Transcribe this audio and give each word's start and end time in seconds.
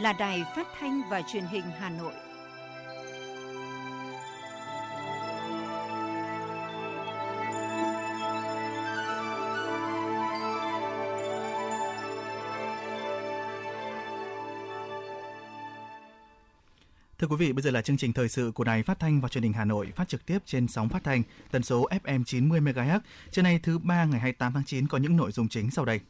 là 0.00 0.12
Đài 0.12 0.44
Phát 0.56 0.66
thanh 0.78 1.02
và 1.10 1.22
Truyền 1.22 1.44
hình 1.44 1.64
Hà 1.78 1.90
Nội. 1.90 2.12
Thưa 17.18 17.26
quý 17.26 17.36
vị, 17.36 17.52
bây 17.52 17.62
giờ 17.62 17.70
là 17.70 17.82
chương 17.82 17.96
trình 17.96 18.12
thời 18.12 18.28
sự 18.28 18.52
của 18.54 18.64
Đài 18.64 18.82
Phát 18.82 18.98
thanh 18.98 19.20
và 19.20 19.28
Truyền 19.28 19.44
hình 19.44 19.52
Hà 19.52 19.64
Nội 19.64 19.92
phát 19.96 20.08
trực 20.08 20.26
tiếp 20.26 20.38
trên 20.46 20.68
sóng 20.68 20.88
phát 20.88 21.04
thanh 21.04 21.22
tần 21.50 21.62
số 21.62 21.88
FM 22.04 22.24
90 22.24 22.60
MHz. 22.60 23.00
Trưa 23.30 23.42
nay 23.42 23.60
thứ 23.62 23.78
ba 23.78 24.04
ngày 24.04 24.20
28 24.20 24.52
tháng 24.52 24.64
9 24.64 24.86
có 24.86 24.98
những 24.98 25.16
nội 25.16 25.32
dung 25.32 25.48
chính 25.48 25.70
sau 25.70 25.84
đây. 25.84 26.00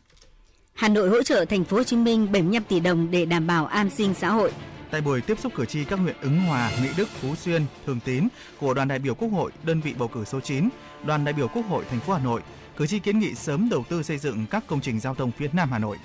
Hà 0.80 0.88
Nội 0.88 1.08
hỗ 1.08 1.22
trợ 1.22 1.44
thành 1.44 1.64
phố 1.64 1.76
Hồ 1.76 1.82
Chí 1.82 1.96
Minh 1.96 2.32
75 2.32 2.64
tỷ 2.64 2.80
đồng 2.80 3.10
để 3.10 3.24
đảm 3.24 3.46
bảo 3.46 3.66
an 3.66 3.90
sinh 3.90 4.14
xã 4.14 4.28
hội. 4.28 4.52
Tại 4.90 5.00
buổi 5.00 5.20
tiếp 5.20 5.38
xúc 5.38 5.52
cử 5.56 5.64
tri 5.64 5.84
các 5.84 5.98
huyện 5.98 6.16
Ứng 6.22 6.40
Hòa, 6.40 6.70
Mỹ 6.82 6.88
Đức, 6.96 7.08
Phú 7.08 7.34
Xuyên, 7.34 7.62
Thường 7.86 8.00
Tín 8.04 8.28
của 8.60 8.74
đoàn 8.74 8.88
đại 8.88 8.98
biểu 8.98 9.14
Quốc 9.14 9.28
hội 9.28 9.50
đơn 9.62 9.80
vị 9.80 9.94
bầu 9.98 10.08
cử 10.08 10.24
số 10.24 10.40
9, 10.40 10.68
đoàn 11.04 11.24
đại 11.24 11.32
biểu 11.32 11.48
Quốc 11.48 11.62
hội 11.68 11.84
thành 11.90 12.00
phố 12.00 12.12
Hà 12.12 12.18
Nội, 12.18 12.40
cử 12.76 12.86
tri 12.86 12.98
kiến 12.98 13.18
nghị 13.18 13.34
sớm 13.34 13.68
đầu 13.70 13.84
tư 13.88 14.02
xây 14.02 14.18
dựng 14.18 14.46
các 14.50 14.64
công 14.66 14.80
trình 14.80 15.00
giao 15.00 15.14
thông 15.14 15.30
phía 15.30 15.48
Nam 15.52 15.70
Hà 15.72 15.78
Nội. 15.78 15.96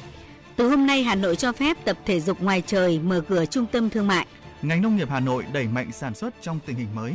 Từ 0.56 0.70
hôm 0.70 0.88
nay 0.88 1.04
Hà 1.04 1.16
Nội 1.16 1.36
cho 1.36 1.52
phép 1.52 1.78
tập 1.86 1.98
thể 2.06 2.20
dục 2.20 2.42
ngoài 2.42 2.64
trời 2.68 3.00
mở 3.00 3.22
cửa 3.30 3.46
trung 3.46 3.66
tâm 3.72 3.90
thương 3.90 4.08
mại. 4.08 4.28
Ngành 4.62 4.82
nông 4.82 4.96
nghiệp 4.96 5.10
Hà 5.10 5.20
Nội 5.20 5.44
đẩy 5.54 5.68
mạnh 5.68 5.92
sản 5.92 6.16
xuất 6.16 6.34
trong 6.42 6.60
tình 6.66 6.76
hình 6.76 6.96
mới. 6.96 7.14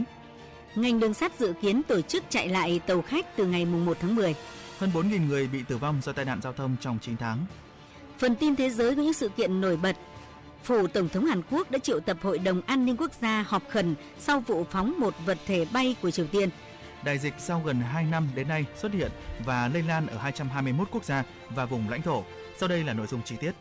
Ngành 0.75 1.01
đường 1.01 1.15
sắt 1.15 1.39
dự 1.39 1.53
kiến 1.63 1.83
tổ 1.83 2.01
chức 2.01 2.25
chạy 2.29 2.49
lại 2.49 2.81
tàu 2.87 3.03
khách 3.03 3.37
từ 3.37 3.47
ngày 3.47 3.65
1 3.65 3.97
tháng 4.01 4.15
10. 4.15 4.35
Hơn 4.81 4.91
4.000 4.95 5.29
người 5.29 5.49
bị 5.49 5.63
tử 5.63 5.77
vong 5.77 6.01
do 6.03 6.13
tai 6.13 6.25
nạn 6.25 6.41
giao 6.43 6.53
thông 6.53 6.77
trong 6.81 6.99
9 7.03 7.17
tháng. 7.17 7.39
Phần 8.19 8.37
tin 8.37 8.57
thế 8.57 8.71
giới 8.71 8.97
có 8.97 9.03
những 9.03 9.13
sự 9.13 9.29
kiện 9.29 9.61
nổi 9.61 9.77
bật. 9.77 9.97
Phủ 10.65 10.87
Tổng 10.87 11.09
thống 11.09 11.25
Hàn 11.25 11.43
Quốc 11.51 11.71
đã 11.71 11.79
triệu 11.79 12.01
tập 12.01 12.17
Hội 12.23 12.39
đồng 12.39 12.63
An 12.67 12.87
ninh 12.87 12.97
Quốc 12.97 13.13
gia 13.21 13.45
họp 13.49 13.63
khẩn 13.71 13.95
sau 14.19 14.41
vụ 14.41 14.65
phóng 14.71 14.95
một 14.99 15.15
vật 15.27 15.39
thể 15.47 15.67
bay 15.73 15.97
của 16.03 16.11
Triều 16.11 16.27
Tiên. 16.27 16.49
Đại 17.05 17.19
dịch 17.19 17.35
sau 17.39 17.63
gần 17.65 17.81
2 17.81 18.05
năm 18.05 18.29
đến 18.35 18.49
nay 18.49 18.65
xuất 18.77 18.93
hiện 18.93 19.11
và 19.45 19.69
lây 19.69 19.83
lan 19.83 20.07
ở 20.07 20.19
221 20.19 20.89
quốc 20.91 21.05
gia 21.05 21.25
và 21.55 21.65
vùng 21.65 21.89
lãnh 21.89 22.03
thổ. 22.03 22.25
Sau 22.59 22.69
đây 22.69 22.85
là 22.85 22.93
nội 22.93 23.07
dung 23.07 23.23
chi 23.25 23.37
tiết. 23.41 23.53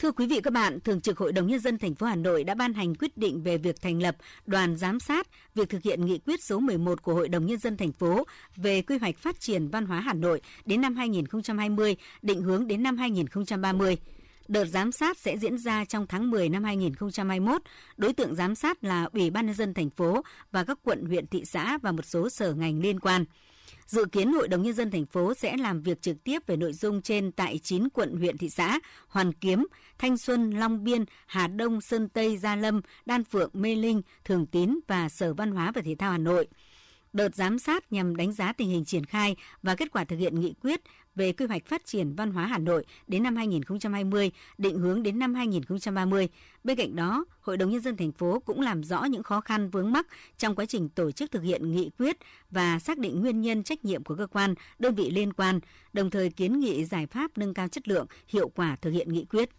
Thưa 0.00 0.12
quý 0.12 0.26
vị 0.26 0.40
các 0.40 0.52
bạn, 0.52 0.80
Thường 0.80 1.00
trực 1.00 1.18
Hội 1.18 1.32
đồng 1.32 1.46
nhân 1.46 1.60
dân 1.60 1.78
thành 1.78 1.94
phố 1.94 2.06
Hà 2.06 2.16
Nội 2.16 2.44
đã 2.44 2.54
ban 2.54 2.74
hành 2.74 2.94
quyết 2.94 3.16
định 3.16 3.42
về 3.42 3.58
việc 3.58 3.80
thành 3.80 4.02
lập 4.02 4.16
đoàn 4.46 4.76
giám 4.76 5.00
sát 5.00 5.26
việc 5.54 5.68
thực 5.68 5.82
hiện 5.82 6.06
nghị 6.06 6.18
quyết 6.18 6.42
số 6.42 6.58
11 6.58 7.02
của 7.02 7.14
Hội 7.14 7.28
đồng 7.28 7.46
nhân 7.46 7.58
dân 7.58 7.76
thành 7.76 7.92
phố 7.92 8.24
về 8.56 8.82
quy 8.82 8.98
hoạch 8.98 9.18
phát 9.18 9.40
triển 9.40 9.68
văn 9.68 9.86
hóa 9.86 10.00
Hà 10.00 10.14
Nội 10.14 10.40
đến 10.64 10.80
năm 10.80 10.96
2020, 10.96 11.96
định 12.22 12.42
hướng 12.42 12.66
đến 12.66 12.82
năm 12.82 12.96
2030. 12.96 13.96
Đợt 14.48 14.64
giám 14.64 14.92
sát 14.92 15.18
sẽ 15.18 15.36
diễn 15.36 15.58
ra 15.58 15.84
trong 15.84 16.06
tháng 16.06 16.30
10 16.30 16.48
năm 16.48 16.64
2021. 16.64 17.62
Đối 17.96 18.12
tượng 18.12 18.34
giám 18.34 18.54
sát 18.54 18.84
là 18.84 19.08
Ủy 19.12 19.30
ban 19.30 19.46
nhân 19.46 19.54
dân 19.54 19.74
thành 19.74 19.90
phố 19.90 20.22
và 20.52 20.64
các 20.64 20.78
quận, 20.84 21.04
huyện, 21.04 21.26
thị 21.26 21.44
xã 21.44 21.78
và 21.78 21.92
một 21.92 22.06
số 22.06 22.28
sở 22.28 22.54
ngành 22.54 22.80
liên 22.80 23.00
quan. 23.00 23.24
Dự 23.86 24.04
kiến 24.12 24.32
Hội 24.32 24.48
đồng 24.48 24.62
Nhân 24.62 24.74
dân 24.74 24.90
thành 24.90 25.06
phố 25.06 25.34
sẽ 25.34 25.56
làm 25.56 25.82
việc 25.82 26.02
trực 26.02 26.24
tiếp 26.24 26.46
về 26.46 26.56
nội 26.56 26.72
dung 26.72 27.02
trên 27.02 27.32
tại 27.32 27.60
9 27.62 27.88
quận 27.88 28.16
huyện 28.16 28.38
thị 28.38 28.50
xã, 28.50 28.80
Hoàn 29.08 29.32
Kiếm, 29.32 29.66
Thanh 29.98 30.16
Xuân, 30.16 30.50
Long 30.50 30.84
Biên, 30.84 31.04
Hà 31.26 31.46
Đông, 31.46 31.80
Sơn 31.80 32.08
Tây, 32.08 32.36
Gia 32.36 32.56
Lâm, 32.56 32.80
Đan 33.06 33.24
Phượng, 33.24 33.50
Mê 33.52 33.74
Linh, 33.74 34.02
Thường 34.24 34.46
Tín 34.46 34.78
và 34.86 35.08
Sở 35.08 35.34
Văn 35.34 35.50
hóa 35.52 35.72
và 35.74 35.82
Thể 35.82 35.94
thao 35.98 36.12
Hà 36.12 36.18
Nội. 36.18 36.48
Đợt 37.12 37.34
giám 37.34 37.58
sát 37.58 37.92
nhằm 37.92 38.16
đánh 38.16 38.32
giá 38.32 38.52
tình 38.52 38.68
hình 38.68 38.84
triển 38.84 39.04
khai 39.04 39.36
và 39.62 39.74
kết 39.74 39.92
quả 39.92 40.04
thực 40.04 40.16
hiện 40.16 40.40
nghị 40.40 40.54
quyết 40.62 40.80
về 41.14 41.32
quy 41.32 41.46
hoạch 41.46 41.66
phát 41.66 41.86
triển 41.86 42.14
văn 42.14 42.30
hóa 42.30 42.46
Hà 42.46 42.58
Nội 42.58 42.84
đến 43.06 43.22
năm 43.22 43.36
2020, 43.36 44.30
định 44.58 44.78
hướng 44.78 45.02
đến 45.02 45.18
năm 45.18 45.34
2030. 45.34 46.28
Bên 46.64 46.76
cạnh 46.76 46.96
đó, 46.96 47.24
Hội 47.40 47.56
đồng 47.56 47.70
nhân 47.70 47.80
dân 47.80 47.96
thành 47.96 48.12
phố 48.12 48.42
cũng 48.44 48.60
làm 48.60 48.84
rõ 48.84 49.04
những 49.04 49.22
khó 49.22 49.40
khăn 49.40 49.70
vướng 49.70 49.92
mắc 49.92 50.06
trong 50.38 50.54
quá 50.54 50.66
trình 50.66 50.88
tổ 50.88 51.10
chức 51.10 51.30
thực 51.30 51.42
hiện 51.42 51.72
nghị 51.72 51.90
quyết 51.98 52.16
và 52.50 52.78
xác 52.78 52.98
định 52.98 53.20
nguyên 53.20 53.40
nhân 53.40 53.62
trách 53.62 53.84
nhiệm 53.84 54.04
của 54.04 54.14
cơ 54.14 54.26
quan, 54.26 54.54
đơn 54.78 54.94
vị 54.94 55.10
liên 55.10 55.32
quan, 55.32 55.60
đồng 55.92 56.10
thời 56.10 56.30
kiến 56.30 56.60
nghị 56.60 56.84
giải 56.84 57.06
pháp 57.06 57.38
nâng 57.38 57.54
cao 57.54 57.68
chất 57.68 57.88
lượng, 57.88 58.06
hiệu 58.28 58.48
quả 58.48 58.76
thực 58.76 58.90
hiện 58.90 59.12
nghị 59.12 59.24
quyết. 59.24 59.50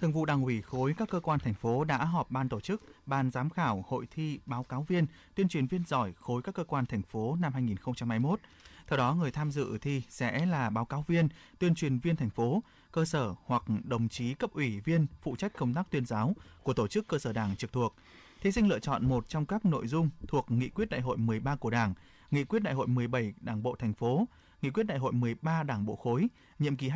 Thường 0.00 0.12
vụ 0.12 0.24
Đảng 0.24 0.42
ủy 0.42 0.62
khối 0.62 0.94
các 0.98 1.08
cơ 1.10 1.20
quan 1.20 1.38
thành 1.38 1.54
phố 1.54 1.84
đã 1.84 2.04
họp 2.04 2.30
ban 2.30 2.48
tổ 2.48 2.60
chức, 2.60 2.82
ban 3.06 3.30
giám 3.30 3.50
khảo 3.50 3.84
hội 3.88 4.06
thi 4.10 4.38
báo 4.46 4.62
cáo 4.62 4.82
viên, 4.82 5.06
tuyên 5.34 5.48
truyền 5.48 5.66
viên 5.66 5.84
giỏi 5.86 6.12
khối 6.12 6.42
các 6.42 6.54
cơ 6.54 6.64
quan 6.64 6.86
thành 6.86 7.02
phố 7.02 7.36
năm 7.40 7.52
2021. 7.52 8.40
Theo 8.86 8.96
đó, 8.96 9.14
người 9.14 9.30
tham 9.30 9.50
dự 9.50 9.78
thi 9.78 10.02
sẽ 10.08 10.46
là 10.46 10.70
báo 10.70 10.84
cáo 10.84 11.04
viên, 11.08 11.28
tuyên 11.58 11.74
truyền 11.74 11.98
viên 11.98 12.16
thành 12.16 12.30
phố, 12.30 12.62
cơ 12.92 13.04
sở 13.04 13.34
hoặc 13.44 13.62
đồng 13.84 14.08
chí 14.08 14.34
cấp 14.34 14.50
ủy 14.52 14.80
viên 14.80 15.06
phụ 15.22 15.36
trách 15.36 15.52
công 15.58 15.74
tác 15.74 15.90
tuyên 15.90 16.06
giáo 16.06 16.34
của 16.62 16.72
tổ 16.72 16.88
chức 16.88 17.08
cơ 17.08 17.18
sở 17.18 17.32
đảng 17.32 17.56
trực 17.56 17.72
thuộc. 17.72 17.94
Thí 18.40 18.52
sinh 18.52 18.68
lựa 18.68 18.78
chọn 18.78 19.08
một 19.08 19.28
trong 19.28 19.46
các 19.46 19.64
nội 19.64 19.86
dung 19.86 20.10
thuộc 20.28 20.50
Nghị 20.50 20.68
quyết 20.68 20.90
Đại 20.90 21.00
hội 21.00 21.16
13 21.16 21.56
của 21.56 21.70
Đảng, 21.70 21.94
Nghị 22.30 22.44
quyết 22.44 22.62
Đại 22.62 22.74
hội 22.74 22.86
17 22.86 23.34
Đảng 23.40 23.62
bộ 23.62 23.76
thành 23.78 23.92
phố, 23.92 24.26
Nghị 24.62 24.70
quyết 24.70 24.86
Đại 24.86 24.98
hội 24.98 25.12
13 25.12 25.62
Đảng 25.62 25.86
bộ 25.86 25.96
khối, 25.96 26.28
nhiệm 26.58 26.76
kỳ 26.76 26.88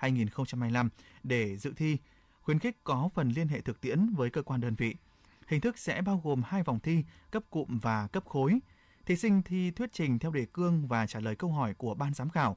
2020-2025 0.00 0.88
để 1.22 1.56
dự 1.56 1.72
thi, 1.76 1.96
khuyến 2.42 2.58
khích 2.58 2.84
có 2.84 3.08
phần 3.14 3.28
liên 3.28 3.48
hệ 3.48 3.60
thực 3.60 3.80
tiễn 3.80 4.14
với 4.14 4.30
cơ 4.30 4.42
quan 4.42 4.60
đơn 4.60 4.74
vị. 4.74 4.94
Hình 5.46 5.60
thức 5.60 5.78
sẽ 5.78 6.02
bao 6.02 6.20
gồm 6.24 6.42
hai 6.42 6.62
vòng 6.62 6.80
thi 6.80 7.04
cấp 7.30 7.42
cụm 7.50 7.78
và 7.78 8.06
cấp 8.06 8.24
khối. 8.26 8.58
Thí 9.06 9.16
sinh 9.16 9.42
thi 9.42 9.70
thuyết 9.70 9.92
trình 9.92 10.18
theo 10.18 10.30
đề 10.30 10.46
cương 10.52 10.86
và 10.86 11.06
trả 11.06 11.20
lời 11.20 11.36
câu 11.36 11.52
hỏi 11.52 11.74
của 11.74 11.94
ban 11.94 12.14
giám 12.14 12.30
khảo. 12.30 12.56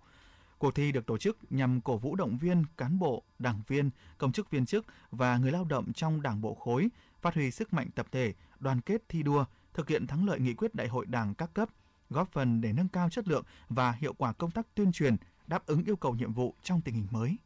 Cuộc 0.57 0.75
thi 0.75 0.91
được 0.91 1.05
tổ 1.05 1.17
chức 1.17 1.37
nhằm 1.49 1.81
cổ 1.81 1.97
vũ 1.97 2.15
động 2.15 2.37
viên 2.37 2.63
cán 2.77 2.99
bộ, 2.99 3.23
đảng 3.39 3.61
viên, 3.67 3.89
công 4.17 4.31
chức 4.31 4.49
viên 4.49 4.65
chức 4.65 4.85
và 5.11 5.37
người 5.37 5.51
lao 5.51 5.63
động 5.63 5.93
trong 5.93 6.21
đảng 6.21 6.41
bộ 6.41 6.55
khối 6.55 6.89
phát 7.21 7.35
huy 7.35 7.51
sức 7.51 7.73
mạnh 7.73 7.89
tập 7.95 8.07
thể, 8.11 8.33
đoàn 8.59 8.81
kết 8.81 9.03
thi 9.09 9.23
đua, 9.23 9.45
thực 9.73 9.89
hiện 9.89 10.07
thắng 10.07 10.25
lợi 10.25 10.39
nghị 10.39 10.53
quyết 10.53 10.75
đại 10.75 10.87
hội 10.87 11.05
đảng 11.05 11.33
các 11.33 11.53
cấp, 11.53 11.69
góp 12.09 12.31
phần 12.31 12.61
để 12.61 12.73
nâng 12.73 12.87
cao 12.87 13.09
chất 13.09 13.27
lượng 13.27 13.43
và 13.69 13.91
hiệu 13.91 14.13
quả 14.13 14.33
công 14.33 14.51
tác 14.51 14.67
tuyên 14.75 14.91
truyền, 14.91 15.15
đáp 15.47 15.65
ứng 15.65 15.83
yêu 15.83 15.95
cầu 15.95 16.15
nhiệm 16.15 16.33
vụ 16.33 16.55
trong 16.63 16.81
tình 16.81 16.95
hình 16.95 17.07
mới. 17.11 17.37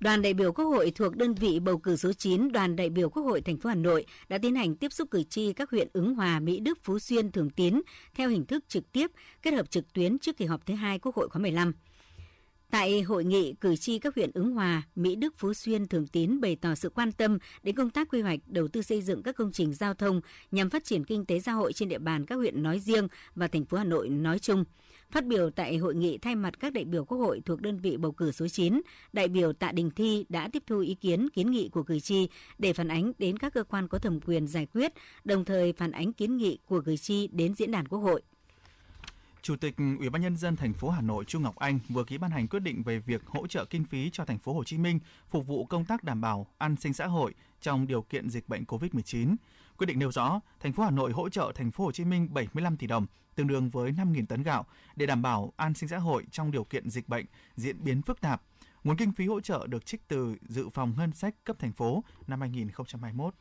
Đoàn 0.00 0.22
đại 0.22 0.34
biểu 0.34 0.52
Quốc 0.52 0.64
hội 0.64 0.92
thuộc 0.94 1.16
đơn 1.16 1.34
vị 1.34 1.60
bầu 1.60 1.78
cử 1.78 1.96
số 1.96 2.12
9, 2.12 2.52
Đoàn 2.52 2.76
đại 2.76 2.90
biểu 2.90 3.10
Quốc 3.10 3.22
hội 3.22 3.40
thành 3.40 3.56
phố 3.56 3.68
Hà 3.68 3.74
Nội 3.74 4.06
đã 4.28 4.38
tiến 4.38 4.54
hành 4.54 4.76
tiếp 4.76 4.92
xúc 4.92 5.08
cử 5.10 5.22
tri 5.22 5.52
các 5.52 5.70
huyện 5.70 5.88
Ứng 5.92 6.14
Hòa, 6.14 6.40
Mỹ 6.40 6.60
Đức, 6.60 6.78
Phú 6.82 6.98
Xuyên, 6.98 7.32
Thường 7.32 7.50
Tín 7.50 7.80
theo 8.14 8.28
hình 8.28 8.46
thức 8.46 8.64
trực 8.68 8.92
tiếp, 8.92 9.10
kết 9.42 9.54
hợp 9.54 9.70
trực 9.70 9.92
tuyến 9.92 10.18
trước 10.18 10.36
kỳ 10.36 10.44
họp 10.44 10.66
thứ 10.66 10.74
hai 10.74 10.98
Quốc 10.98 11.14
hội 11.14 11.28
khóa 11.28 11.42
15. 11.42 11.72
Tại 12.70 13.02
hội 13.02 13.24
nghị, 13.24 13.54
cử 13.60 13.76
tri 13.76 13.98
các 13.98 14.14
huyện 14.14 14.30
Ứng 14.34 14.52
Hòa, 14.52 14.82
Mỹ 14.94 15.16
Đức, 15.16 15.34
Phú 15.38 15.54
Xuyên, 15.54 15.88
Thường 15.88 16.06
Tín 16.06 16.40
bày 16.40 16.56
tỏ 16.56 16.74
sự 16.74 16.90
quan 16.90 17.12
tâm 17.12 17.38
đến 17.62 17.76
công 17.76 17.90
tác 17.90 18.08
quy 18.08 18.20
hoạch 18.20 18.40
đầu 18.46 18.68
tư 18.68 18.82
xây 18.82 19.02
dựng 19.02 19.22
các 19.22 19.36
công 19.36 19.52
trình 19.52 19.74
giao 19.74 19.94
thông 19.94 20.20
nhằm 20.50 20.70
phát 20.70 20.84
triển 20.84 21.04
kinh 21.04 21.26
tế 21.26 21.40
xã 21.40 21.52
hội 21.52 21.72
trên 21.72 21.88
địa 21.88 21.98
bàn 21.98 22.26
các 22.26 22.34
huyện 22.34 22.62
nói 22.62 22.80
riêng 22.80 23.08
và 23.34 23.48
thành 23.48 23.64
phố 23.64 23.78
Hà 23.78 23.84
Nội 23.84 24.08
nói 24.08 24.38
chung. 24.38 24.64
Phát 25.10 25.26
biểu 25.26 25.50
tại 25.50 25.76
hội 25.76 25.94
nghị 25.94 26.18
thay 26.18 26.34
mặt 26.34 26.60
các 26.60 26.72
đại 26.72 26.84
biểu 26.84 27.04
Quốc 27.04 27.18
hội 27.18 27.42
thuộc 27.44 27.60
đơn 27.60 27.78
vị 27.78 27.96
bầu 27.96 28.12
cử 28.12 28.32
số 28.32 28.48
9, 28.48 28.80
đại 29.12 29.28
biểu 29.28 29.52
Tạ 29.52 29.72
Đình 29.72 29.90
Thi 29.90 30.24
đã 30.28 30.48
tiếp 30.52 30.62
thu 30.66 30.78
ý 30.78 30.94
kiến 30.94 31.28
kiến 31.28 31.50
nghị 31.50 31.68
của 31.68 31.82
cử 31.82 32.00
tri 32.00 32.28
để 32.58 32.72
phản 32.72 32.88
ánh 32.88 33.12
đến 33.18 33.38
các 33.38 33.54
cơ 33.54 33.64
quan 33.64 33.88
có 33.88 33.98
thẩm 33.98 34.20
quyền 34.20 34.46
giải 34.46 34.66
quyết, 34.66 34.92
đồng 35.24 35.44
thời 35.44 35.72
phản 35.72 35.92
ánh 35.92 36.12
kiến 36.12 36.36
nghị 36.36 36.58
của 36.66 36.80
cử 36.80 36.96
tri 36.96 37.26
đến 37.26 37.54
diễn 37.54 37.70
đàn 37.70 37.88
Quốc 37.88 37.98
hội. 37.98 38.22
Chủ 39.46 39.56
tịch 39.56 39.74
Ủy 39.98 40.10
ban 40.10 40.22
nhân 40.22 40.36
dân 40.36 40.56
thành 40.56 40.72
phố 40.72 40.90
Hà 40.90 41.00
Nội 41.00 41.24
Trung 41.24 41.42
Ngọc 41.42 41.56
Anh 41.56 41.78
vừa 41.88 42.04
ký 42.04 42.18
ban 42.18 42.30
hành 42.30 42.48
quyết 42.48 42.60
định 42.60 42.82
về 42.82 42.98
việc 42.98 43.26
hỗ 43.26 43.46
trợ 43.46 43.64
kinh 43.64 43.84
phí 43.84 44.10
cho 44.12 44.24
thành 44.24 44.38
phố 44.38 44.52
Hồ 44.52 44.64
Chí 44.64 44.78
Minh 44.78 45.00
phục 45.30 45.46
vụ 45.46 45.64
công 45.66 45.84
tác 45.84 46.04
đảm 46.04 46.20
bảo 46.20 46.46
an 46.58 46.76
sinh 46.76 46.92
xã 46.92 47.06
hội 47.06 47.34
trong 47.60 47.86
điều 47.86 48.02
kiện 48.02 48.30
dịch 48.30 48.48
bệnh 48.48 48.64
COVID-19. 48.64 49.36
Quyết 49.76 49.86
định 49.86 49.98
nêu 49.98 50.12
rõ, 50.12 50.40
thành 50.60 50.72
phố 50.72 50.82
Hà 50.82 50.90
Nội 50.90 51.12
hỗ 51.12 51.28
trợ 51.28 51.52
thành 51.54 51.70
phố 51.70 51.84
Hồ 51.84 51.92
Chí 51.92 52.04
Minh 52.04 52.28
75 52.34 52.76
tỷ 52.76 52.86
đồng, 52.86 53.06
tương 53.34 53.46
đương 53.46 53.70
với 53.70 53.92
5.000 53.92 54.26
tấn 54.26 54.42
gạo 54.42 54.66
để 54.96 55.06
đảm 55.06 55.22
bảo 55.22 55.52
an 55.56 55.74
sinh 55.74 55.88
xã 55.88 55.98
hội 55.98 56.24
trong 56.30 56.50
điều 56.50 56.64
kiện 56.64 56.90
dịch 56.90 57.08
bệnh 57.08 57.26
diễn 57.56 57.84
biến 57.84 58.02
phức 58.02 58.20
tạp. 58.20 58.42
Nguồn 58.84 58.96
kinh 58.96 59.12
phí 59.12 59.26
hỗ 59.26 59.40
trợ 59.40 59.66
được 59.66 59.86
trích 59.86 60.08
từ 60.08 60.36
dự 60.48 60.68
phòng 60.68 60.94
ngân 60.96 61.12
sách 61.12 61.34
cấp 61.44 61.56
thành 61.58 61.72
phố 61.72 62.04
năm 62.26 62.40
2021. 62.40 63.34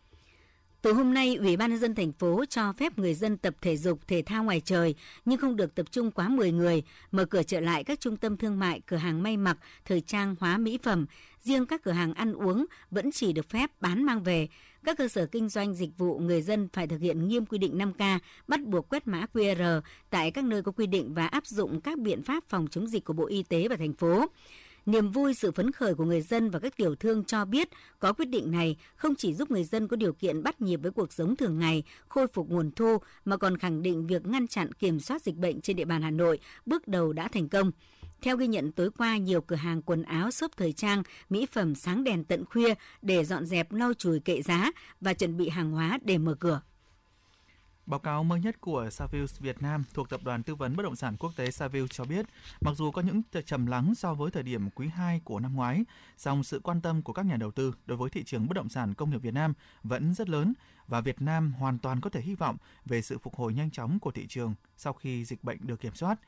Từ 0.85 0.93
hôm 0.93 1.13
nay, 1.13 1.35
Ủy 1.35 1.57
ban 1.57 1.69
nhân 1.69 1.79
dân 1.79 1.95
thành 1.95 2.11
phố 2.11 2.45
cho 2.49 2.73
phép 2.73 2.99
người 2.99 3.13
dân 3.13 3.37
tập 3.37 3.55
thể 3.61 3.77
dục 3.77 4.07
thể 4.07 4.23
thao 4.25 4.43
ngoài 4.43 4.61
trời 4.65 4.95
nhưng 5.25 5.37
không 5.39 5.55
được 5.55 5.75
tập 5.75 5.85
trung 5.91 6.11
quá 6.11 6.29
10 6.29 6.51
người, 6.51 6.83
mở 7.11 7.25
cửa 7.25 7.43
trở 7.43 7.59
lại 7.59 7.83
các 7.83 7.99
trung 7.99 8.17
tâm 8.17 8.37
thương 8.37 8.59
mại, 8.59 8.81
cửa 8.85 8.97
hàng 8.97 9.23
may 9.23 9.37
mặc, 9.37 9.57
thời 9.85 10.01
trang, 10.01 10.35
hóa 10.39 10.57
mỹ 10.57 10.79
phẩm. 10.83 11.05
Riêng 11.41 11.65
các 11.65 11.83
cửa 11.83 11.91
hàng 11.91 12.13
ăn 12.13 12.33
uống 12.33 12.65
vẫn 12.91 13.11
chỉ 13.11 13.33
được 13.33 13.49
phép 13.49 13.71
bán 13.81 14.03
mang 14.03 14.23
về. 14.23 14.47
Các 14.83 14.97
cơ 14.97 15.07
sở 15.07 15.25
kinh 15.25 15.49
doanh 15.49 15.73
dịch 15.73 15.97
vụ 15.97 16.19
người 16.19 16.41
dân 16.41 16.67
phải 16.73 16.87
thực 16.87 17.01
hiện 17.01 17.27
nghiêm 17.27 17.45
quy 17.45 17.57
định 17.57 17.77
5K, 17.77 18.19
bắt 18.47 18.61
buộc 18.61 18.89
quét 18.89 19.07
mã 19.07 19.25
QR 19.33 19.81
tại 20.09 20.31
các 20.31 20.43
nơi 20.43 20.61
có 20.61 20.71
quy 20.71 20.87
định 20.87 21.13
và 21.13 21.27
áp 21.27 21.45
dụng 21.45 21.81
các 21.81 21.99
biện 21.99 22.23
pháp 22.23 22.43
phòng 22.47 22.67
chống 22.71 22.87
dịch 22.87 23.03
của 23.05 23.13
Bộ 23.13 23.25
Y 23.25 23.43
tế 23.43 23.67
và 23.67 23.75
thành 23.75 23.93
phố. 23.93 24.25
Niềm 24.85 25.11
vui 25.11 25.33
sự 25.33 25.51
phấn 25.51 25.71
khởi 25.71 25.95
của 25.95 26.05
người 26.05 26.21
dân 26.21 26.49
và 26.49 26.59
các 26.59 26.77
tiểu 26.77 26.95
thương 26.95 27.23
cho 27.23 27.45
biết 27.45 27.69
có 27.99 28.13
quyết 28.13 28.25
định 28.25 28.51
này 28.51 28.77
không 28.95 29.15
chỉ 29.15 29.33
giúp 29.33 29.51
người 29.51 29.63
dân 29.63 29.87
có 29.87 29.95
điều 29.95 30.13
kiện 30.13 30.43
bắt 30.43 30.61
nhịp 30.61 30.79
với 30.83 30.91
cuộc 30.91 31.13
sống 31.13 31.35
thường 31.35 31.59
ngày, 31.59 31.83
khôi 32.07 32.27
phục 32.27 32.49
nguồn 32.49 32.71
thu 32.71 32.97
mà 33.25 33.37
còn 33.37 33.57
khẳng 33.57 33.81
định 33.81 34.07
việc 34.07 34.25
ngăn 34.25 34.47
chặn 34.47 34.73
kiểm 34.73 34.99
soát 34.99 35.21
dịch 35.21 35.35
bệnh 35.35 35.61
trên 35.61 35.75
địa 35.75 35.85
bàn 35.85 36.01
Hà 36.01 36.11
Nội 36.11 36.39
bước 36.65 36.87
đầu 36.87 37.13
đã 37.13 37.27
thành 37.27 37.49
công. 37.49 37.71
Theo 38.21 38.37
ghi 38.37 38.47
nhận 38.47 38.71
tối 38.71 38.89
qua, 38.97 39.17
nhiều 39.17 39.41
cửa 39.41 39.55
hàng 39.55 39.81
quần 39.81 40.03
áo, 40.03 40.31
shop 40.31 40.51
thời 40.57 40.73
trang, 40.73 41.03
mỹ 41.29 41.45
phẩm 41.51 41.75
sáng 41.75 42.03
đèn 42.03 42.23
tận 42.23 42.45
khuya 42.45 42.73
để 43.01 43.25
dọn 43.25 43.45
dẹp 43.45 43.71
lau 43.71 43.93
chùi 43.93 44.19
kệ 44.19 44.41
giá 44.41 44.71
và 45.01 45.13
chuẩn 45.13 45.37
bị 45.37 45.49
hàng 45.49 45.71
hóa 45.71 45.99
để 46.03 46.17
mở 46.17 46.35
cửa. 46.39 46.61
Báo 47.85 47.99
cáo 47.99 48.23
mới 48.23 48.39
nhất 48.39 48.61
của 48.61 48.89
Savills 48.89 49.39
Việt 49.39 49.61
Nam 49.61 49.83
thuộc 49.93 50.09
Tập 50.09 50.21
đoàn 50.23 50.43
Tư 50.43 50.55
vấn 50.55 50.75
Bất 50.75 50.83
động 50.83 50.95
sản 50.95 51.15
Quốc 51.19 51.31
tế 51.35 51.51
Savills 51.51 51.91
cho 51.91 52.05
biết, 52.05 52.25
mặc 52.61 52.75
dù 52.77 52.91
có 52.91 53.01
những 53.01 53.21
trầm 53.45 53.65
lắng 53.65 53.95
so 53.95 54.13
với 54.13 54.31
thời 54.31 54.43
điểm 54.43 54.69
quý 54.69 54.87
2 54.87 55.21
của 55.23 55.39
năm 55.39 55.55
ngoái, 55.55 55.85
song 56.17 56.43
sự 56.43 56.59
quan 56.63 56.81
tâm 56.81 57.01
của 57.01 57.13
các 57.13 57.25
nhà 57.25 57.37
đầu 57.37 57.51
tư 57.51 57.73
đối 57.85 57.97
với 57.97 58.09
thị 58.09 58.23
trường 58.23 58.47
bất 58.47 58.53
động 58.53 58.69
sản 58.69 58.93
công 58.93 59.09
nghiệp 59.09 59.17
Việt 59.17 59.33
Nam 59.33 59.53
vẫn 59.83 60.13
rất 60.13 60.29
lớn 60.29 60.53
và 60.87 61.01
Việt 61.01 61.21
Nam 61.21 61.53
hoàn 61.53 61.79
toàn 61.79 62.01
có 62.01 62.09
thể 62.09 62.21
hy 62.21 62.35
vọng 62.35 62.57
về 62.85 63.01
sự 63.01 63.17
phục 63.17 63.35
hồi 63.35 63.53
nhanh 63.53 63.71
chóng 63.71 63.99
của 63.99 64.11
thị 64.11 64.27
trường 64.27 64.55
sau 64.77 64.93
khi 64.93 65.25
dịch 65.25 65.43
bệnh 65.43 65.67
được 65.67 65.79
kiểm 65.79 65.95
soát. 65.95 66.19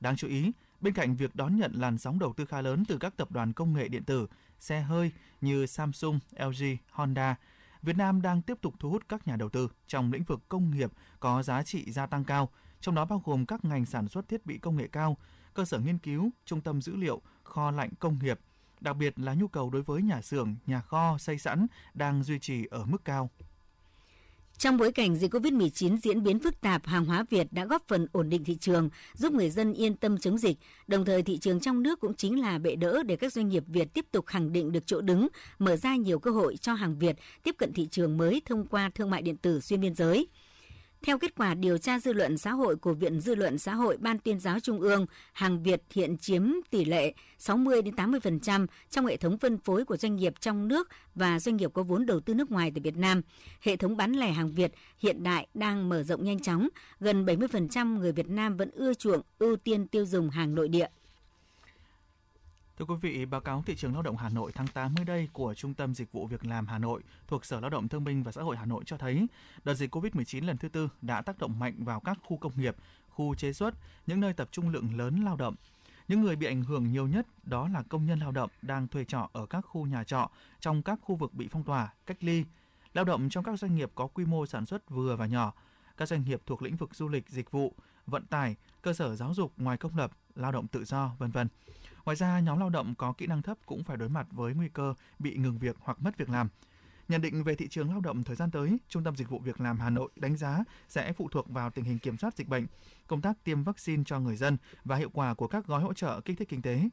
Đáng 0.00 0.16
chú 0.16 0.28
ý, 0.28 0.52
bên 0.80 0.94
cạnh 0.94 1.16
việc 1.16 1.36
đón 1.36 1.56
nhận 1.56 1.72
làn 1.74 1.98
sóng 1.98 2.18
đầu 2.18 2.32
tư 2.36 2.44
khá 2.44 2.62
lớn 2.62 2.84
từ 2.88 2.98
các 2.98 3.16
tập 3.16 3.30
đoàn 3.30 3.52
công 3.52 3.72
nghệ 3.72 3.88
điện 3.88 4.04
tử, 4.04 4.26
xe 4.60 4.80
hơi 4.80 5.12
như 5.40 5.66
Samsung, 5.66 6.18
LG, 6.38 6.64
Honda, 6.90 7.36
Việt 7.82 7.96
Nam 7.96 8.22
đang 8.22 8.42
tiếp 8.42 8.58
tục 8.60 8.74
thu 8.78 8.90
hút 8.90 9.02
các 9.08 9.26
nhà 9.26 9.36
đầu 9.36 9.48
tư 9.48 9.68
trong 9.86 10.12
lĩnh 10.12 10.24
vực 10.24 10.40
công 10.48 10.70
nghiệp 10.70 10.92
có 11.20 11.42
giá 11.42 11.62
trị 11.62 11.90
gia 11.90 12.06
tăng 12.06 12.24
cao, 12.24 12.48
trong 12.80 12.94
đó 12.94 13.04
bao 13.04 13.22
gồm 13.24 13.46
các 13.46 13.64
ngành 13.64 13.86
sản 13.86 14.08
xuất 14.08 14.28
thiết 14.28 14.46
bị 14.46 14.58
công 14.58 14.76
nghệ 14.76 14.88
cao, 14.92 15.16
cơ 15.54 15.64
sở 15.64 15.78
nghiên 15.78 15.98
cứu, 15.98 16.30
trung 16.44 16.60
tâm 16.60 16.82
dữ 16.82 16.96
liệu, 16.96 17.20
kho 17.42 17.70
lạnh 17.70 17.90
công 17.98 18.18
nghiệp, 18.18 18.40
đặc 18.80 18.96
biệt 18.96 19.18
là 19.18 19.34
nhu 19.34 19.48
cầu 19.48 19.70
đối 19.70 19.82
với 19.82 20.02
nhà 20.02 20.22
xưởng, 20.22 20.56
nhà 20.66 20.80
kho 20.80 21.18
xây 21.18 21.38
sẵn 21.38 21.66
đang 21.94 22.22
duy 22.22 22.38
trì 22.38 22.66
ở 22.70 22.84
mức 22.84 23.04
cao. 23.04 23.30
Trong 24.60 24.76
bối 24.76 24.92
cảnh 24.92 25.16
dịch 25.16 25.34
COVID-19 25.34 25.96
diễn 25.96 26.22
biến 26.22 26.38
phức 26.38 26.60
tạp, 26.60 26.86
hàng 26.86 27.04
hóa 27.04 27.24
Việt 27.30 27.52
đã 27.52 27.64
góp 27.64 27.82
phần 27.88 28.06
ổn 28.12 28.28
định 28.28 28.44
thị 28.44 28.56
trường, 28.60 28.88
giúp 29.14 29.32
người 29.32 29.50
dân 29.50 29.74
yên 29.74 29.96
tâm 29.96 30.18
chống 30.18 30.38
dịch. 30.38 30.56
Đồng 30.86 31.04
thời 31.04 31.22
thị 31.22 31.38
trường 31.38 31.60
trong 31.60 31.82
nước 31.82 32.00
cũng 32.00 32.14
chính 32.14 32.40
là 32.40 32.58
bệ 32.58 32.76
đỡ 32.76 33.02
để 33.02 33.16
các 33.16 33.32
doanh 33.32 33.48
nghiệp 33.48 33.64
Việt 33.66 33.88
tiếp 33.94 34.06
tục 34.12 34.26
khẳng 34.26 34.52
định 34.52 34.72
được 34.72 34.86
chỗ 34.86 35.00
đứng, 35.00 35.28
mở 35.58 35.76
ra 35.76 35.96
nhiều 35.96 36.18
cơ 36.18 36.30
hội 36.30 36.56
cho 36.56 36.72
hàng 36.72 36.98
Việt 36.98 37.16
tiếp 37.42 37.54
cận 37.58 37.72
thị 37.72 37.88
trường 37.90 38.16
mới 38.16 38.42
thông 38.44 38.66
qua 38.66 38.90
thương 38.94 39.10
mại 39.10 39.22
điện 39.22 39.36
tử 39.36 39.60
xuyên 39.60 39.80
biên 39.80 39.94
giới. 39.94 40.26
Theo 41.06 41.18
kết 41.18 41.34
quả 41.34 41.54
điều 41.54 41.78
tra 41.78 41.98
dư 41.98 42.12
luận 42.12 42.38
xã 42.38 42.52
hội 42.52 42.76
của 42.76 42.94
Viện 42.94 43.20
Dư 43.20 43.34
luận 43.34 43.58
xã 43.58 43.74
hội 43.74 43.96
Ban 43.96 44.18
tuyên 44.18 44.40
giáo 44.40 44.60
Trung 44.60 44.80
ương, 44.80 45.06
hàng 45.32 45.62
Việt 45.62 45.82
hiện 45.92 46.16
chiếm 46.18 46.42
tỷ 46.70 46.84
lệ 46.84 47.14
60 47.38 47.82
đến 47.82 47.94
80% 47.94 48.66
trong 48.90 49.06
hệ 49.06 49.16
thống 49.16 49.38
phân 49.38 49.58
phối 49.58 49.84
của 49.84 49.96
doanh 49.96 50.16
nghiệp 50.16 50.34
trong 50.40 50.68
nước 50.68 50.88
và 51.14 51.40
doanh 51.40 51.56
nghiệp 51.56 51.70
có 51.74 51.82
vốn 51.82 52.06
đầu 52.06 52.20
tư 52.20 52.34
nước 52.34 52.50
ngoài 52.50 52.70
tại 52.74 52.80
Việt 52.80 52.96
Nam. 52.96 53.22
Hệ 53.60 53.76
thống 53.76 53.96
bán 53.96 54.12
lẻ 54.12 54.30
hàng 54.30 54.52
Việt 54.52 54.72
hiện 54.98 55.22
đại 55.22 55.46
đang 55.54 55.88
mở 55.88 56.02
rộng 56.02 56.24
nhanh 56.24 56.40
chóng, 56.40 56.68
gần 57.00 57.24
70% 57.24 57.98
người 57.98 58.12
Việt 58.12 58.28
Nam 58.28 58.56
vẫn 58.56 58.70
ưa 58.70 58.94
chuộng 58.94 59.22
ưu 59.38 59.56
tiên 59.56 59.88
tiêu 59.88 60.06
dùng 60.06 60.30
hàng 60.30 60.54
nội 60.54 60.68
địa. 60.68 60.86
Thưa 62.80 62.86
quý 62.86 62.94
vị, 63.00 63.24
báo 63.24 63.40
cáo 63.40 63.62
thị 63.66 63.76
trường 63.76 63.92
lao 63.92 64.02
động 64.02 64.16
Hà 64.16 64.28
Nội 64.28 64.52
tháng 64.54 64.66
8 64.66 64.94
mới 64.94 65.04
đây 65.04 65.28
của 65.32 65.54
Trung 65.54 65.74
tâm 65.74 65.94
Dịch 65.94 66.12
vụ 66.12 66.26
Việc 66.26 66.46
làm 66.46 66.66
Hà 66.66 66.78
Nội 66.78 67.02
thuộc 67.26 67.44
Sở 67.44 67.60
Lao 67.60 67.70
động 67.70 67.88
Thương 67.88 68.04
binh 68.04 68.22
và 68.22 68.32
Xã 68.32 68.42
hội 68.42 68.56
Hà 68.56 68.64
Nội 68.64 68.84
cho 68.86 68.96
thấy, 68.96 69.26
đợt 69.64 69.74
dịch 69.74 69.94
COVID-19 69.94 70.46
lần 70.46 70.56
thứ 70.56 70.68
tư 70.68 70.88
đã 71.02 71.22
tác 71.22 71.38
động 71.38 71.58
mạnh 71.58 71.74
vào 71.78 72.00
các 72.00 72.18
khu 72.24 72.36
công 72.36 72.52
nghiệp, 72.56 72.76
khu 73.08 73.34
chế 73.34 73.52
xuất, 73.52 73.74
những 74.06 74.20
nơi 74.20 74.32
tập 74.32 74.48
trung 74.52 74.68
lượng 74.68 74.98
lớn 74.98 75.24
lao 75.24 75.36
động. 75.36 75.54
Những 76.08 76.22
người 76.22 76.36
bị 76.36 76.46
ảnh 76.46 76.62
hưởng 76.62 76.92
nhiều 76.92 77.06
nhất 77.06 77.26
đó 77.42 77.68
là 77.68 77.82
công 77.82 78.06
nhân 78.06 78.18
lao 78.18 78.32
động 78.32 78.50
đang 78.62 78.88
thuê 78.88 79.04
trọ 79.04 79.28
ở 79.32 79.46
các 79.46 79.60
khu 79.60 79.86
nhà 79.86 80.04
trọ 80.04 80.30
trong 80.60 80.82
các 80.82 80.98
khu 81.02 81.14
vực 81.14 81.34
bị 81.34 81.48
phong 81.50 81.64
tỏa, 81.64 81.92
cách 82.06 82.24
ly, 82.24 82.44
lao 82.94 83.04
động 83.04 83.28
trong 83.28 83.44
các 83.44 83.58
doanh 83.58 83.76
nghiệp 83.76 83.90
có 83.94 84.06
quy 84.06 84.24
mô 84.24 84.46
sản 84.46 84.66
xuất 84.66 84.90
vừa 84.90 85.16
và 85.16 85.26
nhỏ, 85.26 85.52
các 85.96 86.08
doanh 86.08 86.24
nghiệp 86.24 86.40
thuộc 86.46 86.62
lĩnh 86.62 86.76
vực 86.76 86.94
du 86.94 87.08
lịch, 87.08 87.28
dịch 87.28 87.50
vụ, 87.50 87.74
vận 88.06 88.26
tải, 88.26 88.56
cơ 88.82 88.92
sở 88.92 89.16
giáo 89.16 89.34
dục 89.34 89.52
ngoài 89.56 89.76
công 89.76 89.96
lập, 89.96 90.10
lao 90.34 90.52
động 90.52 90.66
tự 90.66 90.84
do, 90.84 91.12
vân 91.18 91.30
vân. 91.30 91.48
Ngoài 92.04 92.16
ra, 92.16 92.40
nhóm 92.40 92.58
lao 92.58 92.70
động 92.70 92.94
có 92.94 93.12
kỹ 93.12 93.26
năng 93.26 93.42
thấp 93.42 93.58
cũng 93.66 93.84
phải 93.84 93.96
đối 93.96 94.08
mặt 94.08 94.26
với 94.30 94.54
nguy 94.54 94.68
cơ 94.68 94.94
bị 95.18 95.36
ngừng 95.36 95.58
việc 95.58 95.76
hoặc 95.80 96.02
mất 96.02 96.16
việc 96.16 96.30
làm. 96.30 96.48
Nhận 97.08 97.20
định 97.20 97.44
về 97.44 97.54
thị 97.54 97.68
trường 97.68 97.90
lao 97.90 98.00
động 98.00 98.24
thời 98.24 98.36
gian 98.36 98.50
tới, 98.50 98.78
Trung 98.88 99.04
tâm 99.04 99.16
Dịch 99.16 99.28
vụ 99.28 99.38
Việc 99.38 99.60
làm 99.60 99.80
Hà 99.80 99.90
Nội 99.90 100.10
đánh 100.16 100.36
giá 100.36 100.64
sẽ 100.88 101.12
phụ 101.12 101.28
thuộc 101.28 101.50
vào 101.50 101.70
tình 101.70 101.84
hình 101.84 101.98
kiểm 101.98 102.18
soát 102.18 102.36
dịch 102.36 102.48
bệnh, 102.48 102.66
công 103.06 103.20
tác 103.20 103.44
tiêm 103.44 103.62
vaccine 103.62 104.02
cho 104.06 104.20
người 104.20 104.36
dân 104.36 104.56
và 104.84 104.96
hiệu 104.96 105.10
quả 105.12 105.34
của 105.34 105.48
các 105.48 105.66
gói 105.66 105.82
hỗ 105.82 105.92
trợ 105.92 106.20
kích 106.20 106.38
thích 106.38 106.48
kinh 106.48 106.62
tế. 106.62 106.88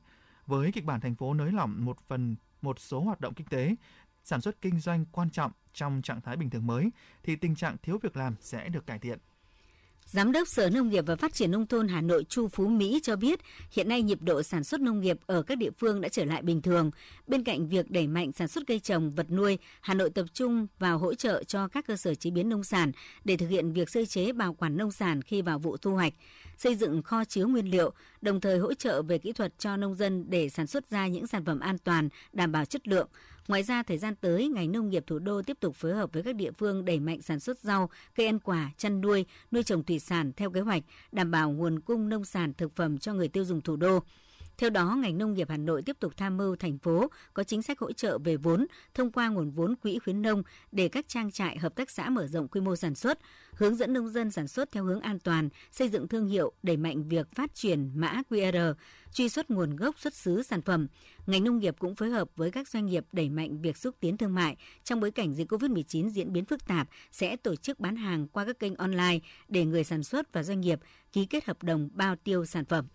Với 0.46 0.72
kịch 0.72 0.86
bản 0.86 1.00
thành 1.02 1.16
phố 1.16 1.34
nới 1.34 1.52
lỏng 1.52 1.86
một 1.86 1.98
phần 2.08 2.36
một 2.62 2.80
số 2.80 3.02
hoạt 3.02 3.22
động 3.22 3.34
kinh 3.34 3.48
tế, 3.48 3.76
sản 4.24 4.42
xuất 4.42 4.62
kinh 4.62 4.80
doanh 4.80 5.06
quan 5.06 5.30
trọng 5.30 5.52
trong 5.74 6.02
trạng 6.02 6.22
thái 6.22 6.38
bình 6.38 6.50
thường 6.50 6.68
mới 6.68 6.92
thì 7.24 7.36
tình 7.36 7.56
trạng 7.56 7.78
thiếu 7.78 8.00
việc 8.02 8.18
làm 8.18 8.36
sẽ 8.42 8.70
được 8.70 8.88
cải 8.88 9.00
thiện. 9.00 9.20
Giám 10.12 10.32
đốc 10.32 10.48
Sở 10.48 10.70
Nông 10.70 10.90
nghiệp 10.90 11.04
và 11.08 11.16
Phát 11.16 11.34
triển 11.34 11.52
Nông 11.52 11.66
thôn 11.66 11.88
Hà 11.88 12.02
Nội 12.02 12.24
Chu 12.24 12.48
Phú 12.48 12.68
Mỹ 12.68 13.00
cho 13.04 13.16
biết 13.16 13.40
hiện 13.72 13.90
nay 13.90 14.02
nhịp 14.02 14.22
độ 14.22 14.44
sản 14.44 14.64
xuất 14.64 14.82
nông 14.82 15.00
nghiệp 15.00 15.18
ở 15.26 15.42
các 15.42 15.58
địa 15.58 15.70
phương 15.80 16.02
đã 16.02 16.10
trở 16.10 16.26
lại 16.26 16.42
bình 16.42 16.62
thường. 16.62 16.92
Bên 17.28 17.44
cạnh 17.44 17.68
việc 17.68 17.92
đẩy 17.92 18.08
mạnh 18.08 18.32
sản 18.32 18.48
xuất 18.48 18.64
cây 18.68 18.80
trồng, 18.80 19.12
vật 19.12 19.32
nuôi, 19.32 19.58
Hà 19.82 19.94
Nội 19.94 20.10
tập 20.10 20.26
trung 20.34 20.68
vào 20.80 20.98
hỗ 20.98 21.14
trợ 21.14 21.44
cho 21.44 21.68
các 21.68 21.88
cơ 21.88 21.96
sở 21.96 22.16
chế 22.16 22.30
biến 22.32 22.50
nông 22.50 22.64
sản 22.64 22.92
để 23.24 23.38
thực 23.38 23.48
hiện 23.48 23.74
việc 23.74 23.90
sơ 23.90 24.06
chế 24.06 24.32
bảo 24.32 24.54
quản 24.54 24.78
nông 24.78 24.92
sản 24.92 25.22
khi 25.22 25.42
vào 25.42 25.60
vụ 25.60 25.78
thu 25.78 25.94
hoạch, 25.94 26.14
xây 26.58 26.76
dựng 26.76 27.02
kho 27.02 27.26
chứa 27.26 27.46
nguyên 27.46 27.72
liệu, 27.72 27.94
đồng 28.22 28.42
thời 28.42 28.58
hỗ 28.58 28.74
trợ 28.74 29.02
về 29.02 29.18
kỹ 29.18 29.32
thuật 29.34 29.60
cho 29.60 29.78
nông 29.78 29.96
dân 29.96 30.26
để 30.30 30.50
sản 30.50 30.68
xuất 30.68 30.90
ra 30.90 31.08
những 31.08 31.28
sản 31.28 31.46
phẩm 31.46 31.60
an 31.60 31.78
toàn, 31.78 32.10
đảm 32.34 32.52
bảo 32.52 32.66
chất 32.66 32.88
lượng, 32.88 33.08
Ngoài 33.48 33.64
ra, 33.64 33.84
thời 33.84 33.98
gian 33.98 34.16
tới, 34.16 34.48
ngành 34.48 34.72
nông 34.72 34.90
nghiệp 34.90 35.04
thủ 35.08 35.20
đô 35.20 35.42
tiếp 35.42 35.58
tục 35.60 35.76
phối 35.76 35.94
hợp 35.94 36.14
với 36.14 36.24
các 36.24 36.36
địa 36.36 36.52
phương 36.52 36.86
đẩy 36.86 37.00
mạnh 37.00 37.22
sản 37.22 37.40
xuất 37.40 37.60
rau, 37.60 37.90
cây 38.16 38.26
ăn 38.26 38.40
quả, 38.40 38.72
chăn 38.78 39.02
nuôi, 39.02 39.26
nuôi 39.52 39.64
trồng 39.64 39.84
thủy 39.84 40.00
sản 40.00 40.32
theo 40.38 40.52
kế 40.52 40.62
hoạch, 40.62 40.84
đảm 41.12 41.32
bảo 41.32 41.52
nguồn 41.52 41.80
cung 41.80 42.10
nông 42.10 42.26
sản 42.26 42.54
thực 42.54 42.76
phẩm 42.76 42.98
cho 42.98 43.14
người 43.14 43.28
tiêu 43.28 43.46
dùng 43.46 43.62
thủ 43.62 43.76
đô. 43.76 44.00
Theo 44.58 44.70
đó, 44.70 44.96
ngành 44.96 45.18
nông 45.18 45.34
nghiệp 45.34 45.50
Hà 45.50 45.58
Nội 45.58 45.82
tiếp 45.82 45.98
tục 46.00 46.18
tham 46.18 46.38
mưu 46.38 46.56
thành 46.56 46.78
phố 46.78 47.12
có 47.34 47.44
chính 47.44 47.62
sách 47.62 47.80
hỗ 47.80 47.92
trợ 47.92 48.18
về 48.18 48.38
vốn 48.38 48.66
thông 48.94 49.12
qua 49.12 49.28
nguồn 49.28 49.52
vốn 49.52 49.76
quỹ 49.76 50.00
khuyến 50.00 50.22
nông 50.22 50.44
để 50.72 50.88
các 50.88 51.08
trang 51.08 51.32
trại 51.32 51.58
hợp 51.58 51.76
tác 51.76 51.90
xã 51.90 52.10
mở 52.10 52.28
rộng 52.28 52.48
quy 52.48 52.62
mô 52.62 52.76
sản 52.76 52.96
xuất, 52.96 53.20
hướng 53.54 53.76
dẫn 53.76 53.94
nông 53.94 54.10
dân 54.10 54.32
sản 54.32 54.48
xuất 54.48 54.72
theo 54.72 54.84
hướng 54.84 55.02
an 55.02 55.20
toàn, 55.20 55.50
xây 55.72 55.90
dựng 55.90 56.08
thương 56.08 56.28
hiệu, 56.28 56.52
đẩy 56.64 56.78
mạnh 56.78 57.08
việc 57.10 57.28
phát 57.36 57.56
triển 57.56 57.92
mã 57.96 58.22
QR, 58.30 58.74
truy 59.14 59.30
xuất 59.30 59.52
nguồn 59.52 59.76
gốc 59.76 60.00
xuất 60.00 60.14
xứ 60.14 60.44
sản 60.44 60.62
phẩm. 60.62 60.88
Ngành 61.28 61.44
nông 61.44 61.60
nghiệp 61.60 61.76
cũng 61.80 61.96
phối 61.96 62.10
hợp 62.10 62.30
với 62.36 62.52
các 62.52 62.68
doanh 62.68 62.86
nghiệp 62.86 63.06
đẩy 63.12 63.30
mạnh 63.30 63.62
việc 63.62 63.78
xúc 63.78 63.96
tiến 64.00 64.18
thương 64.18 64.36
mại 64.36 64.56
trong 64.84 65.00
bối 65.00 65.12
cảnh 65.12 65.34
dịch 65.34 65.52
COVID-19 65.52 66.10
diễn 66.10 66.34
biến 66.34 66.46
phức 66.46 66.68
tạp 66.68 66.90
sẽ 67.12 67.36
tổ 67.36 67.56
chức 67.56 67.80
bán 67.80 67.96
hàng 67.96 68.28
qua 68.28 68.46
các 68.46 68.60
kênh 68.60 68.76
online 68.76 69.20
để 69.48 69.66
người 69.66 69.84
sản 69.84 70.04
xuất 70.04 70.34
và 70.34 70.44
doanh 70.44 70.62
nghiệp 70.62 70.80
ký 71.14 71.26
kết 71.26 71.46
hợp 71.46 71.64
đồng 71.64 71.90
bao 71.94 72.16
tiêu 72.16 72.46
sản 72.46 72.66
phẩm. 72.66 72.88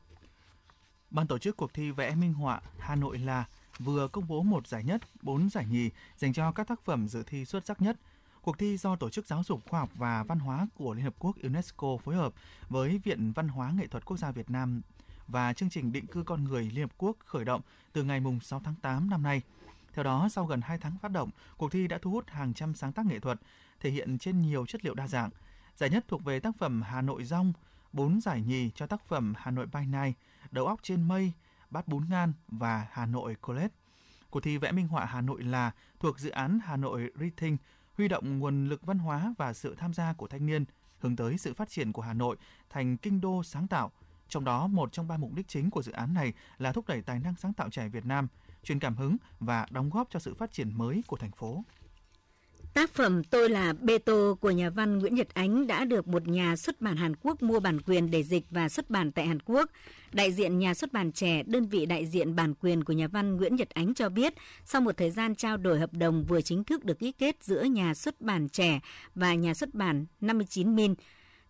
Ban 1.12 1.26
tổ 1.26 1.38
chức 1.38 1.56
cuộc 1.56 1.74
thi 1.74 1.90
vẽ 1.90 2.14
minh 2.14 2.32
họa 2.32 2.60
Hà 2.78 2.94
Nội 2.94 3.18
là 3.18 3.44
vừa 3.78 4.08
công 4.08 4.28
bố 4.28 4.42
một 4.42 4.66
giải 4.66 4.84
nhất, 4.84 5.02
bốn 5.22 5.48
giải 5.50 5.66
nhì 5.66 5.90
dành 6.16 6.32
cho 6.32 6.52
các 6.52 6.68
tác 6.68 6.80
phẩm 6.84 7.08
dự 7.08 7.22
thi 7.22 7.44
xuất 7.44 7.66
sắc 7.66 7.82
nhất. 7.82 7.96
Cuộc 8.42 8.58
thi 8.58 8.76
do 8.76 8.96
Tổ 8.96 9.10
chức 9.10 9.26
Giáo 9.26 9.42
dục 9.44 9.60
Khoa 9.68 9.80
học 9.80 9.90
và 9.94 10.22
Văn 10.22 10.38
hóa 10.38 10.66
của 10.74 10.94
Liên 10.94 11.04
Hợp 11.04 11.14
Quốc 11.18 11.36
UNESCO 11.42 11.96
phối 12.04 12.14
hợp 12.14 12.32
với 12.68 12.98
Viện 12.98 13.32
Văn 13.32 13.48
hóa 13.48 13.72
Nghệ 13.72 13.86
thuật 13.86 14.04
Quốc 14.04 14.16
gia 14.16 14.30
Việt 14.30 14.50
Nam 14.50 14.82
và 15.28 15.52
chương 15.52 15.70
trình 15.70 15.92
định 15.92 16.06
cư 16.06 16.22
con 16.22 16.44
người 16.44 16.70
Liên 16.70 16.84
Hợp 16.84 16.92
Quốc 16.98 17.16
khởi 17.24 17.44
động 17.44 17.60
từ 17.92 18.04
ngày 18.04 18.20
6 18.42 18.60
tháng 18.64 18.74
8 18.82 19.10
năm 19.10 19.22
nay. 19.22 19.42
Theo 19.92 20.02
đó, 20.02 20.28
sau 20.32 20.46
gần 20.46 20.60
2 20.60 20.78
tháng 20.78 20.98
phát 21.02 21.10
động, 21.10 21.30
cuộc 21.56 21.72
thi 21.72 21.88
đã 21.88 21.98
thu 22.02 22.10
hút 22.10 22.24
hàng 22.28 22.54
trăm 22.54 22.74
sáng 22.74 22.92
tác 22.92 23.06
nghệ 23.06 23.20
thuật, 23.20 23.40
thể 23.80 23.90
hiện 23.90 24.18
trên 24.18 24.42
nhiều 24.42 24.66
chất 24.66 24.84
liệu 24.84 24.94
đa 24.94 25.08
dạng. 25.08 25.30
Giải 25.76 25.90
nhất 25.90 26.04
thuộc 26.08 26.24
về 26.24 26.40
tác 26.40 26.56
phẩm 26.58 26.82
Hà 26.82 27.02
Nội 27.02 27.24
Rong, 27.24 27.52
4 27.92 28.20
giải 28.20 28.42
nhì 28.42 28.70
cho 28.74 28.86
tác 28.86 29.08
phẩm 29.08 29.34
Hà 29.36 29.50
Nội 29.50 29.66
by 29.66 29.80
Night, 29.86 30.16
Đầu 30.52 30.66
óc 30.66 30.80
trên 30.82 31.02
mây, 31.08 31.32
Bát 31.70 31.88
bún 31.88 32.08
ngan 32.08 32.32
và 32.48 32.86
Hà 32.90 33.06
Nội 33.06 33.34
College. 33.34 33.74
Cuộc 34.30 34.40
thi 34.40 34.58
vẽ 34.58 34.72
minh 34.72 34.88
họa 34.88 35.04
Hà 35.04 35.20
Nội 35.20 35.42
là 35.42 35.72
thuộc 36.00 36.18
dự 36.18 36.30
án 36.30 36.58
Hà 36.64 36.76
Nội 36.76 37.10
Rethink, 37.20 37.60
huy 37.96 38.08
động 38.08 38.38
nguồn 38.38 38.68
lực 38.68 38.86
văn 38.86 38.98
hóa 38.98 39.34
và 39.38 39.52
sự 39.52 39.74
tham 39.74 39.94
gia 39.94 40.12
của 40.12 40.26
thanh 40.26 40.46
niên, 40.46 40.64
hướng 40.98 41.16
tới 41.16 41.38
sự 41.38 41.54
phát 41.54 41.68
triển 41.68 41.92
của 41.92 42.02
Hà 42.02 42.12
Nội 42.12 42.36
thành 42.70 42.96
kinh 42.96 43.20
đô 43.20 43.42
sáng 43.42 43.68
tạo. 43.68 43.90
Trong 44.28 44.44
đó, 44.44 44.66
một 44.66 44.92
trong 44.92 45.08
ba 45.08 45.16
mục 45.16 45.34
đích 45.34 45.48
chính 45.48 45.70
của 45.70 45.82
dự 45.82 45.92
án 45.92 46.14
này 46.14 46.32
là 46.58 46.72
thúc 46.72 46.88
đẩy 46.88 47.02
tài 47.02 47.18
năng 47.18 47.34
sáng 47.36 47.52
tạo 47.52 47.70
trẻ 47.70 47.88
Việt 47.88 48.04
Nam, 48.04 48.28
truyền 48.62 48.78
cảm 48.78 48.96
hứng 48.96 49.16
và 49.40 49.66
đóng 49.70 49.90
góp 49.90 50.10
cho 50.10 50.18
sự 50.18 50.34
phát 50.34 50.52
triển 50.52 50.78
mới 50.78 51.02
của 51.06 51.16
thành 51.16 51.32
phố. 51.32 51.64
Tác 52.74 52.90
phẩm 52.90 53.24
Tôi 53.24 53.48
là 53.48 53.72
Bê 53.72 53.98
Tô 53.98 54.38
của 54.40 54.50
nhà 54.50 54.70
văn 54.70 54.98
Nguyễn 54.98 55.14
Nhật 55.14 55.34
Ánh 55.34 55.66
đã 55.66 55.84
được 55.84 56.08
một 56.08 56.28
nhà 56.28 56.56
xuất 56.56 56.80
bản 56.80 56.96
Hàn 56.96 57.16
Quốc 57.22 57.42
mua 57.42 57.60
bản 57.60 57.80
quyền 57.80 58.10
để 58.10 58.22
dịch 58.22 58.44
và 58.50 58.68
xuất 58.68 58.90
bản 58.90 59.12
tại 59.12 59.26
Hàn 59.26 59.38
Quốc. 59.44 59.70
Đại 60.12 60.32
diện 60.32 60.58
nhà 60.58 60.74
xuất 60.74 60.92
bản 60.92 61.12
trẻ, 61.12 61.42
đơn 61.46 61.66
vị 61.66 61.86
đại 61.86 62.06
diện 62.06 62.36
bản 62.36 62.54
quyền 62.54 62.84
của 62.84 62.92
nhà 62.92 63.08
văn 63.08 63.36
Nguyễn 63.36 63.56
Nhật 63.56 63.70
Ánh 63.70 63.94
cho 63.94 64.08
biết, 64.08 64.34
sau 64.64 64.80
một 64.80 64.96
thời 64.96 65.10
gian 65.10 65.34
trao 65.34 65.56
đổi 65.56 65.78
hợp 65.78 65.92
đồng 65.92 66.24
vừa 66.24 66.40
chính 66.40 66.64
thức 66.64 66.84
được 66.84 66.98
ký 66.98 67.12
kết 67.12 67.36
giữa 67.40 67.62
nhà 67.62 67.94
xuất 67.94 68.20
bản 68.20 68.48
trẻ 68.48 68.80
và 69.14 69.34
nhà 69.34 69.54
xuất 69.54 69.74
bản 69.74 70.06
59 70.20 70.76
Min, 70.76 70.94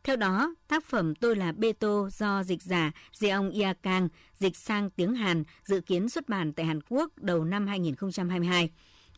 theo 0.05 0.17
đó, 0.17 0.55
tác 0.69 0.85
phẩm 0.85 1.15
Tôi 1.15 1.37
là 1.37 1.53
Bê 1.53 1.73
Tô 1.73 2.09
do 2.13 2.43
dịch 2.43 2.63
giả 2.63 2.93
Jeong 3.21 3.51
Ia 3.53 3.73
Kang 3.83 4.09
dịch 4.35 4.57
sang 4.57 4.91
tiếng 4.91 5.15
Hàn 5.15 5.45
dự 5.65 5.81
kiến 5.81 6.09
xuất 6.09 6.29
bản 6.29 6.53
tại 6.53 6.67
Hàn 6.67 6.81
Quốc 6.89 7.13
đầu 7.17 7.45
năm 7.45 7.67
2022. 7.67 8.71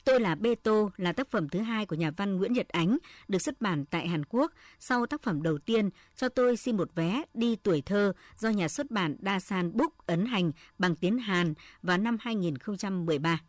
Tôi 0.05 0.21
là 0.21 0.35
Bê 0.35 0.55
Tô 0.55 0.91
là 0.97 1.13
tác 1.13 1.31
phẩm 1.31 1.49
thứ 1.49 1.61
hai 1.61 1.87
của 1.87 1.97
nhà 1.97 2.11
văn 2.11 2.37
Nguyễn 2.37 2.53
Nhật 2.53 2.69
Ánh, 2.69 2.99
được 3.29 3.43
xuất 3.43 3.61
bản 3.61 3.85
tại 3.85 4.09
Hàn 4.09 4.25
Quốc. 4.25 4.53
Sau 4.79 5.07
tác 5.07 5.23
phẩm 5.23 5.43
đầu 5.43 5.59
tiên, 5.59 5.91
cho 6.17 6.29
tôi 6.29 6.57
xin 6.57 6.77
một 6.77 6.91
vé 6.95 7.23
đi 7.35 7.57
tuổi 7.57 7.83
thơ 7.83 8.13
do 8.39 8.49
nhà 8.49 8.69
xuất 8.69 8.91
bản 8.91 9.17
Đa 9.19 9.41
San 9.41 9.77
Book 9.77 10.07
ấn 10.07 10.27
hành 10.27 10.53
bằng 10.79 10.97
tiếng 10.97 11.19
Hàn 11.19 11.55
vào 11.83 11.99
năm 11.99 12.17
2013. 12.21 13.41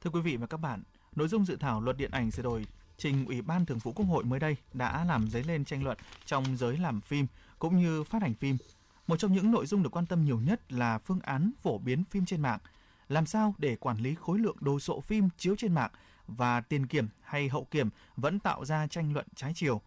Thưa 0.00 0.10
quý 0.10 0.20
vị 0.20 0.36
và 0.36 0.46
các 0.46 0.56
bạn, 0.56 0.82
nội 1.16 1.28
dung 1.28 1.44
dự 1.44 1.56
thảo 1.56 1.80
luật 1.80 1.96
điện 1.96 2.10
ảnh 2.10 2.30
sửa 2.30 2.42
đổi 2.42 2.66
trình 2.98 3.26
Ủy 3.26 3.42
ban 3.42 3.66
Thường 3.66 3.78
vụ 3.78 3.92
Quốc 3.92 4.06
hội 4.06 4.24
mới 4.24 4.40
đây 4.40 4.56
đã 4.72 5.04
làm 5.04 5.28
dấy 5.30 5.44
lên 5.44 5.64
tranh 5.64 5.84
luận 5.84 5.98
trong 6.26 6.56
giới 6.56 6.78
làm 6.78 7.00
phim 7.00 7.26
cũng 7.58 7.78
như 7.78 8.04
phát 8.04 8.22
hành 8.22 8.34
phim. 8.34 8.56
Một 9.06 9.16
trong 9.16 9.32
những 9.32 9.50
nội 9.50 9.66
dung 9.66 9.82
được 9.82 9.96
quan 9.96 10.06
tâm 10.06 10.24
nhiều 10.24 10.40
nhất 10.40 10.72
là 10.72 10.98
phương 10.98 11.20
án 11.20 11.50
phổ 11.62 11.78
biến 11.78 12.04
phim 12.10 12.26
trên 12.26 12.42
mạng. 12.42 12.58
Làm 13.08 13.26
sao 13.26 13.54
để 13.58 13.76
quản 13.76 13.96
lý 13.96 14.14
khối 14.14 14.38
lượng 14.38 14.56
đồ 14.60 14.78
sộ 14.78 15.00
phim 15.00 15.28
chiếu 15.38 15.56
trên 15.56 15.74
mạng 15.74 15.90
và 16.26 16.60
tiền 16.60 16.86
kiểm 16.86 17.08
hay 17.22 17.48
hậu 17.48 17.64
kiểm 17.64 17.88
vẫn 18.16 18.38
tạo 18.38 18.64
ra 18.64 18.86
tranh 18.86 19.12
luận 19.12 19.26
trái 19.34 19.52
chiều. 19.54 19.80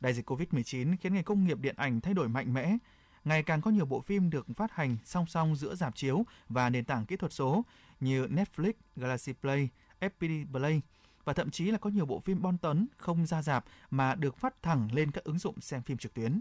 Đại 0.00 0.14
dịch 0.14 0.30
Covid-19 0.30 0.96
khiến 1.00 1.14
ngành 1.14 1.24
công 1.24 1.44
nghiệp 1.44 1.58
điện 1.60 1.74
ảnh 1.76 2.00
thay 2.00 2.14
đổi 2.14 2.28
mạnh 2.28 2.54
mẽ. 2.54 2.76
Ngày 3.24 3.42
càng 3.42 3.60
có 3.60 3.70
nhiều 3.70 3.86
bộ 3.86 4.00
phim 4.00 4.30
được 4.30 4.46
phát 4.56 4.72
hành 4.72 4.96
song 5.04 5.26
song 5.26 5.56
giữa 5.56 5.74
dạp 5.74 5.96
chiếu 5.96 6.24
và 6.48 6.70
nền 6.70 6.84
tảng 6.84 7.06
kỹ 7.06 7.16
thuật 7.16 7.32
số 7.32 7.64
như 8.00 8.26
Netflix, 8.26 8.72
Galaxy 8.96 9.32
Play, 9.32 9.68
FPT 10.00 10.46
Play 10.52 10.82
và 11.24 11.32
thậm 11.32 11.50
chí 11.50 11.70
là 11.70 11.78
có 11.78 11.90
nhiều 11.90 12.06
bộ 12.06 12.20
phim 12.20 12.42
bon 12.42 12.58
tấn 12.58 12.86
không 12.96 13.26
ra 13.26 13.42
dạp 13.42 13.64
mà 13.90 14.14
được 14.14 14.36
phát 14.36 14.62
thẳng 14.62 14.88
lên 14.92 15.10
các 15.10 15.24
ứng 15.24 15.38
dụng 15.38 15.60
xem 15.60 15.82
phim 15.82 15.98
trực 15.98 16.14
tuyến. 16.14 16.40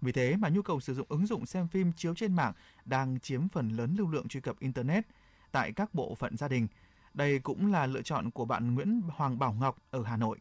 Vì 0.00 0.12
thế 0.12 0.36
mà 0.36 0.48
nhu 0.48 0.62
cầu 0.62 0.80
sử 0.80 0.94
dụng 0.94 1.06
ứng 1.08 1.26
dụng 1.26 1.46
xem 1.46 1.68
phim 1.68 1.92
chiếu 1.92 2.14
trên 2.14 2.34
mạng 2.34 2.52
đang 2.84 3.20
chiếm 3.20 3.48
phần 3.48 3.68
lớn 3.68 3.94
lưu 3.98 4.10
lượng 4.10 4.28
truy 4.28 4.40
cập 4.40 4.58
Internet 4.58 5.06
tại 5.56 5.72
các 5.72 5.94
bộ 5.94 6.14
phận 6.14 6.36
gia 6.36 6.48
đình. 6.48 6.68
Đây 7.14 7.38
cũng 7.38 7.72
là 7.72 7.86
lựa 7.86 8.02
chọn 8.02 8.30
của 8.30 8.44
bạn 8.44 8.74
Nguyễn 8.74 9.00
Hoàng 9.16 9.38
Bảo 9.38 9.52
Ngọc 9.60 9.76
ở 9.90 10.02
Hà 10.02 10.16
Nội. 10.16 10.38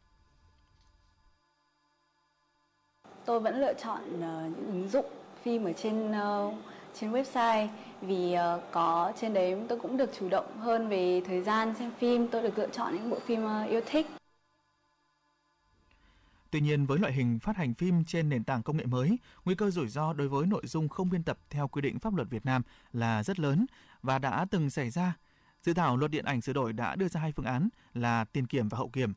Tôi 3.26 3.40
vẫn 3.40 3.62
lựa 3.62 3.74
chọn 3.74 4.22
ờ, 4.22 4.50
những 4.56 4.68
ứng 4.68 4.90
dụng 4.90 5.06
phim 5.44 5.64
ở 5.64 5.74
trên 5.74 6.12
ờ, 6.12 6.52
trên 6.94 7.12
website 7.12 7.68
vì 8.02 8.34
ờ, 8.34 8.62
có 8.72 9.14
trên 9.22 9.34
đấy 9.34 9.58
tôi 9.70 9.80
cũng 9.80 9.98
được 9.98 10.10
chủ 10.20 10.30
động 10.30 10.60
hơn 10.60 10.88
về 10.88 11.22
thời 11.26 11.42
gian 11.42 11.74
xem 11.80 11.92
phim, 12.00 12.28
tôi 12.28 12.42
được 12.42 12.58
lựa 12.58 12.70
chọn 12.70 12.94
những 12.96 13.10
bộ 13.10 13.20
phim 13.20 13.48
yêu 13.70 13.82
thích. 13.86 14.08
Tuy 16.56 16.62
nhiên, 16.62 16.86
với 16.86 17.00
loại 17.00 17.14
hình 17.14 17.40
phát 17.40 17.58
hành 17.58 17.74
phim 17.74 18.04
trên 18.04 18.30
nền 18.30 18.44
tảng 18.44 18.64
công 18.64 18.78
nghệ 18.78 18.86
mới, 18.86 19.18
nguy 19.46 19.56
cơ 19.56 19.72
rủi 19.72 19.88
ro 19.88 20.14
đối 20.14 20.28
với 20.28 20.46
nội 20.48 20.62
dung 20.66 20.90
không 20.90 21.10
biên 21.10 21.24
tập 21.24 21.38
theo 21.50 21.68
quy 21.68 21.82
định 21.82 22.00
pháp 22.00 22.16
luật 22.16 22.30
Việt 22.30 22.46
Nam 22.46 22.62
là 22.94 23.24
rất 23.24 23.40
lớn 23.40 23.66
và 24.02 24.20
đã 24.20 24.46
từng 24.52 24.70
xảy 24.70 24.90
ra. 24.90 25.18
Dự 25.64 25.74
thảo 25.74 25.98
luật 25.98 26.12
điện 26.12 26.26
ảnh 26.26 26.42
sửa 26.42 26.54
đổi 26.54 26.74
đã 26.74 26.96
đưa 26.96 27.08
ra 27.08 27.22
hai 27.22 27.32
phương 27.32 27.46
án 27.46 27.70
là 27.94 28.26
tiền 28.26 28.48
kiểm 28.48 28.70
và 28.70 28.78
hậu 28.78 28.90
kiểm. 28.90 29.14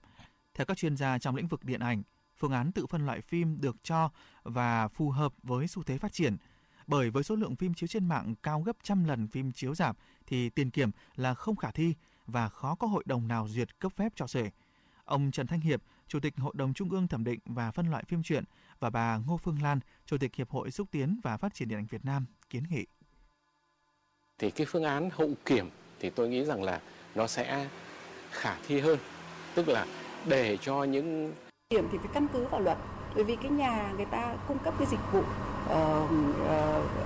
Theo 0.55 0.65
các 0.65 0.77
chuyên 0.77 0.97
gia 0.97 1.19
trong 1.19 1.37
lĩnh 1.37 1.47
vực 1.47 1.65
điện 1.65 1.81
ảnh, 1.81 2.03
phương 2.39 2.53
án 2.53 2.73
tự 2.73 2.87
phân 2.87 3.07
loại 3.07 3.21
phim 3.21 3.61
được 3.61 3.77
cho 3.83 4.11
và 4.43 4.89
phù 4.89 5.11
hợp 5.11 5.33
với 5.43 5.69
xu 5.69 5.83
thế 5.83 5.99
phát 5.99 6.13
triển. 6.13 6.37
Bởi 6.87 7.11
với 7.11 7.23
số 7.23 7.37
lượng 7.37 7.57
phim 7.57 7.75
chiếu 7.75 7.87
trên 7.87 8.09
mạng 8.09 8.35
cao 8.43 8.61
gấp 8.61 8.77
trăm 8.83 9.05
lần 9.05 9.29
phim 9.29 9.53
chiếu 9.53 9.75
giảm, 9.75 9.97
thì 10.27 10.51
tiền 10.51 10.71
kiểm 10.71 10.91
là 11.17 11.35
không 11.35 11.57
khả 11.57 11.71
thi 11.71 11.95
và 12.27 12.49
khó 12.49 12.75
có 12.75 12.87
hội 12.87 13.03
đồng 13.07 13.29
nào 13.29 13.49
duyệt 13.49 13.79
cấp 13.79 13.93
phép 13.97 14.13
cho 14.17 14.27
sể. 14.27 14.51
Ông 15.05 15.31
Trần 15.31 15.47
Thanh 15.47 15.61
Hiệp, 15.61 15.83
Chủ 16.09 16.21
tịch 16.21 16.35
Hội 16.37 16.53
đồng 16.57 16.75
Trung 16.75 16.91
ương 16.91 17.09
thẩm 17.09 17.25
định 17.25 17.41
và 17.45 17.71
phân 17.71 17.91
loại 17.91 18.05
phim 18.09 18.23
truyện 18.23 18.45
và 18.81 18.91
bà 18.91 19.17
Ngô 19.27 19.37
Phương 19.37 19.63
Lan, 19.63 19.81
Chủ 20.07 20.19
tịch 20.19 20.35
Hiệp 20.35 20.51
hội 20.51 20.71
xúc 20.71 20.89
tiến 20.91 21.21
và 21.23 21.37
phát 21.37 21.55
triển 21.55 21.69
điện 21.69 21.79
ảnh 21.79 21.87
Việt 21.87 22.05
Nam 22.05 22.27
kiến 22.51 22.65
nghị. 22.71 22.87
Thì 24.39 24.51
cái 24.51 24.67
phương 24.71 24.85
án 24.85 25.11
hậu 25.13 25.31
kiểm 25.45 25.71
thì 26.01 26.11
tôi 26.11 26.29
nghĩ 26.29 26.45
rằng 26.45 26.63
là 26.63 26.81
nó 27.15 27.27
sẽ 27.27 27.69
khả 28.31 28.57
thi 28.67 28.81
hơn, 28.81 28.99
tức 29.55 29.69
là 29.69 29.87
để 30.27 30.57
cho 30.57 30.85
những 30.85 31.33
điểm 31.71 31.89
thì 31.93 31.99
phải 31.99 32.11
căn 32.15 32.27
cứ 32.33 32.47
vào 32.47 32.61
luật 32.61 32.79
bởi 33.15 33.25
vì 33.25 33.37
cái 33.37 33.51
nhà 33.51 33.93
người 33.97 34.07
ta 34.07 34.37
cung 34.49 34.59
cấp 34.59 34.75
cái 34.79 34.89
dịch 34.91 35.01
vụ 35.13 35.23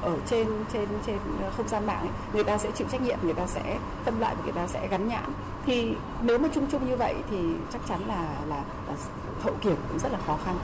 ở 0.03 0.19
trên 0.27 0.49
trên 0.73 0.89
trên 1.07 1.19
không 1.57 1.69
gian 1.69 1.87
mạng 1.87 2.01
ấy, 2.01 2.11
người 2.35 2.45
ta 2.45 2.59
sẽ 2.59 2.71
chịu 2.75 2.87
trách 2.91 3.03
nhiệm 3.03 3.19
người 3.23 3.35
ta 3.35 3.47
sẽ 3.47 3.79
phân 4.05 4.21
loại 4.21 4.35
và 4.37 4.43
người 4.45 4.53
ta 4.53 4.67
sẽ 4.67 4.89
gắn 4.89 5.09
nhãn 5.09 5.33
thì 5.67 5.95
nếu 6.23 6.39
mà 6.39 6.49
chung 6.55 6.67
chung 6.71 6.89
như 6.89 6.97
vậy 6.97 7.15
thì 7.31 7.39
chắc 7.73 7.83
chắn 7.89 8.01
là 8.09 8.45
là, 8.49 8.65
là 8.89 8.97
hậu 9.41 9.55
kiểm 9.61 9.77
cũng 9.89 9.99
rất 9.99 10.13
là 10.13 10.19
khó 10.27 10.39
khăn 10.45 10.59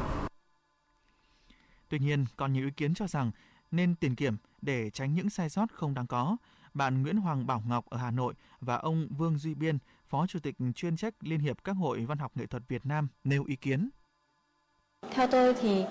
Tuy 1.89 1.99
nhiên, 1.99 2.27
còn 2.37 2.53
nhiều 2.53 2.65
ý 2.65 2.71
kiến 2.71 2.95
cho 2.95 3.07
rằng 3.07 3.31
nên 3.71 3.95
tiền 3.95 4.15
kiểm 4.15 4.37
để 4.63 4.91
tránh 4.91 5.15
những 5.15 5.31
sai 5.31 5.51
sót 5.51 5.73
không 5.73 5.95
đáng 5.95 6.07
có. 6.07 6.37
Bạn 6.75 7.03
Nguyễn 7.03 7.17
Hoàng 7.17 7.47
Bảo 7.47 7.63
Ngọc 7.67 7.87
ở 7.91 7.99
Hà 7.99 8.11
Nội 8.11 8.35
và 8.61 8.75
ông 8.75 9.09
Vương 9.11 9.39
Duy 9.39 9.55
Biên, 9.55 9.79
Phó 10.09 10.27
Chủ 10.27 10.39
tịch 10.39 10.57
chuyên 10.75 10.97
trách 10.97 11.15
Liên 11.21 11.41
hiệp 11.41 11.65
các 11.65 11.73
hội 11.73 12.05
văn 12.05 12.19
học 12.19 12.33
nghệ 12.35 12.47
thuật 12.47 12.63
Việt 12.69 12.87
Nam 12.87 13.09
nêu 13.25 13.45
ý 13.45 13.57
kiến. 13.57 13.89
Theo 15.11 15.27
tôi 15.27 15.55
thì 15.61 15.85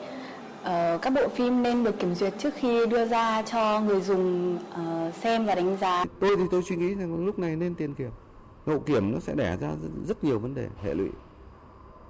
uh, 0.68 1.02
các 1.02 1.14
bộ 1.14 1.30
phim 1.30 1.64
nên 1.64 1.84
được 1.84 2.00
kiểm 2.00 2.16
duyệt 2.16 2.34
trước 2.40 2.54
khi 2.56 2.86
đưa 2.86 3.06
ra 3.06 3.42
cho 3.42 3.82
người 3.82 4.02
dùng 4.02 4.56
uh, 4.56 5.16
xem 5.16 5.46
và 5.46 5.56
đánh 5.56 5.78
giá. 5.78 6.06
Tôi 6.20 6.38
thì 6.38 6.44
tôi 6.52 6.64
suy 6.64 6.76
nghĩ 6.76 6.96
rằng 6.96 7.26
lúc 7.26 7.40
này 7.40 7.56
nên 7.56 7.76
tiền 7.76 7.94
kiểm. 7.94 8.12
Hậu 8.66 8.80
kiểm 8.80 9.12
nó 9.12 9.20
sẽ 9.20 9.36
đẻ 9.36 9.58
ra 9.58 9.72
rất 10.08 10.24
nhiều 10.24 10.40
vấn 10.40 10.56
đề 10.56 10.68
hệ 10.84 10.94
lụy. 10.94 11.10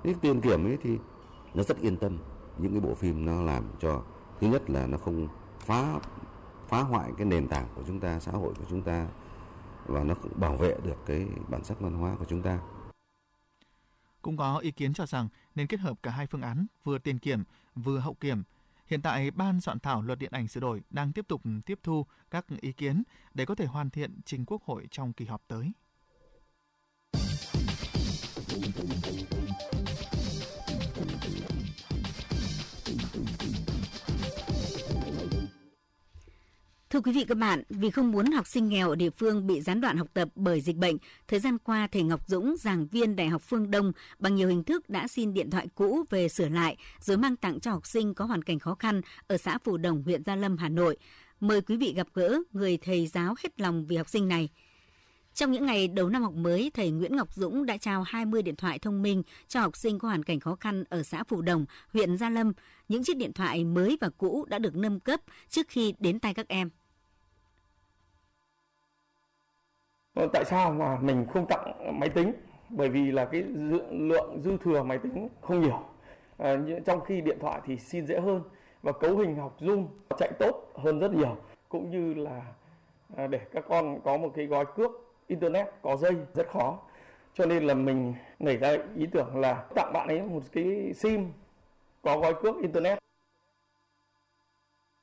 Cái 0.03 0.15
tiền 0.21 0.41
kiểm 0.41 0.65
ấy 0.65 0.77
thì 0.83 0.97
nó 1.53 1.63
rất 1.63 1.79
yên 1.81 1.97
tâm 1.97 2.17
những 2.57 2.71
cái 2.71 2.79
bộ 2.79 2.95
phim 2.95 3.25
nó 3.25 3.41
làm 3.41 3.63
cho 3.79 4.01
thứ 4.41 4.47
nhất 4.47 4.69
là 4.69 4.87
nó 4.87 4.97
không 4.97 5.27
phá 5.59 5.99
phá 6.67 6.81
hoại 6.81 7.11
cái 7.17 7.25
nền 7.25 7.47
tảng 7.47 7.65
của 7.75 7.81
chúng 7.87 7.99
ta 7.99 8.19
xã 8.19 8.31
hội 8.31 8.53
của 8.59 8.65
chúng 8.69 8.81
ta 8.81 9.07
và 9.85 10.03
nó 10.03 10.13
cũng 10.13 10.31
bảo 10.35 10.55
vệ 10.55 10.75
được 10.83 11.05
cái 11.05 11.27
bản 11.47 11.63
sắc 11.63 11.79
văn 11.79 11.93
hóa 11.93 12.15
của 12.19 12.25
chúng 12.25 12.41
ta 12.41 12.59
cũng 14.27 14.37
có 14.37 14.57
ý 14.57 14.71
kiến 14.71 14.93
cho 14.93 15.05
rằng 15.05 15.29
nên 15.55 15.67
kết 15.67 15.79
hợp 15.79 16.03
cả 16.03 16.11
hai 16.11 16.27
phương 16.27 16.41
án 16.41 16.65
vừa 16.83 16.97
tiền 16.97 17.19
kiểm 17.19 17.43
vừa 17.75 17.99
hậu 17.99 18.13
kiểm 18.13 18.43
Hiện 18.87 19.01
tại, 19.01 19.31
Ban 19.31 19.61
soạn 19.61 19.79
thảo 19.79 20.01
luật 20.01 20.19
điện 20.19 20.31
ảnh 20.31 20.47
sửa 20.47 20.59
đổi 20.59 20.81
đang 20.89 21.11
tiếp 21.11 21.25
tục 21.27 21.41
tiếp 21.65 21.79
thu 21.83 22.05
các 22.31 22.45
ý 22.61 22.71
kiến 22.71 23.03
để 23.33 23.45
có 23.45 23.55
thể 23.55 23.65
hoàn 23.65 23.89
thiện 23.89 24.19
trình 24.25 24.45
Quốc 24.45 24.63
hội 24.63 24.87
trong 24.91 25.13
kỳ 25.13 25.25
họp 25.25 25.41
tới. 25.47 25.71
Thưa 36.89 37.01
quý 37.01 37.11
vị 37.11 37.25
các 37.27 37.37
bạn, 37.37 37.63
vì 37.69 37.89
không 37.89 38.11
muốn 38.11 38.25
học 38.25 38.47
sinh 38.47 38.69
nghèo 38.69 38.89
ở 38.89 38.95
địa 38.95 39.09
phương 39.09 39.47
bị 39.47 39.61
gián 39.61 39.81
đoạn 39.81 39.97
học 39.97 40.07
tập 40.13 40.29
bởi 40.35 40.61
dịch 40.61 40.75
bệnh, 40.75 40.97
thời 41.27 41.39
gian 41.39 41.57
qua 41.57 41.87
thầy 41.91 42.03
Ngọc 42.03 42.27
Dũng, 42.27 42.55
giảng 42.59 42.87
viên 42.87 43.15
Đại 43.15 43.27
học 43.27 43.41
Phương 43.41 43.71
Đông 43.71 43.91
bằng 44.19 44.35
nhiều 44.35 44.47
hình 44.47 44.63
thức 44.63 44.89
đã 44.89 45.07
xin 45.07 45.33
điện 45.33 45.49
thoại 45.49 45.67
cũ 45.75 46.03
về 46.09 46.29
sửa 46.29 46.49
lại 46.49 46.77
rồi 46.99 47.17
mang 47.17 47.35
tặng 47.35 47.59
cho 47.59 47.71
học 47.71 47.87
sinh 47.87 48.13
có 48.13 48.25
hoàn 48.25 48.43
cảnh 48.43 48.59
khó 48.59 48.75
khăn 48.75 49.01
ở 49.27 49.37
xã 49.37 49.57
Phù 49.57 49.77
Đồng, 49.77 50.03
huyện 50.03 50.23
Gia 50.23 50.35
Lâm, 50.35 50.57
Hà 50.57 50.69
Nội. 50.69 50.97
Mời 51.39 51.61
quý 51.61 51.77
vị 51.77 51.93
gặp 51.93 52.07
gỡ 52.13 52.39
người 52.51 52.77
thầy 52.77 53.07
giáo 53.07 53.35
hết 53.43 53.61
lòng 53.61 53.85
vì 53.85 53.97
học 53.97 54.09
sinh 54.09 54.27
này. 54.27 54.49
Trong 55.37 55.51
những 55.51 55.65
ngày 55.65 55.87
đầu 55.87 56.09
năm 56.09 56.23
học 56.23 56.33
mới, 56.33 56.71
thầy 56.73 56.91
Nguyễn 56.91 57.15
Ngọc 57.15 57.33
Dũng 57.33 57.65
đã 57.65 57.77
trao 57.77 58.03
20 58.03 58.41
điện 58.41 58.55
thoại 58.55 58.79
thông 58.79 59.01
minh 59.01 59.23
cho 59.47 59.59
học 59.59 59.75
sinh 59.75 59.99
có 59.99 60.07
hoàn 60.07 60.23
cảnh 60.23 60.39
khó 60.39 60.55
khăn 60.55 60.83
ở 60.89 61.03
xã 61.03 61.23
Phù 61.23 61.41
Đồng, 61.41 61.65
huyện 61.93 62.17
Gia 62.17 62.29
Lâm. 62.29 62.53
Những 62.87 63.03
chiếc 63.03 63.17
điện 63.17 63.33
thoại 63.33 63.65
mới 63.65 63.97
và 64.01 64.09
cũ 64.17 64.45
đã 64.49 64.59
được 64.59 64.75
nâng 64.75 64.99
cấp 64.99 65.19
trước 65.49 65.67
khi 65.69 65.93
đến 65.99 66.19
tay 66.19 66.33
các 66.33 66.47
em. 66.47 66.69
Ờ, 70.13 70.27
tại 70.33 70.45
sao 70.45 70.71
mà 70.73 70.99
mình 71.01 71.25
không 71.33 71.45
tặng 71.49 71.99
máy 71.99 72.09
tính? 72.09 72.33
Bởi 72.69 72.89
vì 72.89 73.11
là 73.11 73.25
cái 73.25 73.43
lượng 73.91 74.41
dư 74.43 74.57
thừa 74.57 74.83
máy 74.83 74.97
tính 74.97 75.29
không 75.41 75.61
nhiều. 75.61 75.83
À, 76.37 76.57
trong 76.85 77.05
khi 77.05 77.21
điện 77.21 77.37
thoại 77.41 77.61
thì 77.65 77.77
xin 77.77 78.07
dễ 78.07 78.19
hơn 78.19 78.41
và 78.81 78.91
cấu 78.91 79.17
hình 79.17 79.35
học 79.35 79.57
Zoom 79.59 79.87
chạy 80.19 80.31
tốt 80.39 80.71
hơn 80.75 80.99
rất 80.99 81.13
nhiều 81.13 81.37
cũng 81.69 81.91
như 81.91 82.13
là 82.13 82.41
ờ, 83.15 83.27
để 83.27 83.39
các 83.51 83.65
con 83.69 83.99
có 84.03 84.17
một 84.17 84.31
cái 84.35 84.45
gói 84.45 84.65
cước 84.75 85.06
internet 85.27 85.67
có 85.81 85.95
dây 85.95 86.15
rất 86.33 86.47
khó. 86.49 86.79
Cho 87.33 87.45
nên 87.45 87.67
là 87.67 87.73
mình 87.73 88.13
nảy 88.39 88.57
ra 88.57 88.77
ý 88.97 89.05
tưởng 89.11 89.37
là 89.37 89.65
tặng 89.75 89.93
bạn 89.93 90.07
ấy 90.07 90.21
một 90.21 90.43
cái 90.51 90.93
sim 90.93 91.31
có 92.01 92.19
gói 92.19 92.33
cước 92.41 92.55
internet. 92.61 92.99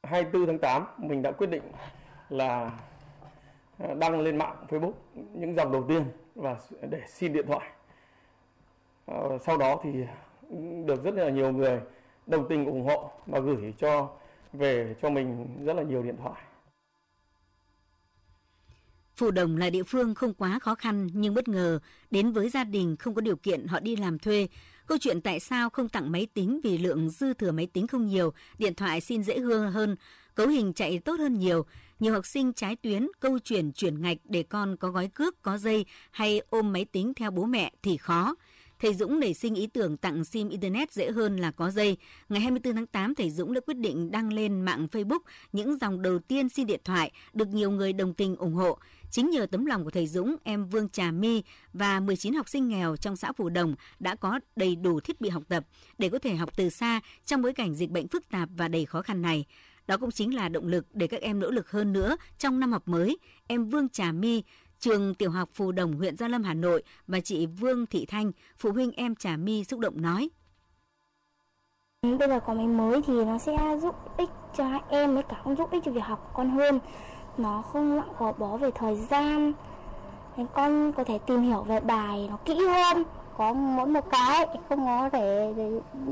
24 0.02 0.46
tháng 0.46 0.58
8 0.58 0.86
mình 0.98 1.22
đã 1.22 1.32
quyết 1.32 1.50
định 1.50 1.62
là 2.28 2.78
à, 3.78 3.94
đăng 3.94 4.20
lên 4.20 4.36
mạng 4.36 4.66
Facebook 4.68 4.92
những 5.12 5.54
dòng 5.54 5.72
đầu 5.72 5.84
tiên 5.88 6.04
và 6.34 6.56
để 6.90 7.00
xin 7.06 7.32
điện 7.32 7.46
thoại. 7.46 7.70
Ờ, 9.06 9.38
sau 9.38 9.56
đó 9.56 9.80
thì 9.82 9.90
được 10.84 11.04
rất 11.04 11.14
là 11.14 11.30
nhiều 11.30 11.52
người 11.52 11.80
đồng 12.26 12.48
tình 12.48 12.66
ủng 12.66 12.84
hộ 12.84 13.10
và 13.26 13.38
gửi 13.38 13.74
cho, 13.78 14.10
về 14.52 14.94
cho 15.02 15.10
mình 15.10 15.46
rất 15.64 15.76
là 15.76 15.82
nhiều 15.82 16.02
điện 16.02 16.16
thoại. 16.16 16.42
Phù 19.16 19.30
Đồng 19.30 19.56
là 19.56 19.70
địa 19.70 19.82
phương 19.82 20.14
không 20.14 20.34
quá 20.34 20.58
khó 20.58 20.74
khăn 20.74 21.08
nhưng 21.12 21.34
bất 21.34 21.48
ngờ 21.48 21.78
đến 22.10 22.32
với 22.32 22.48
gia 22.48 22.64
đình 22.64 22.96
không 22.96 23.14
có 23.14 23.20
điều 23.20 23.36
kiện 23.36 23.66
họ 23.66 23.80
đi 23.80 23.96
làm 23.96 24.18
thuê. 24.18 24.48
Câu 24.86 24.98
chuyện 24.98 25.20
tại 25.20 25.40
sao 25.40 25.70
không 25.70 25.88
tặng 25.88 26.12
máy 26.12 26.26
tính 26.34 26.60
vì 26.64 26.78
lượng 26.78 27.10
dư 27.10 27.34
thừa 27.34 27.52
máy 27.52 27.66
tính 27.66 27.86
không 27.86 28.06
nhiều, 28.06 28.32
điện 28.58 28.74
thoại 28.74 29.00
xin 29.00 29.22
dễ 29.22 29.38
hương 29.38 29.72
hơn, 29.72 29.96
cấu 30.34 30.48
hình 30.48 30.72
chạy 30.72 30.98
tốt 30.98 31.20
hơn 31.20 31.38
nhiều. 31.38 31.66
Nhiều 32.00 32.12
học 32.12 32.26
sinh 32.26 32.52
trái 32.52 32.76
tuyến 32.76 33.08
câu 33.20 33.38
chuyển 33.38 33.72
chuyển 33.72 34.02
ngạch 34.02 34.18
để 34.24 34.42
con 34.42 34.76
có 34.76 34.90
gói 34.90 35.08
cước, 35.08 35.42
có 35.42 35.58
dây 35.58 35.86
hay 36.10 36.40
ôm 36.50 36.72
máy 36.72 36.84
tính 36.84 37.14
theo 37.14 37.30
bố 37.30 37.44
mẹ 37.44 37.72
thì 37.82 37.96
khó. 37.96 38.34
Thầy 38.84 38.94
Dũng 38.94 39.20
nảy 39.20 39.34
sinh 39.34 39.54
ý 39.54 39.66
tưởng 39.66 39.96
tặng 39.96 40.24
SIM 40.24 40.48
Internet 40.48 40.92
dễ 40.92 41.10
hơn 41.10 41.36
là 41.36 41.50
có 41.50 41.70
dây. 41.70 41.96
Ngày 42.28 42.40
24 42.40 42.74
tháng 42.74 42.86
8, 42.86 43.14
thầy 43.14 43.30
Dũng 43.30 43.54
đã 43.54 43.60
quyết 43.60 43.76
định 43.76 44.10
đăng 44.10 44.32
lên 44.32 44.60
mạng 44.60 44.86
Facebook 44.92 45.18
những 45.52 45.78
dòng 45.78 46.02
đầu 46.02 46.18
tiên 46.18 46.48
xin 46.48 46.66
điện 46.66 46.80
thoại 46.84 47.12
được 47.32 47.48
nhiều 47.48 47.70
người 47.70 47.92
đồng 47.92 48.14
tình 48.14 48.36
ủng 48.36 48.54
hộ. 48.54 48.78
Chính 49.10 49.30
nhờ 49.30 49.46
tấm 49.50 49.66
lòng 49.66 49.84
của 49.84 49.90
thầy 49.90 50.06
Dũng, 50.06 50.36
em 50.44 50.66
Vương 50.66 50.88
Trà 50.88 51.10
My 51.10 51.42
và 51.72 52.00
19 52.00 52.34
học 52.34 52.48
sinh 52.48 52.68
nghèo 52.68 52.96
trong 52.96 53.16
xã 53.16 53.32
Phù 53.32 53.48
Đồng 53.48 53.74
đã 53.98 54.14
có 54.14 54.40
đầy 54.56 54.76
đủ 54.76 55.00
thiết 55.00 55.20
bị 55.20 55.28
học 55.28 55.42
tập 55.48 55.64
để 55.98 56.08
có 56.08 56.18
thể 56.18 56.34
học 56.34 56.56
từ 56.56 56.68
xa 56.68 57.00
trong 57.26 57.42
bối 57.42 57.52
cảnh 57.52 57.74
dịch 57.74 57.90
bệnh 57.90 58.08
phức 58.08 58.28
tạp 58.30 58.48
và 58.56 58.68
đầy 58.68 58.86
khó 58.86 59.02
khăn 59.02 59.22
này. 59.22 59.44
Đó 59.86 59.96
cũng 59.96 60.10
chính 60.10 60.34
là 60.34 60.48
động 60.48 60.66
lực 60.66 60.86
để 60.92 61.06
các 61.06 61.20
em 61.20 61.40
nỗ 61.40 61.50
lực 61.50 61.70
hơn 61.70 61.92
nữa 61.92 62.16
trong 62.38 62.60
năm 62.60 62.72
học 62.72 62.88
mới. 62.88 63.18
Em 63.46 63.68
Vương 63.68 63.88
Trà 63.88 64.12
My 64.12 64.42
trường 64.84 65.14
tiểu 65.14 65.30
học 65.30 65.48
Phù 65.54 65.72
Đồng, 65.72 65.92
huyện 65.92 66.16
Gia 66.16 66.28
Lâm, 66.28 66.42
Hà 66.42 66.54
Nội 66.54 66.82
và 67.06 67.20
chị 67.20 67.46
Vương 67.46 67.86
Thị 67.86 68.06
Thanh, 68.06 68.32
phụ 68.58 68.72
huynh 68.72 68.92
em 68.92 69.14
Trà 69.14 69.36
My 69.36 69.64
xúc 69.64 69.80
động 69.80 70.02
nói. 70.02 70.28
Bây 72.02 72.28
giờ 72.28 72.40
có 72.46 72.54
máy 72.54 72.66
mới 72.66 73.02
thì 73.06 73.24
nó 73.24 73.38
sẽ 73.38 73.56
giúp 73.82 73.94
ích 74.16 74.30
cho 74.56 74.64
em 74.88 75.14
với 75.14 75.22
cả 75.22 75.40
cũng 75.44 75.56
giúp 75.56 75.70
ích 75.70 75.82
cho 75.84 75.92
việc 75.92 76.04
học 76.04 76.30
con 76.34 76.50
hơn. 76.50 76.80
Nó 77.38 77.62
không 77.62 77.96
nặng 77.96 78.12
gò 78.18 78.32
bó 78.32 78.56
về 78.56 78.70
thời 78.74 78.96
gian. 78.96 79.52
Nên 80.36 80.46
con 80.54 80.92
có 80.92 81.04
thể 81.04 81.18
tìm 81.18 81.42
hiểu 81.42 81.62
về 81.62 81.80
bài 81.80 82.28
nó 82.30 82.36
kỹ 82.36 82.54
hơn. 82.66 83.04
Có 83.36 83.52
mỗi 83.52 83.86
một 83.86 84.10
cái 84.10 84.46
không 84.68 84.86
có 84.86 85.10
thể 85.12 85.54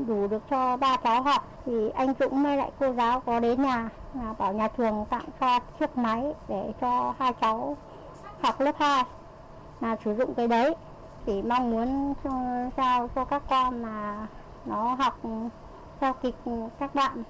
đủ 0.07 0.27
được 0.27 0.43
cho 0.49 0.77
ba 0.77 0.97
cháu 0.97 1.21
học 1.21 1.61
thì 1.65 1.89
anh 1.89 2.13
Dũng 2.19 2.43
mới 2.43 2.57
lại 2.57 2.71
cô 2.79 2.93
giáo 2.93 3.19
có 3.19 3.39
đến 3.39 3.61
nhà 3.61 3.89
là 4.13 4.33
bảo 4.33 4.53
nhà 4.53 4.67
trường 4.77 5.05
tặng 5.09 5.25
cho 5.39 5.59
chiếc 5.79 5.97
máy 5.97 6.33
để 6.47 6.73
cho 6.81 7.13
hai 7.19 7.33
cháu 7.41 7.77
học 8.43 8.61
lớp 8.61 8.75
2 8.79 9.03
là 9.81 9.97
sử 10.05 10.15
dụng 10.15 10.33
cái 10.33 10.47
đấy 10.47 10.75
chỉ 11.25 11.41
mong 11.41 11.71
muốn 11.71 12.07
ừ, 12.07 12.13
cho, 12.23 12.31
sao 12.77 13.09
cho 13.15 13.25
các 13.25 13.43
con 13.49 13.81
là 13.81 14.27
nó 14.65 14.93
học 14.93 15.19
theo 15.99 16.13
kịch 16.13 16.35
các 16.79 16.95
bạn. 16.95 17.23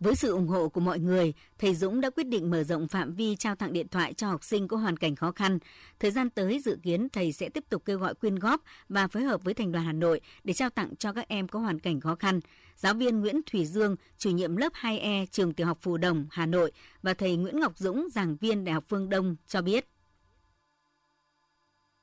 Với 0.00 0.16
sự 0.16 0.32
ủng 0.32 0.48
hộ 0.48 0.68
của 0.68 0.80
mọi 0.80 0.98
người, 0.98 1.32
thầy 1.58 1.74
Dũng 1.74 2.00
đã 2.00 2.10
quyết 2.10 2.26
định 2.26 2.50
mở 2.50 2.64
rộng 2.64 2.88
phạm 2.88 3.12
vi 3.12 3.36
trao 3.36 3.54
tặng 3.54 3.72
điện 3.72 3.88
thoại 3.88 4.14
cho 4.14 4.26
học 4.28 4.44
sinh 4.44 4.68
có 4.68 4.76
hoàn 4.76 4.96
cảnh 4.96 5.16
khó 5.16 5.32
khăn. 5.32 5.58
Thời 5.98 6.10
gian 6.10 6.30
tới 6.30 6.60
dự 6.60 6.78
kiến 6.82 7.08
thầy 7.08 7.32
sẽ 7.32 7.48
tiếp 7.48 7.64
tục 7.68 7.82
kêu 7.84 7.98
gọi 7.98 8.14
quyên 8.14 8.36
góp 8.36 8.62
và 8.88 9.08
phối 9.08 9.22
hợp 9.22 9.44
với 9.44 9.54
Thành 9.54 9.72
đoàn 9.72 9.86
Hà 9.86 9.92
Nội 9.92 10.20
để 10.44 10.54
trao 10.54 10.70
tặng 10.70 10.96
cho 10.96 11.12
các 11.12 11.28
em 11.28 11.48
có 11.48 11.58
hoàn 11.58 11.78
cảnh 11.78 12.00
khó 12.00 12.14
khăn. 12.14 12.40
Giáo 12.76 12.94
viên 12.94 13.20
Nguyễn 13.20 13.40
Thủy 13.52 13.66
Dương, 13.66 13.96
chủ 14.18 14.30
nhiệm 14.30 14.56
lớp 14.56 14.72
2E 14.72 15.26
trường 15.30 15.52
Tiểu 15.52 15.66
học 15.66 15.78
Phù 15.80 15.96
Đồng, 15.96 16.26
Hà 16.30 16.46
Nội 16.46 16.72
và 17.02 17.14
thầy 17.14 17.36
Nguyễn 17.36 17.60
Ngọc 17.60 17.78
Dũng, 17.78 18.08
giảng 18.12 18.36
viên 18.36 18.64
Đại 18.64 18.72
học 18.74 18.84
Phương 18.88 19.08
Đông 19.08 19.36
cho 19.46 19.62
biết. 19.62 19.86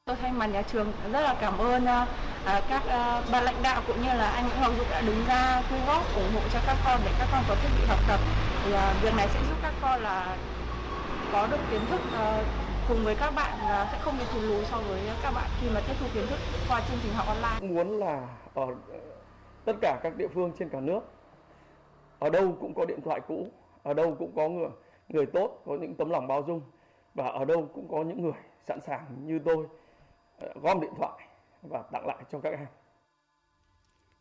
Tôi 0.08 0.16
thay 0.16 0.32
mặt 0.32 0.48
nhà 0.48 0.62
trường 0.62 0.92
rất 1.14 1.22
là 1.22 1.36
cảm 1.42 1.58
ơn 1.58 1.86
ờ, 1.86 2.06
à, 2.46 2.62
các 2.70 2.84
ờ, 2.88 3.24
ban 3.32 3.44
lãnh 3.44 3.64
đạo 3.64 3.82
cũng 3.88 4.02
như 4.02 4.08
là 4.08 4.28
anh 4.30 4.44
Nguyễn 4.48 4.62
Ngọc 4.62 4.72
Dũng 4.78 4.88
đã 4.90 5.02
đứng 5.02 5.26
ra 5.28 5.62
quyên 5.70 5.82
góp 5.88 6.16
ủng 6.16 6.32
hộ 6.34 6.42
cho 6.54 6.60
các 6.68 6.78
con 6.86 7.00
để 7.06 7.12
các 7.20 7.28
con 7.32 7.44
có 7.50 7.56
thiết 7.56 7.70
bị 7.78 7.86
học 7.88 8.00
tập. 8.08 8.20
Thì 8.64 8.74
ờ, 8.74 8.94
việc 9.02 9.14
này 9.18 9.28
sẽ 9.34 9.40
giúp 9.50 9.56
các 9.62 9.74
con 9.82 10.02
là 10.02 10.38
có 11.32 11.48
được 11.48 11.58
kiến 11.72 11.82
thức 11.90 12.02
cùng 12.88 13.06
với 13.06 13.16
các 13.16 13.32
bạn 13.36 13.58
sẽ 13.92 13.98
không 14.02 14.18
bị 14.20 14.24
thụt 14.34 14.44
lùi 14.44 14.66
so 14.66 14.78
với 14.78 15.00
các 15.24 15.32
bạn 15.36 15.50
khi 15.62 15.68
mà 15.74 15.82
tiếp 15.88 15.94
thu 16.00 16.06
kiến 16.14 16.28
thức 16.30 16.40
qua 16.70 16.82
chương 16.88 16.98
trình 17.04 17.14
học 17.14 17.28
online. 17.28 17.76
Muốn 17.76 18.00
là 18.00 18.28
ở 18.54 18.68
tất 19.66 19.74
cả 19.82 20.00
các 20.04 20.18
địa 20.18 20.28
phương 20.34 20.52
trên 20.60 20.70
cả 20.70 20.80
nước 20.80 21.00
ở 22.20 22.30
đâu 22.30 22.58
cũng 22.62 22.74
có 22.74 22.86
điện 22.86 23.00
thoại 23.02 23.22
cũ, 23.28 23.48
ở 23.84 23.94
đâu 23.94 24.16
cũng 24.20 24.32
có 24.36 24.50
người 24.50 24.70
người 25.10 25.26
tốt, 25.26 25.62
có 25.66 25.78
những 25.82 25.96
tấm 25.96 26.10
lòng 26.10 26.28
bao 26.28 26.44
dung 26.48 26.62
và 27.16 27.28
ở 27.28 27.46
đâu 27.46 27.68
cũng 27.74 27.88
có 27.92 28.04
những 28.04 28.22
người 28.22 28.34
sẵn 28.68 28.80
sàng 28.82 29.06
như 29.26 29.40
tôi 29.46 29.68
gom 30.62 30.82
điện 30.82 30.94
thoại 30.98 31.28
và 31.62 31.84
tặng 31.92 32.08
lại 32.08 32.18
cho 32.32 32.40
các 32.40 32.50
em. 32.50 32.68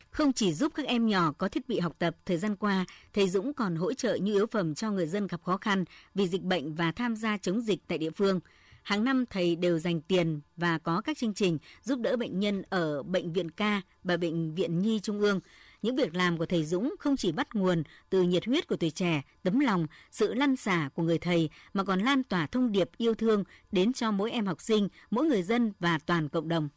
Không 0.09 0.33
chỉ 0.33 0.53
giúp 0.53 0.71
các 0.75 0.85
em 0.85 1.07
nhỏ 1.07 1.31
có 1.37 1.49
thiết 1.49 1.67
bị 1.67 1.79
học 1.79 1.95
tập, 1.99 2.15
thời 2.25 2.37
gian 2.37 2.55
qua, 2.55 2.85
thầy 3.13 3.29
Dũng 3.29 3.53
còn 3.53 3.75
hỗ 3.75 3.93
trợ 3.93 4.17
nhu 4.21 4.33
yếu 4.33 4.45
phẩm 4.51 4.75
cho 4.75 4.91
người 4.91 5.07
dân 5.07 5.27
gặp 5.27 5.41
khó 5.43 5.57
khăn 5.57 5.85
vì 6.15 6.27
dịch 6.27 6.41
bệnh 6.41 6.75
và 6.75 6.91
tham 6.91 7.15
gia 7.15 7.37
chống 7.37 7.61
dịch 7.61 7.79
tại 7.87 7.97
địa 7.97 8.11
phương. 8.11 8.39
Hàng 8.83 9.03
năm 9.03 9.25
thầy 9.29 9.55
đều 9.55 9.79
dành 9.79 10.01
tiền 10.01 10.41
và 10.55 10.77
có 10.77 11.01
các 11.01 11.17
chương 11.17 11.33
trình 11.33 11.57
giúp 11.83 11.99
đỡ 11.99 12.17
bệnh 12.17 12.39
nhân 12.39 12.63
ở 12.69 13.03
Bệnh 13.03 13.33
viện 13.33 13.51
Ca 13.51 13.81
và 14.03 14.17
Bệnh 14.17 14.55
viện 14.55 14.79
Nhi 14.79 14.99
Trung 14.99 15.19
ương. 15.19 15.39
Những 15.81 15.95
việc 15.95 16.15
làm 16.15 16.37
của 16.37 16.45
thầy 16.45 16.65
Dũng 16.65 16.95
không 16.99 17.17
chỉ 17.17 17.31
bắt 17.31 17.55
nguồn 17.55 17.83
từ 18.09 18.23
nhiệt 18.23 18.45
huyết 18.45 18.67
của 18.67 18.75
tuổi 18.75 18.89
trẻ, 18.89 19.21
tấm 19.43 19.59
lòng, 19.59 19.87
sự 20.11 20.33
lăn 20.33 20.55
xả 20.55 20.89
của 20.93 21.03
người 21.03 21.17
thầy 21.17 21.49
mà 21.73 21.83
còn 21.83 21.99
lan 21.99 22.23
tỏa 22.23 22.47
thông 22.47 22.71
điệp 22.71 22.89
yêu 22.97 23.15
thương 23.15 23.43
đến 23.71 23.93
cho 23.93 24.11
mỗi 24.11 24.31
em 24.31 24.45
học 24.45 24.61
sinh, 24.61 24.87
mỗi 25.09 25.25
người 25.25 25.43
dân 25.43 25.73
và 25.79 25.99
toàn 26.05 26.29
cộng 26.29 26.47
đồng. 26.47 26.69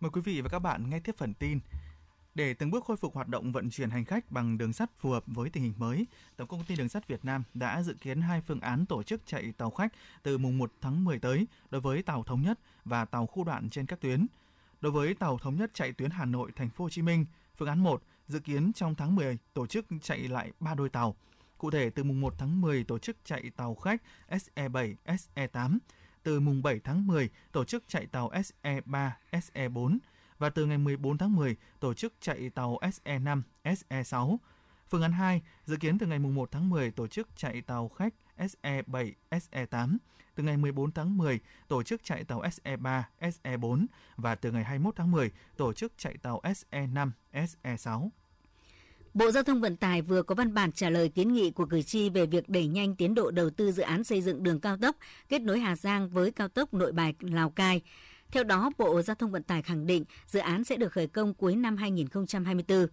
Mời 0.00 0.10
quý 0.10 0.20
vị 0.20 0.40
và 0.40 0.48
các 0.48 0.58
bạn 0.58 0.90
nghe 0.90 1.00
tiếp 1.00 1.14
phần 1.18 1.34
tin. 1.34 1.60
Để 2.34 2.54
từng 2.54 2.70
bước 2.70 2.84
khôi 2.84 2.96
phục 2.96 3.14
hoạt 3.14 3.28
động 3.28 3.52
vận 3.52 3.70
chuyển 3.70 3.90
hành 3.90 4.04
khách 4.04 4.30
bằng 4.30 4.58
đường 4.58 4.72
sắt 4.72 4.90
phù 4.98 5.10
hợp 5.10 5.24
với 5.26 5.50
tình 5.50 5.62
hình 5.62 5.74
mới, 5.76 6.06
Tổng 6.36 6.48
công 6.48 6.64
ty 6.64 6.76
Đường 6.76 6.88
sắt 6.88 7.08
Việt 7.08 7.24
Nam 7.24 7.42
đã 7.54 7.82
dự 7.82 7.94
kiến 7.94 8.20
hai 8.20 8.40
phương 8.40 8.60
án 8.60 8.86
tổ 8.86 9.02
chức 9.02 9.26
chạy 9.26 9.52
tàu 9.56 9.70
khách 9.70 9.92
từ 10.22 10.38
mùng 10.38 10.58
1 10.58 10.72
tháng 10.80 11.04
10 11.04 11.18
tới 11.18 11.46
đối 11.70 11.80
với 11.80 12.02
tàu 12.02 12.22
thống 12.22 12.42
nhất 12.42 12.58
và 12.84 13.04
tàu 13.04 13.26
khu 13.26 13.44
đoạn 13.44 13.70
trên 13.70 13.86
các 13.86 14.00
tuyến. 14.00 14.26
Đối 14.80 14.92
với 14.92 15.14
tàu 15.14 15.38
thống 15.38 15.56
nhất 15.56 15.70
chạy 15.74 15.92
tuyến 15.92 16.10
Hà 16.10 16.24
Nội 16.24 16.52
Thành 16.56 16.70
phố 16.70 16.84
Hồ 16.84 16.90
Chí 16.90 17.02
Minh, 17.02 17.26
phương 17.56 17.68
án 17.68 17.82
1 17.82 18.02
dự 18.28 18.38
kiến 18.38 18.72
trong 18.72 18.94
tháng 18.94 19.14
10 19.14 19.38
tổ 19.54 19.66
chức 19.66 19.86
chạy 20.02 20.18
lại 20.18 20.52
3 20.60 20.74
đôi 20.74 20.88
tàu. 20.88 21.16
Cụ 21.58 21.70
thể 21.70 21.90
từ 21.90 22.04
mùng 22.04 22.20
1 22.20 22.34
tháng 22.38 22.60
10 22.60 22.84
tổ 22.84 22.98
chức 22.98 23.16
chạy 23.24 23.50
tàu 23.56 23.74
khách 23.74 24.02
SE7, 24.28 24.94
SE8, 25.06 25.78
từ 26.22 26.40
mùng 26.40 26.62
7 26.62 26.80
tháng 26.84 27.06
10 27.06 27.30
tổ 27.52 27.64
chức 27.64 27.84
chạy 27.88 28.06
tàu 28.06 28.30
SE3, 28.30 29.10
SE4 29.32 29.98
và 30.44 30.50
từ 30.50 30.66
ngày 30.66 30.78
14 30.78 31.18
tháng 31.18 31.36
10 31.36 31.56
tổ 31.80 31.94
chức 31.94 32.12
chạy 32.20 32.50
tàu 32.54 32.78
SE5, 32.82 33.42
SE6. 33.64 34.36
Phương 34.90 35.02
án 35.02 35.12
2 35.12 35.42
dự 35.66 35.76
kiến 35.76 35.98
từ 35.98 36.06
ngày 36.06 36.18
1 36.18 36.50
tháng 36.52 36.70
10 36.70 36.90
tổ 36.90 37.06
chức 37.06 37.28
chạy 37.36 37.60
tàu 37.60 37.88
khách 37.88 38.14
SE7, 38.38 39.12
SE8, 39.30 39.96
từ 40.34 40.42
ngày 40.42 40.56
14 40.56 40.92
tháng 40.92 41.16
10 41.16 41.40
tổ 41.68 41.82
chức 41.82 42.04
chạy 42.04 42.24
tàu 42.24 42.42
SE3, 42.42 43.02
SE4 43.20 43.86
và 44.16 44.34
từ 44.34 44.52
ngày 44.52 44.64
21 44.64 44.96
tháng 44.96 45.10
10 45.10 45.30
tổ 45.56 45.72
chức 45.72 45.92
chạy 45.98 46.16
tàu 46.22 46.40
SE5, 46.42 47.10
SE6. 47.32 48.08
Bộ 49.14 49.30
Giao 49.30 49.42
thông 49.42 49.60
Vận 49.60 49.76
tải 49.76 50.02
vừa 50.02 50.22
có 50.22 50.34
văn 50.34 50.54
bản 50.54 50.72
trả 50.72 50.90
lời 50.90 51.08
kiến 51.08 51.32
nghị 51.32 51.50
của 51.50 51.66
cử 51.66 51.82
tri 51.82 52.10
về 52.10 52.26
việc 52.26 52.48
đẩy 52.48 52.66
nhanh 52.66 52.96
tiến 52.96 53.14
độ 53.14 53.30
đầu 53.30 53.50
tư 53.50 53.72
dự 53.72 53.82
án 53.82 54.04
xây 54.04 54.22
dựng 54.22 54.42
đường 54.42 54.60
cao 54.60 54.76
tốc 54.76 54.96
kết 55.28 55.42
nối 55.42 55.60
Hà 55.60 55.76
Giang 55.76 56.08
với 56.08 56.30
cao 56.30 56.48
tốc 56.48 56.74
Nội 56.74 56.92
Bài 56.92 57.14
Lào 57.20 57.50
Cai. 57.50 57.82
Theo 58.34 58.44
đó, 58.44 58.70
Bộ 58.78 59.02
Giao 59.02 59.14
thông 59.14 59.30
Vận 59.30 59.42
tải 59.42 59.62
khẳng 59.62 59.86
định 59.86 60.04
dự 60.26 60.40
án 60.40 60.64
sẽ 60.64 60.76
được 60.76 60.92
khởi 60.92 61.06
công 61.06 61.34
cuối 61.34 61.56
năm 61.56 61.76
2024. 61.76 62.86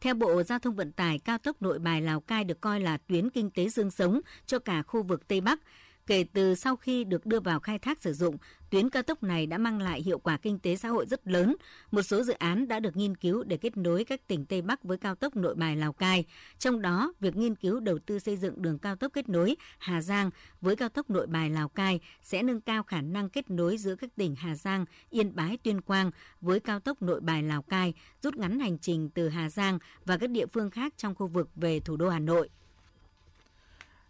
Theo 0.00 0.14
Bộ 0.14 0.42
Giao 0.42 0.58
thông 0.58 0.74
Vận 0.74 0.92
tải, 0.92 1.18
cao 1.18 1.38
tốc 1.38 1.62
Nội 1.62 1.78
Bài 1.78 2.02
Lào 2.02 2.20
Cai 2.20 2.44
được 2.44 2.60
coi 2.60 2.80
là 2.80 2.98
tuyến 3.06 3.30
kinh 3.30 3.50
tế 3.50 3.68
dương 3.68 3.90
sống 3.90 4.20
cho 4.46 4.58
cả 4.58 4.82
khu 4.82 5.02
vực 5.02 5.28
Tây 5.28 5.40
Bắc. 5.40 5.60
Kể 6.06 6.24
từ 6.32 6.54
sau 6.54 6.76
khi 6.76 7.04
được 7.04 7.26
đưa 7.26 7.40
vào 7.40 7.60
khai 7.60 7.78
thác 7.78 8.02
sử 8.02 8.12
dụng, 8.12 8.36
tuyến 8.72 8.90
cao 8.90 9.02
tốc 9.02 9.22
này 9.22 9.46
đã 9.46 9.58
mang 9.58 9.80
lại 9.80 10.02
hiệu 10.02 10.18
quả 10.18 10.36
kinh 10.36 10.58
tế 10.58 10.76
xã 10.76 10.88
hội 10.88 11.06
rất 11.06 11.28
lớn. 11.28 11.56
Một 11.90 12.02
số 12.02 12.22
dự 12.22 12.32
án 12.32 12.68
đã 12.68 12.80
được 12.80 12.96
nghiên 12.96 13.16
cứu 13.16 13.42
để 13.44 13.56
kết 13.56 13.76
nối 13.76 14.04
các 14.04 14.28
tỉnh 14.28 14.44
Tây 14.44 14.62
Bắc 14.62 14.84
với 14.84 14.98
cao 14.98 15.14
tốc 15.14 15.36
Nội 15.36 15.54
Bài 15.54 15.76
Lào 15.76 15.92
Cai. 15.92 16.24
Trong 16.58 16.82
đó, 16.82 17.12
việc 17.20 17.36
nghiên 17.36 17.54
cứu 17.54 17.80
đầu 17.80 17.98
tư 18.06 18.18
xây 18.18 18.36
dựng 18.36 18.62
đường 18.62 18.78
cao 18.78 18.96
tốc 18.96 19.12
kết 19.12 19.28
nối 19.28 19.56
Hà 19.78 20.02
Giang 20.02 20.30
với 20.60 20.76
cao 20.76 20.88
tốc 20.88 21.10
Nội 21.10 21.26
Bài 21.26 21.50
Lào 21.50 21.68
Cai 21.68 22.00
sẽ 22.22 22.42
nâng 22.42 22.60
cao 22.60 22.82
khả 22.82 23.00
năng 23.00 23.28
kết 23.28 23.50
nối 23.50 23.76
giữa 23.76 23.94
các 23.94 24.10
tỉnh 24.16 24.34
Hà 24.34 24.56
Giang, 24.56 24.84
Yên 25.10 25.36
Bái, 25.36 25.58
Tuyên 25.62 25.80
Quang 25.80 26.10
với 26.40 26.60
cao 26.60 26.80
tốc 26.80 27.02
Nội 27.02 27.20
Bài 27.20 27.42
Lào 27.42 27.62
Cai, 27.62 27.94
rút 28.22 28.36
ngắn 28.36 28.60
hành 28.60 28.78
trình 28.78 29.10
từ 29.10 29.28
Hà 29.28 29.50
Giang 29.50 29.78
và 30.04 30.18
các 30.18 30.30
địa 30.30 30.46
phương 30.46 30.70
khác 30.70 30.94
trong 30.96 31.14
khu 31.14 31.26
vực 31.26 31.48
về 31.54 31.80
thủ 31.80 31.96
đô 31.96 32.08
Hà 32.08 32.18
Nội. 32.18 32.48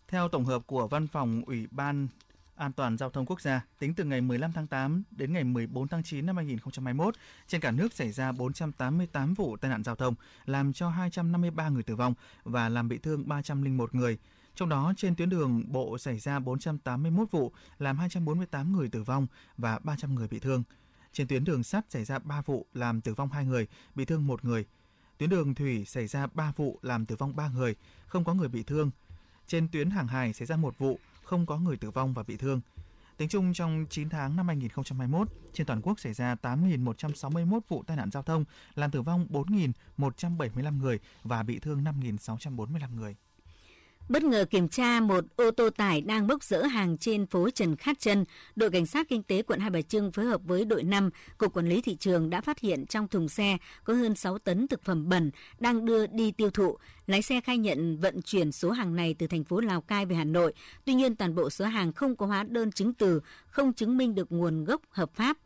Theo 0.09 0.29
tổng 0.29 0.45
hợp 0.45 0.67
của 0.67 0.89
Văn 0.89 1.07
phòng 1.07 1.43
Ủy 1.47 1.67
ban 1.71 2.09
An 2.63 2.73
toàn 2.73 2.99
giao 2.99 3.11
thông 3.11 3.27
quốc 3.27 3.41
gia, 3.41 3.61
tính 3.79 3.95
từ 3.95 4.05
ngày 4.05 4.21
15 4.21 4.53
tháng 4.53 4.67
8 4.67 5.03
đến 5.11 5.33
ngày 5.33 5.45
14 5.45 5.89
tháng 5.89 6.03
9 6.03 6.27
năm 6.27 6.37
2021, 6.37 7.15
trên 7.47 7.61
cả 7.61 7.71
nước 7.71 7.93
xảy 7.93 8.13
ra 8.13 8.33
488 8.33 9.35
vụ 9.35 9.57
tai 9.57 9.71
nạn 9.71 9.85
giao 9.85 9.97
thông, 9.97 10.15
làm 10.45 10.73
cho 10.73 10.89
253 10.89 11.69
người 11.69 11.83
tử 11.83 11.97
vong 11.97 12.15
và 12.45 12.69
làm 12.69 12.89
bị 12.89 12.99
thương 12.99 13.29
301 13.29 13.95
người. 13.95 14.19
Trong 14.55 14.69
đó, 14.69 14.93
trên 14.97 15.15
tuyến 15.15 15.29
đường 15.29 15.65
bộ 15.73 15.99
xảy 15.99 16.19
ra 16.19 16.39
481 16.39 17.31
vụ, 17.31 17.53
làm 17.79 17.99
248 17.99 18.73
người 18.73 18.89
tử 18.89 19.03
vong 19.03 19.27
và 19.59 19.79
300 19.79 20.15
người 20.15 20.29
bị 20.29 20.39
thương. 20.39 20.63
Trên 21.13 21.27
tuyến 21.27 21.45
đường 21.45 21.63
sắt 21.63 21.85
xảy 21.91 22.05
ra 22.05 22.19
3 22.19 22.43
vụ, 22.47 22.67
làm 22.75 23.01
tử 23.01 23.15
vong 23.15 23.29
2 23.29 23.45
người, 23.45 23.67
bị 23.95 24.05
thương 24.05 24.27
1 24.27 24.45
người. 24.45 24.67
Tuyến 25.19 25.31
đường 25.31 25.55
thủy 25.55 25.85
xảy 25.85 26.07
ra 26.07 26.27
3 26.35 26.53
vụ, 26.57 26.79
làm 26.83 27.07
tử 27.07 27.17
vong 27.17 27.37
3 27.37 27.49
người, 27.49 27.77
không 28.07 28.25
có 28.25 28.35
người 28.35 28.49
bị 28.49 28.63
thương. 28.63 28.91
Trên 29.47 29.69
tuyến 29.69 29.91
hàng 29.91 30.09
hải 30.09 30.33
xảy 30.33 30.47
ra 30.47 30.57
1 30.57 30.79
vụ, 30.79 30.99
không 31.33 31.47
có 31.47 31.59
người 31.59 31.77
tử 31.77 31.91
vong 31.91 32.15
và 32.15 32.23
bị 32.23 32.37
thương. 32.37 32.61
Tính 33.17 33.29
chung 33.29 33.53
trong 33.53 33.87
9 33.91 34.09
tháng 34.09 34.37
năm 34.37 34.47
2021, 34.47 35.29
trên 35.53 35.67
toàn 35.67 35.81
quốc 35.83 36.01
xảy 36.01 36.13
ra 36.13 36.37
8.161 36.43 37.61
vụ 37.69 37.83
tai 37.87 37.97
nạn 37.97 38.11
giao 38.11 38.23
thông, 38.23 38.45
làm 38.75 38.91
tử 38.91 39.03
vong 39.03 39.27
4.175 39.31 40.79
người 40.79 41.01
và 41.23 41.43
bị 41.43 41.59
thương 41.59 41.85
5.645 41.85 42.95
người. 42.97 43.17
Bất 44.13 44.25
ngờ 44.25 44.45
kiểm 44.51 44.69
tra 44.69 45.01
một 45.01 45.25
ô 45.37 45.51
tô 45.51 45.71
tải 45.71 46.01
đang 46.01 46.27
bốc 46.27 46.45
rỡ 46.45 46.63
hàng 46.63 46.99
trên 46.99 47.27
phố 47.27 47.51
Trần 47.51 47.77
Khát 47.77 47.99
Trân, 47.99 48.25
đội 48.57 48.71
cảnh 48.71 48.87
sát 48.87 49.09
kinh 49.09 49.23
tế 49.23 49.43
quận 49.43 49.61
Hai 49.61 49.71
Bà 49.71 49.83
Trưng 49.83 50.13
phối 50.13 50.25
hợp 50.25 50.41
với 50.45 50.65
đội 50.65 50.83
5, 50.83 51.11
cục 51.39 51.55
quản 51.55 51.69
lý 51.69 51.81
thị 51.81 51.97
trường 51.97 52.31
đã 52.31 52.41
phát 52.41 52.59
hiện 52.61 52.87
trong 52.87 53.09
thùng 53.09 53.29
xe 53.29 53.57
có 53.85 53.95
hơn 53.95 54.15
6 54.15 54.39
tấn 54.39 54.69
thực 54.69 54.83
phẩm 54.85 55.09
bẩn 55.09 55.31
đang 55.61 55.85
đưa 55.85 56.07
đi 56.07 56.33
tiêu 56.33 56.51
thụ. 56.51 56.77
Lái 57.07 57.23
xe 57.23 57.41
khai 57.41 57.59
nhận 57.59 57.99
vận 57.99 58.23
chuyển 58.23 58.53
số 58.53 58.71
hàng 58.71 58.97
này 58.97 59.15
từ 59.19 59.27
thành 59.27 59.45
phố 59.45 59.61
Lào 59.61 59.81
Cai 59.81 60.07
về 60.07 60.17
Hà 60.17 60.25
Nội. 60.25 60.53
Tuy 60.85 60.95
nhiên 60.95 61.17
toàn 61.17 61.35
bộ 61.35 61.51
số 61.51 61.65
hàng 61.65 61.93
không 61.93 62.17
có 62.17 62.27
hóa 62.27 62.45
đơn 62.49 62.73
chứng 62.73 62.95
từ, 62.95 63.21
không 63.47 63.73
chứng 63.73 63.97
minh 63.97 64.15
được 64.15 64.33
nguồn 64.33 64.65
gốc 64.65 64.81
hợp 64.91 65.11
pháp. 65.15 65.37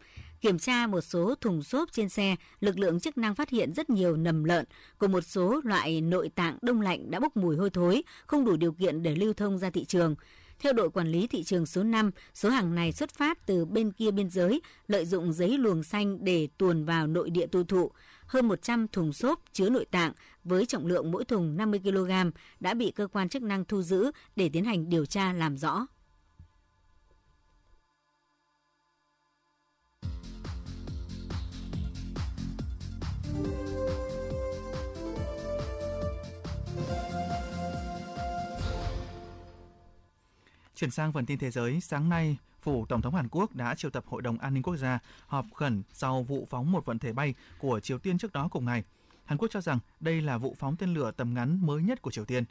Kiểm 0.41 0.59
tra 0.59 0.87
một 0.87 1.01
số 1.01 1.35
thùng 1.41 1.63
xốp 1.63 1.93
trên 1.93 2.09
xe, 2.09 2.37
lực 2.61 2.79
lượng 2.79 3.01
chức 3.01 3.19
năng 3.19 3.35
phát 3.35 3.51
hiện 3.51 3.75
rất 3.75 3.91
nhiều 3.91 4.17
nầm 4.17 4.45
lợn 4.45 4.65
cùng 4.99 5.13
một 5.13 5.21
số 5.21 5.61
loại 5.65 6.01
nội 6.01 6.31
tạng 6.35 6.59
đông 6.63 6.81
lạnh 6.81 7.11
đã 7.11 7.21
bốc 7.21 7.37
mùi 7.37 7.57
hôi 7.57 7.71
thối, 7.71 8.03
không 8.27 8.45
đủ 8.45 8.57
điều 8.57 8.73
kiện 8.73 9.03
để 9.03 9.15
lưu 9.15 9.33
thông 9.33 9.59
ra 9.59 9.71
thị 9.71 9.85
trường. 9.85 10.15
Theo 10.59 10.73
đội 10.73 10.91
quản 10.91 11.09
lý 11.09 11.27
thị 11.27 11.45
trường 11.45 11.67
số 11.67 11.83
5, 11.83 12.11
số 12.35 12.49
hàng 12.49 12.75
này 12.75 12.93
xuất 12.93 13.11
phát 13.11 13.47
từ 13.47 13.65
bên 13.65 13.93
kia 13.93 14.11
biên 14.11 14.31
giới, 14.31 14.61
lợi 14.89 15.07
dụng 15.07 15.33
giấy 15.33 15.59
luồng 15.59 15.83
xanh 15.83 16.25
để 16.25 16.49
tuồn 16.59 16.85
vào 16.85 17.07
nội 17.07 17.31
địa 17.31 17.47
tiêu 17.47 17.65
thụ. 17.65 17.91
Hơn 18.27 18.49
100 18.49 18.89
thùng 18.89 19.13
xốp 19.13 19.41
chứa 19.53 19.69
nội 19.69 19.85
tạng 19.91 20.13
với 20.45 20.67
trọng 20.67 20.87
lượng 20.87 21.11
mỗi 21.11 21.25
thùng 21.25 21.57
50 21.57 21.81
kg 21.85 22.11
đã 22.61 22.75
bị 22.75 22.91
cơ 22.91 23.07
quan 23.07 23.29
chức 23.29 23.43
năng 23.43 23.65
thu 23.65 23.83
giữ 23.83 24.11
để 24.37 24.49
tiến 24.49 24.65
hành 24.65 24.89
điều 24.89 25.07
tra 25.07 25.33
làm 25.33 25.57
rõ. 25.57 25.87
Chuyển 40.77 40.91
sang 40.91 41.13
phần 41.13 41.27
tin 41.27 41.39
thế 41.39 41.51
giới, 41.51 41.81
sáng 41.81 42.09
nay, 42.09 42.37
Phủ 42.63 42.87
Tổng 42.87 43.03
thống 43.03 43.15
Hàn 43.15 43.29
Quốc 43.29 43.55
đã 43.55 43.75
triệu 43.75 43.91
tập 43.91 44.05
Hội 44.07 44.23
đồng 44.23 44.39
An 44.39 44.55
ninh 44.55 44.63
Quốc 44.63 44.77
gia 44.77 44.99
họp 45.27 45.47
khẩn 45.55 45.83
sau 45.93 46.23
vụ 46.23 46.47
phóng 46.51 46.73
một 46.73 46.85
vận 46.85 46.99
thể 46.99 47.13
bay 47.13 47.35
của 47.59 47.81
Triều 47.81 47.99
Tiên 47.99 48.19
trước 48.19 48.33
đó 48.33 48.49
cùng 48.49 48.65
ngày. 48.65 48.85
Hàn 49.25 49.39
Quốc 49.39 49.49
cho 49.51 49.61
rằng 49.61 49.79
đây 50.01 50.21
là 50.23 50.39
vụ 50.39 50.57
phóng 50.59 50.77
tên 50.77 50.95
lửa 50.95 51.11
tầm 51.11 51.35
ngắn 51.35 51.67
mới 51.67 51.83
nhất 51.83 52.03
của 52.03 52.11
Triều 52.11 52.25
Tiên. 52.25 52.45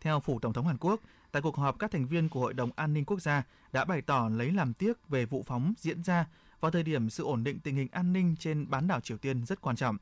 Theo 0.00 0.20
Phủ 0.20 0.38
Tổng 0.38 0.52
thống 0.52 0.66
Hàn 0.66 0.76
Quốc, 0.80 1.00
tại 1.32 1.42
cuộc 1.42 1.56
họp 1.56 1.78
các 1.78 1.90
thành 1.90 2.06
viên 2.06 2.28
của 2.28 2.40
Hội 2.40 2.54
đồng 2.54 2.70
An 2.76 2.94
ninh 2.94 3.04
Quốc 3.04 3.22
gia 3.22 3.42
đã 3.72 3.84
bày 3.84 4.02
tỏ 4.02 4.28
lấy 4.28 4.52
làm 4.52 4.74
tiếc 4.74 5.08
về 5.08 5.24
vụ 5.24 5.44
phóng 5.46 5.74
diễn 5.78 6.02
ra 6.02 6.26
vào 6.60 6.70
thời 6.70 6.82
điểm 6.82 7.10
sự 7.10 7.24
ổn 7.24 7.44
định 7.44 7.58
tình 7.60 7.76
hình 7.76 7.88
an 7.92 8.12
ninh 8.12 8.36
trên 8.38 8.70
bán 8.70 8.86
đảo 8.86 9.00
Triều 9.00 9.18
Tiên 9.18 9.46
rất 9.46 9.60
quan 9.60 9.76
trọng. 9.76 9.96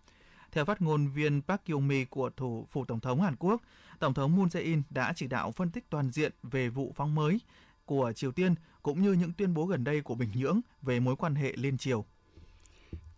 Theo 0.52 0.64
phát 0.64 0.82
ngôn 0.82 1.08
viên 1.08 1.42
Park 1.42 1.60
Kyung-mi 1.66 2.04
của 2.10 2.30
thủ 2.36 2.66
phủ 2.70 2.84
Tổng 2.84 3.00
thống 3.00 3.22
Hàn 3.22 3.36
Quốc, 3.36 3.62
Tổng 3.98 4.14
thống 4.14 4.36
Moon 4.36 4.48
Jae-in 4.48 4.82
đã 4.90 5.12
chỉ 5.16 5.26
đạo 5.26 5.52
phân 5.52 5.70
tích 5.70 5.90
toàn 5.90 6.10
diện 6.10 6.32
về 6.42 6.68
vụ 6.68 6.92
phóng 6.96 7.14
mới 7.14 7.40
của 7.86 8.12
Triều 8.16 8.32
Tiên 8.32 8.54
cũng 8.82 9.02
như 9.02 9.12
những 9.12 9.32
tuyên 9.32 9.54
bố 9.54 9.66
gần 9.66 9.84
đây 9.84 10.00
của 10.00 10.14
Bình 10.14 10.30
Nhưỡng 10.34 10.60
về 10.82 11.00
mối 11.00 11.16
quan 11.16 11.34
hệ 11.34 11.52
liên 11.56 11.78
triều. 11.78 12.04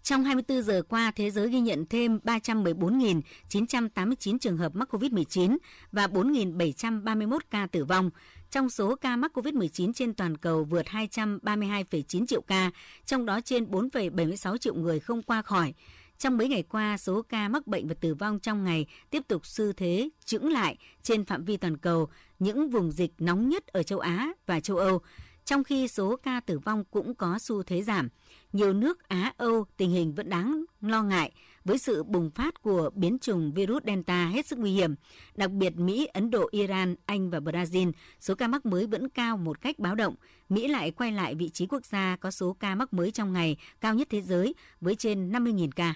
Trong 0.03 0.25
24 0.25 0.63
giờ 0.63 0.83
qua, 0.89 1.11
thế 1.11 1.31
giới 1.31 1.51
ghi 1.51 1.61
nhận 1.61 1.85
thêm 1.91 2.19
314.989 2.25 4.39
trường 4.39 4.57
hợp 4.57 4.75
mắc 4.75 4.95
COVID-19 4.95 5.57
và 5.93 6.07
4.731 6.07 7.39
ca 7.51 7.67
tử 7.67 7.85
vong. 7.85 8.11
Trong 8.51 8.71
số 8.71 8.97
ca 8.97 9.17
mắc 9.17 9.39
COVID-19 9.39 9.93
trên 9.93 10.15
toàn 10.15 10.37
cầu 10.37 10.65
vượt 10.65 10.87
232,9 10.87 12.27
triệu 12.27 12.41
ca, 12.41 12.71
trong 13.07 13.27
đó 13.27 13.41
trên 13.41 13.65
4,76 13.65 14.57
triệu 14.57 14.75
người 14.75 15.01
không 15.01 15.23
qua 15.23 15.43
khỏi. 15.43 15.75
Trong 16.19 16.37
mấy 16.37 16.49
ngày 16.49 16.63
qua, 16.63 16.97
số 16.97 17.23
ca 17.23 17.49
mắc 17.49 17.67
bệnh 17.67 17.89
và 17.89 17.95
tử 18.01 18.15
vong 18.15 18.39
trong 18.41 18.65
ngày 18.65 18.87
tiếp 19.11 19.23
tục 19.29 19.47
sư 19.47 19.73
thế 19.73 20.09
chững 20.25 20.53
lại 20.53 20.77
trên 21.03 21.25
phạm 21.25 21.45
vi 21.45 21.57
toàn 21.57 21.77
cầu, 21.77 22.09
những 22.39 22.71
vùng 22.71 22.93
dịch 22.93 23.13
nóng 23.19 23.49
nhất 23.49 23.67
ở 23.67 23.83
châu 23.83 23.99
Á 23.99 24.33
và 24.47 24.61
châu 24.61 24.77
Âu, 24.77 25.01
trong 25.45 25.65
khi 25.65 25.89
số 25.89 26.17
ca 26.17 26.41
tử 26.41 26.59
vong 26.59 26.85
cũng 26.91 27.15
có 27.15 27.39
xu 27.39 27.63
thế 27.63 27.83
giảm. 27.83 28.09
Nhiều 28.53 28.73
nước 28.73 29.09
Á 29.09 29.33
Âu 29.37 29.67
tình 29.77 29.91
hình 29.91 30.15
vẫn 30.15 30.29
đáng 30.29 30.65
lo 30.81 31.03
ngại 31.03 31.33
với 31.67 31.79
sự 31.79 32.03
bùng 32.03 32.31
phát 32.31 32.63
của 32.63 32.91
biến 32.95 33.19
chủng 33.19 33.53
virus 33.53 33.83
Delta 33.87 34.29
hết 34.29 34.47
sức 34.47 34.59
nguy 34.59 34.73
hiểm. 34.73 34.95
Đặc 35.37 35.51
biệt 35.51 35.77
Mỹ, 35.77 36.07
Ấn 36.07 36.31
Độ, 36.31 36.49
Iran, 36.51 36.95
Anh 37.07 37.31
và 37.31 37.39
Brazil, 37.39 37.93
số 38.21 38.35
ca 38.35 38.49
mắc 38.49 38.67
mới 38.67 38.87
vẫn 38.87 39.09
cao 39.09 39.37
một 39.37 39.61
cách 39.61 39.79
báo 39.79 39.95
động. 39.95 40.15
Mỹ 40.49 40.69
lại 40.69 40.91
quay 40.91 41.13
lại 41.13 41.35
vị 41.35 41.49
trí 41.49 41.67
quốc 41.67 41.85
gia 41.85 42.17
có 42.17 42.31
số 42.31 42.57
ca 42.61 42.75
mắc 42.75 42.93
mới 42.93 43.11
trong 43.11 43.33
ngày 43.33 43.57
cao 43.81 43.95
nhất 43.95 44.09
thế 44.11 44.23
giới 44.23 44.55
với 44.81 44.95
trên 44.95 45.33
50.000 45.33 45.71
ca. 45.77 45.95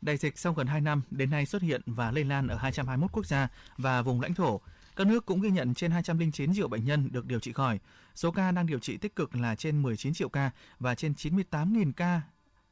Đại 0.00 0.16
dịch 0.16 0.38
sau 0.38 0.52
gần 0.52 0.66
2 0.66 0.80
năm 0.80 1.02
đến 1.10 1.30
nay 1.30 1.46
xuất 1.46 1.62
hiện 1.62 1.80
và 1.86 2.10
lây 2.10 2.24
lan 2.24 2.48
ở 2.48 2.56
221 2.56 3.12
quốc 3.12 3.26
gia 3.26 3.48
và 3.76 4.02
vùng 4.02 4.20
lãnh 4.20 4.34
thổ. 4.34 4.60
Các 4.96 5.06
nước 5.06 5.26
cũng 5.26 5.40
ghi 5.40 5.50
nhận 5.50 5.74
trên 5.74 5.90
209 5.90 6.54
triệu 6.54 6.68
bệnh 6.68 6.84
nhân 6.84 7.08
được 7.12 7.26
điều 7.26 7.40
trị 7.40 7.52
khỏi. 7.52 7.78
Số 8.14 8.30
ca 8.30 8.50
đang 8.50 8.66
điều 8.66 8.78
trị 8.78 8.96
tích 8.96 9.16
cực 9.16 9.36
là 9.36 9.54
trên 9.54 9.82
19 9.82 10.14
triệu 10.14 10.28
ca 10.28 10.50
và 10.78 10.94
trên 10.94 11.12
98.000 11.12 11.92
ca 11.92 12.20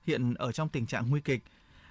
hiện 0.07 0.35
ở 0.35 0.53
trong 0.53 0.69
tình 0.69 0.87
trạng 0.87 1.11
nguy 1.11 1.21
kịch. 1.21 1.43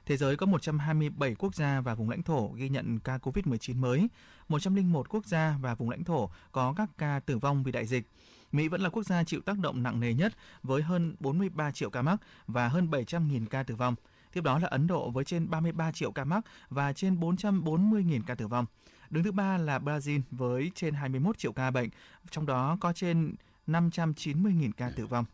Thế 0.07 0.17
giới 0.17 0.35
có 0.35 0.45
127 0.45 1.35
quốc 1.35 1.55
gia 1.55 1.81
và 1.81 1.95
vùng 1.95 2.09
lãnh 2.09 2.23
thổ 2.23 2.47
ghi 2.47 2.69
nhận 2.69 2.99
ca 2.99 3.17
COVID-19 3.17 3.79
mới, 3.79 4.07
101 4.49 5.09
quốc 5.09 5.25
gia 5.25 5.57
và 5.61 5.75
vùng 5.75 5.89
lãnh 5.89 6.03
thổ 6.03 6.29
có 6.51 6.73
các 6.77 6.89
ca 6.97 7.19
tử 7.19 7.37
vong 7.37 7.63
vì 7.63 7.71
đại 7.71 7.85
dịch. 7.85 8.09
Mỹ 8.51 8.67
vẫn 8.67 8.81
là 8.81 8.89
quốc 8.89 9.03
gia 9.03 9.23
chịu 9.23 9.41
tác 9.41 9.59
động 9.59 9.83
nặng 9.83 9.99
nề 9.99 10.13
nhất 10.13 10.33
với 10.63 10.81
hơn 10.81 11.15
43 11.19 11.71
triệu 11.71 11.89
ca 11.89 12.01
mắc 12.01 12.21
và 12.47 12.67
hơn 12.67 12.89
700.000 12.89 13.45
ca 13.45 13.63
tử 13.63 13.75
vong. 13.75 13.95
Tiếp 14.33 14.43
đó 14.43 14.59
là 14.59 14.67
Ấn 14.67 14.87
Độ 14.87 15.09
với 15.09 15.25
trên 15.25 15.49
33 15.49 15.91
triệu 15.91 16.11
ca 16.11 16.23
mắc 16.23 16.45
và 16.69 16.93
trên 16.93 17.19
440.000 17.19 18.21
ca 18.27 18.35
tử 18.35 18.47
vong. 18.47 18.65
Đứng 19.09 19.23
thứ 19.23 19.31
ba 19.31 19.57
là 19.57 19.79
Brazil 19.79 20.21
với 20.31 20.71
trên 20.75 20.93
21 20.93 21.37
triệu 21.37 21.51
ca 21.51 21.71
bệnh, 21.71 21.89
trong 22.31 22.45
đó 22.45 22.77
có 22.81 22.93
trên 22.93 23.35
590.000 23.67 24.71
ca 24.77 24.89
tử 24.89 25.05
vong. 25.05 25.25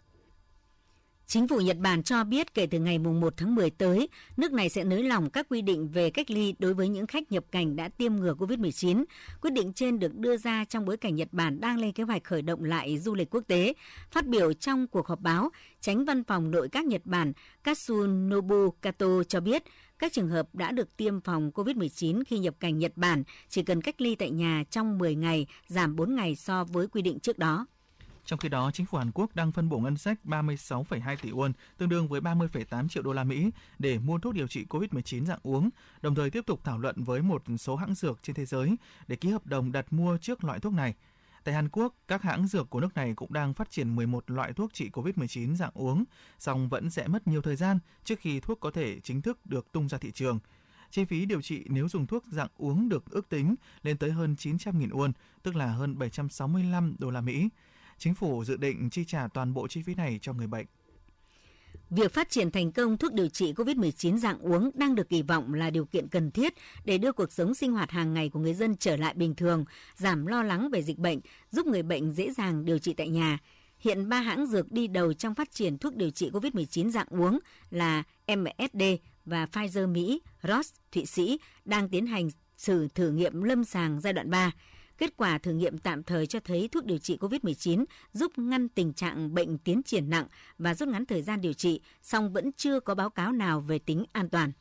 Chính 1.33 1.47
phủ 1.47 1.59
Nhật 1.59 1.77
Bản 1.77 2.03
cho 2.03 2.23
biết 2.23 2.53
kể 2.53 2.65
từ 2.65 2.79
ngày 2.79 2.99
1 2.99 3.33
tháng 3.37 3.55
10 3.55 3.69
tới, 3.69 4.09
nước 4.37 4.53
này 4.53 4.69
sẽ 4.69 4.83
nới 4.83 5.03
lỏng 5.03 5.29
các 5.29 5.45
quy 5.49 5.61
định 5.61 5.87
về 5.87 6.09
cách 6.09 6.31
ly 6.31 6.55
đối 6.59 6.73
với 6.73 6.87
những 6.87 7.07
khách 7.07 7.31
nhập 7.31 7.43
cảnh 7.51 7.75
đã 7.75 7.89
tiêm 7.89 8.15
ngừa 8.15 8.33
COVID-19. 8.33 9.03
Quyết 9.41 9.53
định 9.53 9.73
trên 9.73 9.99
được 9.99 10.15
đưa 10.15 10.37
ra 10.37 10.65
trong 10.65 10.85
bối 10.85 10.97
cảnh 10.97 11.15
Nhật 11.15 11.27
Bản 11.31 11.61
đang 11.61 11.79
lên 11.79 11.91
kế 11.91 12.03
hoạch 12.03 12.23
khởi 12.23 12.41
động 12.41 12.63
lại 12.63 12.99
du 12.99 13.15
lịch 13.15 13.35
quốc 13.35 13.43
tế. 13.47 13.73
Phát 14.11 14.27
biểu 14.27 14.53
trong 14.53 14.87
cuộc 14.87 15.07
họp 15.07 15.19
báo, 15.19 15.49
tránh 15.81 16.05
văn 16.05 16.23
phòng 16.23 16.51
nội 16.51 16.69
các 16.71 16.85
Nhật 16.85 17.01
Bản 17.05 17.33
Katsunobu 17.63 18.69
Kato 18.81 19.23
cho 19.23 19.39
biết 19.39 19.63
các 19.99 20.13
trường 20.13 20.29
hợp 20.29 20.55
đã 20.55 20.71
được 20.71 20.97
tiêm 20.97 21.21
phòng 21.21 21.51
COVID-19 21.53 22.23
khi 22.27 22.39
nhập 22.39 22.55
cảnh 22.59 22.77
Nhật 22.77 22.91
Bản 22.95 23.23
chỉ 23.49 23.63
cần 23.63 23.81
cách 23.81 24.01
ly 24.01 24.15
tại 24.15 24.31
nhà 24.31 24.63
trong 24.69 24.97
10 24.97 25.15
ngày, 25.15 25.47
giảm 25.67 25.95
4 25.95 26.15
ngày 26.15 26.35
so 26.35 26.63
với 26.63 26.87
quy 26.87 27.01
định 27.01 27.19
trước 27.19 27.37
đó. 27.37 27.65
Trong 28.25 28.39
khi 28.39 28.49
đó, 28.49 28.71
chính 28.73 28.85
phủ 28.85 28.97
Hàn 28.97 29.11
Quốc 29.11 29.35
đang 29.35 29.51
phân 29.51 29.69
bổ 29.69 29.79
ngân 29.79 29.97
sách 29.97 30.19
36,2 30.23 31.15
tỷ 31.21 31.31
won, 31.31 31.51
tương 31.77 31.89
đương 31.89 32.07
với 32.07 32.21
30,8 32.21 32.87
triệu 32.87 33.03
đô 33.03 33.13
la 33.13 33.23
Mỹ 33.23 33.51
để 33.79 33.99
mua 33.99 34.19
thuốc 34.19 34.33
điều 34.33 34.47
trị 34.47 34.65
COVID-19 34.69 35.25
dạng 35.25 35.39
uống, 35.43 35.69
đồng 36.01 36.15
thời 36.15 36.29
tiếp 36.29 36.45
tục 36.45 36.59
thảo 36.63 36.77
luận 36.77 37.03
với 37.03 37.21
một 37.21 37.43
số 37.59 37.75
hãng 37.75 37.95
dược 37.95 38.19
trên 38.23 38.35
thế 38.35 38.45
giới 38.45 38.75
để 39.07 39.15
ký 39.15 39.29
hợp 39.29 39.45
đồng 39.45 39.71
đặt 39.71 39.93
mua 39.93 40.17
trước 40.17 40.43
loại 40.43 40.59
thuốc 40.59 40.73
này. 40.73 40.93
Tại 41.43 41.55
Hàn 41.55 41.69
Quốc, 41.69 41.95
các 42.07 42.21
hãng 42.21 42.47
dược 42.47 42.69
của 42.69 42.79
nước 42.79 42.95
này 42.95 43.13
cũng 43.15 43.33
đang 43.33 43.53
phát 43.53 43.71
triển 43.71 43.95
11 43.95 44.31
loại 44.31 44.53
thuốc 44.53 44.73
trị 44.73 44.89
COVID-19 44.89 45.55
dạng 45.55 45.71
uống, 45.73 46.03
song 46.39 46.69
vẫn 46.69 46.89
sẽ 46.89 47.07
mất 47.07 47.27
nhiều 47.27 47.41
thời 47.41 47.55
gian 47.55 47.79
trước 48.03 48.19
khi 48.19 48.39
thuốc 48.39 48.59
có 48.59 48.71
thể 48.71 48.99
chính 48.99 49.21
thức 49.21 49.45
được 49.45 49.71
tung 49.71 49.89
ra 49.89 49.97
thị 49.97 50.11
trường. 50.11 50.39
Chi 50.91 51.05
phí 51.05 51.25
điều 51.25 51.41
trị 51.41 51.63
nếu 51.67 51.89
dùng 51.89 52.07
thuốc 52.07 52.23
dạng 52.25 52.49
uống 52.57 52.89
được 52.89 53.11
ước 53.11 53.29
tính 53.29 53.55
lên 53.83 53.97
tới 53.97 54.11
hơn 54.11 54.35
900.000 54.39 54.89
won, 54.89 55.11
tức 55.43 55.55
là 55.55 55.67
hơn 55.67 55.99
765 55.99 56.95
đô 56.99 57.09
la 57.09 57.21
Mỹ. 57.21 57.49
Chính 58.03 58.13
phủ 58.13 58.43
dự 58.43 58.57
định 58.57 58.89
chi 58.89 59.05
trả 59.05 59.27
toàn 59.33 59.53
bộ 59.53 59.67
chi 59.67 59.81
phí 59.81 59.95
này 59.95 60.19
cho 60.21 60.33
người 60.33 60.47
bệnh. 60.47 60.65
Việc 61.89 62.13
phát 62.13 62.29
triển 62.29 62.51
thành 62.51 62.71
công 62.71 62.97
thuốc 62.97 63.13
điều 63.13 63.29
trị 63.29 63.53
COVID-19 63.53 64.17
dạng 64.17 64.39
uống 64.39 64.71
đang 64.73 64.95
được 64.95 65.09
kỳ 65.09 65.21
vọng 65.21 65.53
là 65.53 65.69
điều 65.69 65.85
kiện 65.85 66.07
cần 66.07 66.31
thiết 66.31 66.53
để 66.85 66.97
đưa 66.97 67.11
cuộc 67.11 67.31
sống 67.31 67.53
sinh 67.53 67.71
hoạt 67.71 67.91
hàng 67.91 68.13
ngày 68.13 68.29
của 68.29 68.39
người 68.39 68.53
dân 68.53 68.77
trở 68.77 68.97
lại 68.97 69.13
bình 69.13 69.35
thường, 69.35 69.65
giảm 69.95 70.25
lo 70.25 70.43
lắng 70.43 70.69
về 70.69 70.83
dịch 70.83 70.97
bệnh, 70.97 71.19
giúp 71.51 71.65
người 71.65 71.83
bệnh 71.83 72.11
dễ 72.11 72.31
dàng 72.31 72.65
điều 72.65 72.79
trị 72.79 72.93
tại 72.93 73.09
nhà. 73.09 73.37
Hiện 73.79 74.09
ba 74.09 74.19
hãng 74.19 74.45
dược 74.45 74.71
đi 74.71 74.87
đầu 74.87 75.13
trong 75.13 75.35
phát 75.35 75.51
triển 75.51 75.77
thuốc 75.77 75.95
điều 75.95 76.09
trị 76.09 76.29
COVID-19 76.29 76.89
dạng 76.89 77.07
uống 77.09 77.39
là 77.69 78.03
MSD 78.27 78.83
và 79.25 79.45
Pfizer 79.45 79.91
Mỹ, 79.91 80.21
Roche 80.43 80.69
Thụy 80.91 81.05
Sĩ 81.05 81.39
đang 81.65 81.89
tiến 81.89 82.05
hành 82.05 82.29
thử 82.65 82.87
thử 82.95 83.11
nghiệm 83.11 83.43
lâm 83.43 83.63
sàng 83.63 84.01
giai 84.01 84.13
đoạn 84.13 84.29
3. 84.29 84.51
Kết 84.97 85.17
quả 85.17 85.37
thử 85.37 85.51
nghiệm 85.53 85.77
tạm 85.77 86.03
thời 86.03 86.27
cho 86.27 86.39
thấy 86.39 86.69
thuốc 86.71 86.85
điều 86.85 86.97
trị 86.97 87.17
COVID-19 87.19 87.85
giúp 88.13 88.37
ngăn 88.37 88.69
tình 88.69 88.93
trạng 88.93 89.33
bệnh 89.33 89.57
tiến 89.57 89.83
triển 89.83 90.09
nặng 90.09 90.27
và 90.57 90.73
rút 90.73 90.89
ngắn 90.89 91.05
thời 91.05 91.21
gian 91.21 91.41
điều 91.41 91.53
trị, 91.53 91.81
song 92.01 92.33
vẫn 92.33 92.51
chưa 92.57 92.79
có 92.79 92.95
báo 92.95 93.09
cáo 93.09 93.31
nào 93.31 93.61
về 93.61 93.79
tính 93.79 94.05
an 94.11 94.29
toàn. 94.29 94.51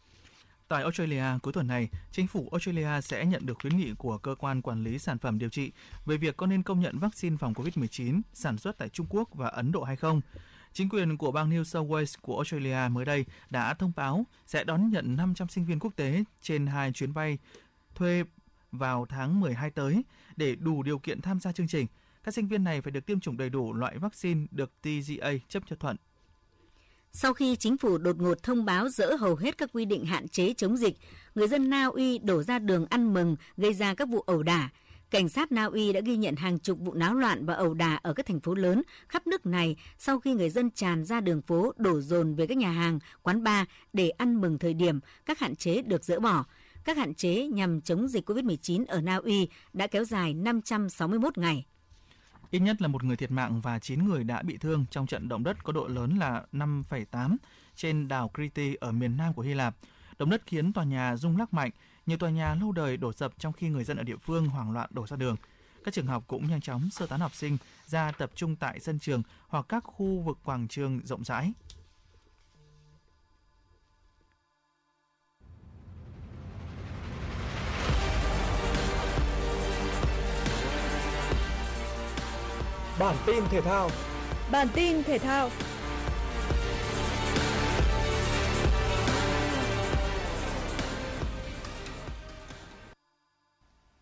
Tại 0.69 0.83
Australia, 0.83 1.25
cuối 1.43 1.53
tuần 1.53 1.67
này, 1.67 1.89
chính 2.13 2.27
phủ 2.27 2.49
Australia 2.53 3.01
sẽ 3.01 3.27
nhận 3.27 3.47
được 3.47 3.59
khuyến 3.61 3.77
nghị 3.77 3.93
của 3.99 4.19
cơ 4.19 4.35
quan 4.39 4.63
quản 4.63 4.85
lý 4.85 4.99
sản 4.99 5.19
phẩm 5.19 5.39
điều 5.39 5.49
trị 5.49 5.73
về 6.07 6.17
việc 6.17 6.37
có 6.37 6.47
nên 6.47 6.63
công 6.63 6.81
nhận 6.81 6.99
vaccine 6.99 7.37
phòng 7.37 7.53
COVID-19 7.53 8.21
sản 8.33 8.59
xuất 8.59 8.79
tại 8.79 8.89
Trung 8.89 9.07
Quốc 9.11 9.29
và 9.35 9.49
Ấn 9.49 9.73
Độ 9.73 9.83
hay 9.83 9.97
không. 9.97 10.21
Chính 10.73 10.89
quyền 10.89 11.17
của 11.17 11.33
bang 11.33 11.51
New 11.51 11.65
South 11.65 11.91
Wales 11.91 12.19
của 12.21 12.37
Australia 12.37 12.89
mới 12.91 13.05
đây 13.05 13.25
đã 13.51 13.75
thông 13.75 13.93
báo 13.97 14.27
sẽ 14.47 14.65
đón 14.65 14.91
nhận 14.91 15.17
500 15.17 15.49
sinh 15.49 15.65
viên 15.65 15.79
quốc 15.79 15.97
tế 15.97 16.25
trên 16.43 16.67
hai 16.67 16.93
chuyến 16.93 17.15
bay 17.15 17.39
thuê 17.95 18.25
vào 18.73 19.07
tháng 19.09 19.41
12 19.41 19.71
tới 19.71 20.03
để 20.43 20.55
đủ 20.55 20.83
điều 20.83 20.99
kiện 20.99 21.21
tham 21.21 21.41
gia 21.41 21.53
chương 21.53 21.69
trình. 21.69 21.87
Các 22.25 22.35
sinh 22.35 22.49
viên 22.49 22.65
này 22.65 22.81
phải 22.81 22.91
được 22.91 23.07
tiêm 23.07 23.21
chủng 23.21 23.37
đầy 23.37 23.51
đủ 23.51 23.73
loại 23.73 23.99
vaccine 23.99 24.47
được 24.51 24.71
TGA 24.83 25.33
chấp 25.49 25.63
cho 25.71 25.77
thuận. 25.77 25.97
Sau 27.13 27.35
khi 27.35 27.57
chính 27.57 27.79
phủ 27.79 27.99
đột 27.99 28.17
ngột 28.19 28.43
thông 28.43 28.65
báo 28.65 28.89
dỡ 28.89 29.17
hầu 29.17 29.37
hết 29.37 29.59
các 29.59 29.71
quy 29.73 29.85
định 29.85 30.05
hạn 30.05 30.29
chế 30.29 30.55
chống 30.57 30.77
dịch, 30.77 30.97
người 31.35 31.49
dân 31.49 31.71
Na 31.71 31.85
Uy 31.85 32.19
đổ 32.19 32.43
ra 32.43 32.59
đường 32.59 32.87
ăn 32.91 33.15
mừng 33.15 33.37
gây 33.57 33.75
ra 33.75 33.95
các 33.95 34.09
vụ 34.09 34.21
ẩu 34.21 34.43
đả. 34.43 34.69
Cảnh 35.11 35.29
sát 35.29 35.53
Na 35.53 35.65
Uy 35.65 35.93
đã 35.93 36.01
ghi 36.01 36.17
nhận 36.17 36.37
hàng 36.37 36.59
chục 36.59 36.79
vụ 36.81 36.95
náo 36.95 37.15
loạn 37.15 37.47
và 37.47 37.55
ẩu 37.55 37.75
đả 37.75 37.99
ở 38.03 38.13
các 38.13 38.27
thành 38.27 38.41
phố 38.41 38.55
lớn 38.55 38.83
khắp 39.09 39.27
nước 39.27 39.47
này 39.47 39.77
sau 39.99 40.21
khi 40.21 40.35
người 40.35 40.51
dân 40.51 40.71
tràn 40.71 41.05
ra 41.05 41.21
đường 41.21 41.43
phố 41.43 41.73
đổ 41.77 42.01
dồn 42.01 42.35
về 42.35 42.47
các 42.47 42.57
nhà 42.57 42.71
hàng, 42.71 42.99
quán 43.23 43.43
bar 43.43 43.67
để 43.93 44.11
ăn 44.11 44.41
mừng 44.41 44.59
thời 44.59 44.75
điểm 44.75 45.01
các 45.27 45.39
hạn 45.39 45.57
chế 45.57 45.83
được 45.83 46.05
dỡ 46.05 46.21
bỏ. 46.21 46.45
Các 46.85 46.97
hạn 46.97 47.15
chế 47.15 47.47
nhằm 47.47 47.81
chống 47.81 48.09
dịch 48.09 48.31
COVID-19 48.31 48.85
ở 48.89 49.01
Na 49.01 49.17
Uy 49.17 49.49
đã 49.73 49.87
kéo 49.87 50.05
dài 50.05 50.35
561 50.35 51.39
ngày. 51.39 51.67
Ít 52.51 52.59
nhất 52.59 52.83
là 52.83 52.89
một 52.89 53.05
người 53.05 53.17
thiệt 53.17 53.31
mạng 53.31 53.61
và 53.61 53.79
9 53.79 54.05
người 54.05 54.25
đã 54.25 54.43
bị 54.43 54.57
thương 54.57 54.85
trong 54.91 55.07
trận 55.07 55.29
động 55.29 55.45
đất 55.45 55.65
có 55.65 55.73
độ 55.73 55.87
lớn 55.87 56.17
là 56.19 56.43
5,8 56.53 57.37
trên 57.77 58.09
đảo 58.09 58.31
Crete 58.35 58.75
ở 58.81 58.93
miền 58.93 59.17
nam 59.17 59.35
của 59.35 59.43
Hy 59.43 59.55
Lạp. 59.55 59.77
Động 60.19 60.31
đất 60.31 60.43
khiến 60.47 60.73
tòa 60.73 60.85
nhà 60.85 61.17
rung 61.17 61.37
lắc 61.37 61.55
mạnh, 61.55 61.71
nhiều 62.07 62.19
tòa 62.19 62.31
nhà 62.31 62.55
lâu 62.55 62.73
đời 62.73 62.97
đổ 62.97 63.13
sập 63.13 63.39
trong 63.39 63.53
khi 63.53 63.69
người 63.69 63.85
dân 63.85 63.97
ở 63.97 64.03
địa 64.03 64.17
phương 64.17 64.47
hoảng 64.47 64.73
loạn 64.73 64.91
đổ 64.93 65.07
ra 65.07 65.17
đường. 65.17 65.37
Các 65.85 65.95
trường 65.95 66.07
học 66.07 66.25
cũng 66.27 66.49
nhanh 66.49 66.61
chóng 66.61 66.91
sơ 66.91 67.07
tán 67.07 67.21
học 67.21 67.35
sinh 67.35 67.59
ra 67.87 68.13
tập 68.13 68.31
trung 68.35 68.57
tại 68.57 68.81
sân 68.81 68.99
trường 68.99 69.23
hoặc 69.49 69.67
các 69.69 69.85
khu 69.85 70.21
vực 70.21 70.39
quảng 70.45 70.69
trường 70.69 71.01
rộng 71.05 71.25
rãi. 71.25 71.53
Bản 83.03 83.17
tin 83.27 83.45
thể 83.51 83.61
thao. 83.61 83.91
Bản 84.51 84.69
tin 84.75 85.03
thể 85.03 85.19
thao. 85.19 85.51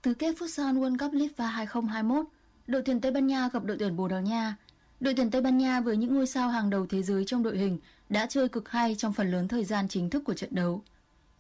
Tứ 0.03 0.15
kết 0.15 0.37
Futsal 0.39 0.79
World 0.79 0.99
Cup 0.99 1.13
Litva 1.13 1.47
2021, 1.47 2.27
đội 2.67 2.83
tuyển 2.83 3.01
Tây 3.01 3.13
Ban 3.13 3.27
Nha 3.27 3.49
gặp 3.53 3.65
đội 3.65 3.77
tuyển 3.81 3.97
Bồ 3.97 4.09
Đào 4.09 4.21
Nha. 4.21 4.57
Đội 5.01 5.15
tuyển 5.15 5.31
Tây 5.31 5.41
Ban 5.41 5.59
Nha 5.59 5.81
với 5.81 5.97
những 5.97 6.15
ngôi 6.15 6.27
sao 6.27 6.49
hàng 6.49 6.71
đầu 6.71 6.87
thế 6.87 7.03
giới 7.03 7.25
trong 7.25 7.43
đội 7.43 7.59
hình 7.59 7.79
đã 8.09 8.27
chơi 8.27 8.49
cực 8.49 8.69
hay 8.69 8.95
trong 8.95 9.13
phần 9.13 9.31
lớn 9.31 9.49
thời 9.49 9.65
gian 9.65 9.89
chính 9.89 10.11
thức 10.11 10.25
của 10.25 10.35
trận 10.35 10.55
đấu. 10.55 10.83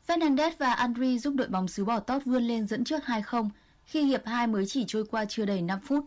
Fernandez 0.06 0.50
và 0.58 0.72
Andri 0.72 1.18
giúp 1.18 1.34
đội 1.36 1.48
bóng 1.48 1.68
xứ 1.68 1.84
Bò 1.84 2.00
Tót 2.00 2.24
vươn 2.24 2.42
lên 2.42 2.66
dẫn 2.66 2.84
trước 2.84 3.02
2-0 3.04 3.48
khi 3.84 4.02
hiệp 4.02 4.26
2 4.26 4.46
mới 4.46 4.66
chỉ 4.66 4.84
trôi 4.88 5.04
qua 5.10 5.24
chưa 5.24 5.44
đầy 5.44 5.62
5 5.62 5.80
phút. 5.80 6.04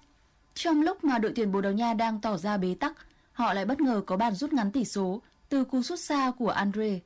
Trong 0.56 0.82
lúc 0.82 1.04
mà 1.04 1.20
đội 1.20 1.32
tuyển 1.36 1.52
Bồ 1.52 1.62
Đào 1.62 1.72
Nha 1.72 1.94
đang 1.94 2.22
tỏ 2.22 2.38
ra 2.38 2.58
bế 2.58 2.76
tắc, 2.80 2.94
họ 3.32 3.54
lại 3.54 3.66
bất 3.66 3.82
ngờ 3.82 4.02
có 4.06 4.18
bàn 4.18 4.36
rút 4.36 4.54
ngắn 4.54 4.72
tỷ 4.72 4.86
số 4.86 5.22
từ 5.50 5.64
cú 5.64 5.82
sút 5.82 6.00
xa 6.00 6.32
của 6.38 6.50
Andre. 6.50 7.00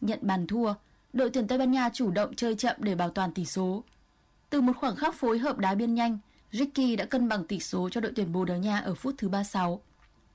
Nhận 0.00 0.18
bàn 0.22 0.46
thua, 0.46 0.74
đội 1.12 1.30
tuyển 1.30 1.46
Tây 1.46 1.58
Ban 1.58 1.70
Nha 1.70 1.88
chủ 1.92 2.10
động 2.10 2.34
chơi 2.34 2.54
chậm 2.54 2.76
để 2.78 2.94
bảo 2.94 3.10
toàn 3.10 3.32
tỷ 3.32 3.44
số. 3.44 3.82
Từ 4.50 4.60
một 4.60 4.72
khoảng 4.76 4.96
khắc 4.96 5.14
phối 5.14 5.38
hợp 5.38 5.58
đá 5.58 5.74
biên 5.74 5.94
nhanh, 5.94 6.18
Ricky 6.52 6.96
đã 6.96 7.04
cân 7.04 7.28
bằng 7.28 7.44
tỷ 7.44 7.60
số 7.60 7.88
cho 7.88 8.00
đội 8.00 8.12
tuyển 8.16 8.32
Bồ 8.32 8.44
Đào 8.44 8.58
Nha 8.58 8.78
ở 8.78 8.94
phút 8.94 9.14
thứ 9.18 9.28
36. 9.28 9.80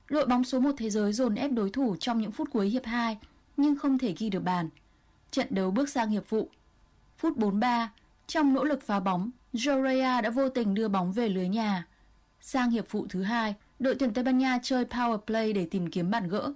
Đội 0.08 0.26
bóng 0.26 0.44
số 0.44 0.60
1 0.60 0.72
thế 0.78 0.90
giới 0.90 1.12
dồn 1.12 1.34
ép 1.34 1.52
đối 1.52 1.70
thủ 1.70 1.96
trong 1.96 2.20
những 2.20 2.32
phút 2.32 2.48
cuối 2.52 2.68
hiệp 2.68 2.84
2 2.84 3.18
nhưng 3.56 3.76
không 3.76 3.98
thể 3.98 4.14
ghi 4.18 4.30
được 4.30 4.40
bàn. 4.40 4.68
Trận 5.30 5.46
đấu 5.50 5.70
bước 5.70 5.88
sang 5.88 6.10
hiệp 6.10 6.24
phụ. 6.26 6.48
Phút 7.18 7.36
43, 7.36 7.92
trong 8.26 8.54
nỗ 8.54 8.64
lực 8.64 8.82
phá 8.82 9.00
bóng, 9.00 9.30
Jorea 9.52 10.22
đã 10.22 10.30
vô 10.30 10.48
tình 10.48 10.74
đưa 10.74 10.88
bóng 10.88 11.12
về 11.12 11.28
lưới 11.28 11.48
nhà. 11.48 11.86
Sang 12.40 12.70
hiệp 12.70 12.88
phụ 12.88 13.06
thứ 13.08 13.22
hai, 13.22 13.54
đội 13.78 13.94
tuyển 13.94 14.14
Tây 14.14 14.24
Ban 14.24 14.38
Nha 14.38 14.58
chơi 14.62 14.84
power 14.84 15.18
play 15.18 15.52
để 15.52 15.66
tìm 15.70 15.90
kiếm 15.90 16.10
bàn 16.10 16.28
gỡ. 16.28 16.52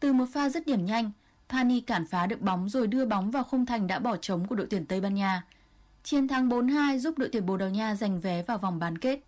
Từ 0.00 0.12
một 0.12 0.26
pha 0.32 0.48
dứt 0.48 0.66
điểm 0.66 0.86
nhanh, 0.86 1.10
Pani 1.48 1.80
cản 1.80 2.06
phá 2.06 2.26
được 2.26 2.40
bóng 2.40 2.68
rồi 2.68 2.86
đưa 2.86 3.04
bóng 3.04 3.30
vào 3.30 3.44
khung 3.44 3.66
thành 3.66 3.86
đã 3.86 3.98
bỏ 3.98 4.16
trống 4.16 4.46
của 4.46 4.54
đội 4.54 4.66
tuyển 4.70 4.86
Tây 4.86 5.00
Ban 5.00 5.14
Nha. 5.14 5.42
Chiến 6.02 6.28
thắng 6.28 6.48
4-2 6.48 6.98
giúp 6.98 7.18
đội 7.18 7.28
tuyển 7.32 7.46
Bồ 7.46 7.56
Đào 7.56 7.68
Nha 7.68 7.94
giành 7.94 8.20
vé 8.20 8.42
vào 8.42 8.58
vòng 8.58 8.78
bán 8.78 8.98
kết. 8.98 9.20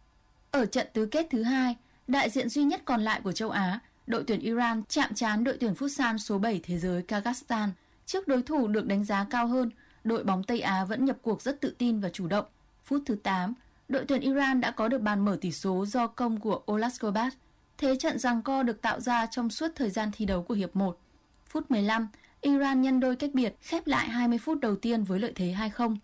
Ở 0.50 0.66
trận 0.66 0.86
tứ 0.92 1.06
kết 1.06 1.26
thứ 1.30 1.42
hai, 1.42 1.76
đại 2.06 2.30
diện 2.30 2.48
duy 2.48 2.64
nhất 2.64 2.82
còn 2.84 3.00
lại 3.00 3.20
của 3.24 3.32
châu 3.32 3.50
Á, 3.50 3.80
đội 4.06 4.24
tuyển 4.26 4.40
Iran 4.40 4.82
chạm 4.88 5.14
trán 5.14 5.44
đội 5.44 5.56
tuyển 5.60 5.72
Futsal 5.72 6.16
số 6.16 6.38
7 6.38 6.60
thế 6.62 6.78
giới 6.78 7.02
Kazakhstan. 7.08 7.68
Trước 8.06 8.28
đối 8.28 8.42
thủ 8.42 8.68
được 8.68 8.86
đánh 8.86 9.04
giá 9.04 9.26
cao 9.30 9.46
hơn, 9.46 9.70
đội 10.04 10.24
bóng 10.24 10.44
Tây 10.44 10.60
Á 10.60 10.84
vẫn 10.84 11.04
nhập 11.04 11.16
cuộc 11.22 11.42
rất 11.42 11.60
tự 11.60 11.74
tin 11.78 12.00
và 12.00 12.08
chủ 12.08 12.26
động. 12.26 12.44
Phút 12.84 13.02
thứ 13.06 13.16
8, 13.22 13.54
đội 13.90 14.04
tuyển 14.04 14.20
Iran 14.20 14.60
đã 14.60 14.70
có 14.70 14.88
được 14.88 14.98
bàn 14.98 15.24
mở 15.24 15.38
tỷ 15.40 15.52
số 15.52 15.86
do 15.86 16.06
công 16.06 16.40
của 16.40 16.62
Olaskobat. 16.72 17.34
Thế 17.78 17.96
trận 17.96 18.18
giằng 18.18 18.42
co 18.42 18.62
được 18.62 18.82
tạo 18.82 19.00
ra 19.00 19.26
trong 19.26 19.50
suốt 19.50 19.68
thời 19.74 19.90
gian 19.90 20.10
thi 20.12 20.24
đấu 20.24 20.42
của 20.42 20.54
hiệp 20.54 20.76
1. 20.76 20.98
Phút 21.46 21.70
15, 21.70 22.08
Iran 22.40 22.82
nhân 22.82 23.00
đôi 23.00 23.16
cách 23.16 23.30
biệt, 23.34 23.56
khép 23.60 23.86
lại 23.86 24.08
20 24.08 24.38
phút 24.38 24.60
đầu 24.60 24.76
tiên 24.76 25.04
với 25.04 25.18
lợi 25.18 25.32
thế 25.34 25.54
2-0. 25.58 25.96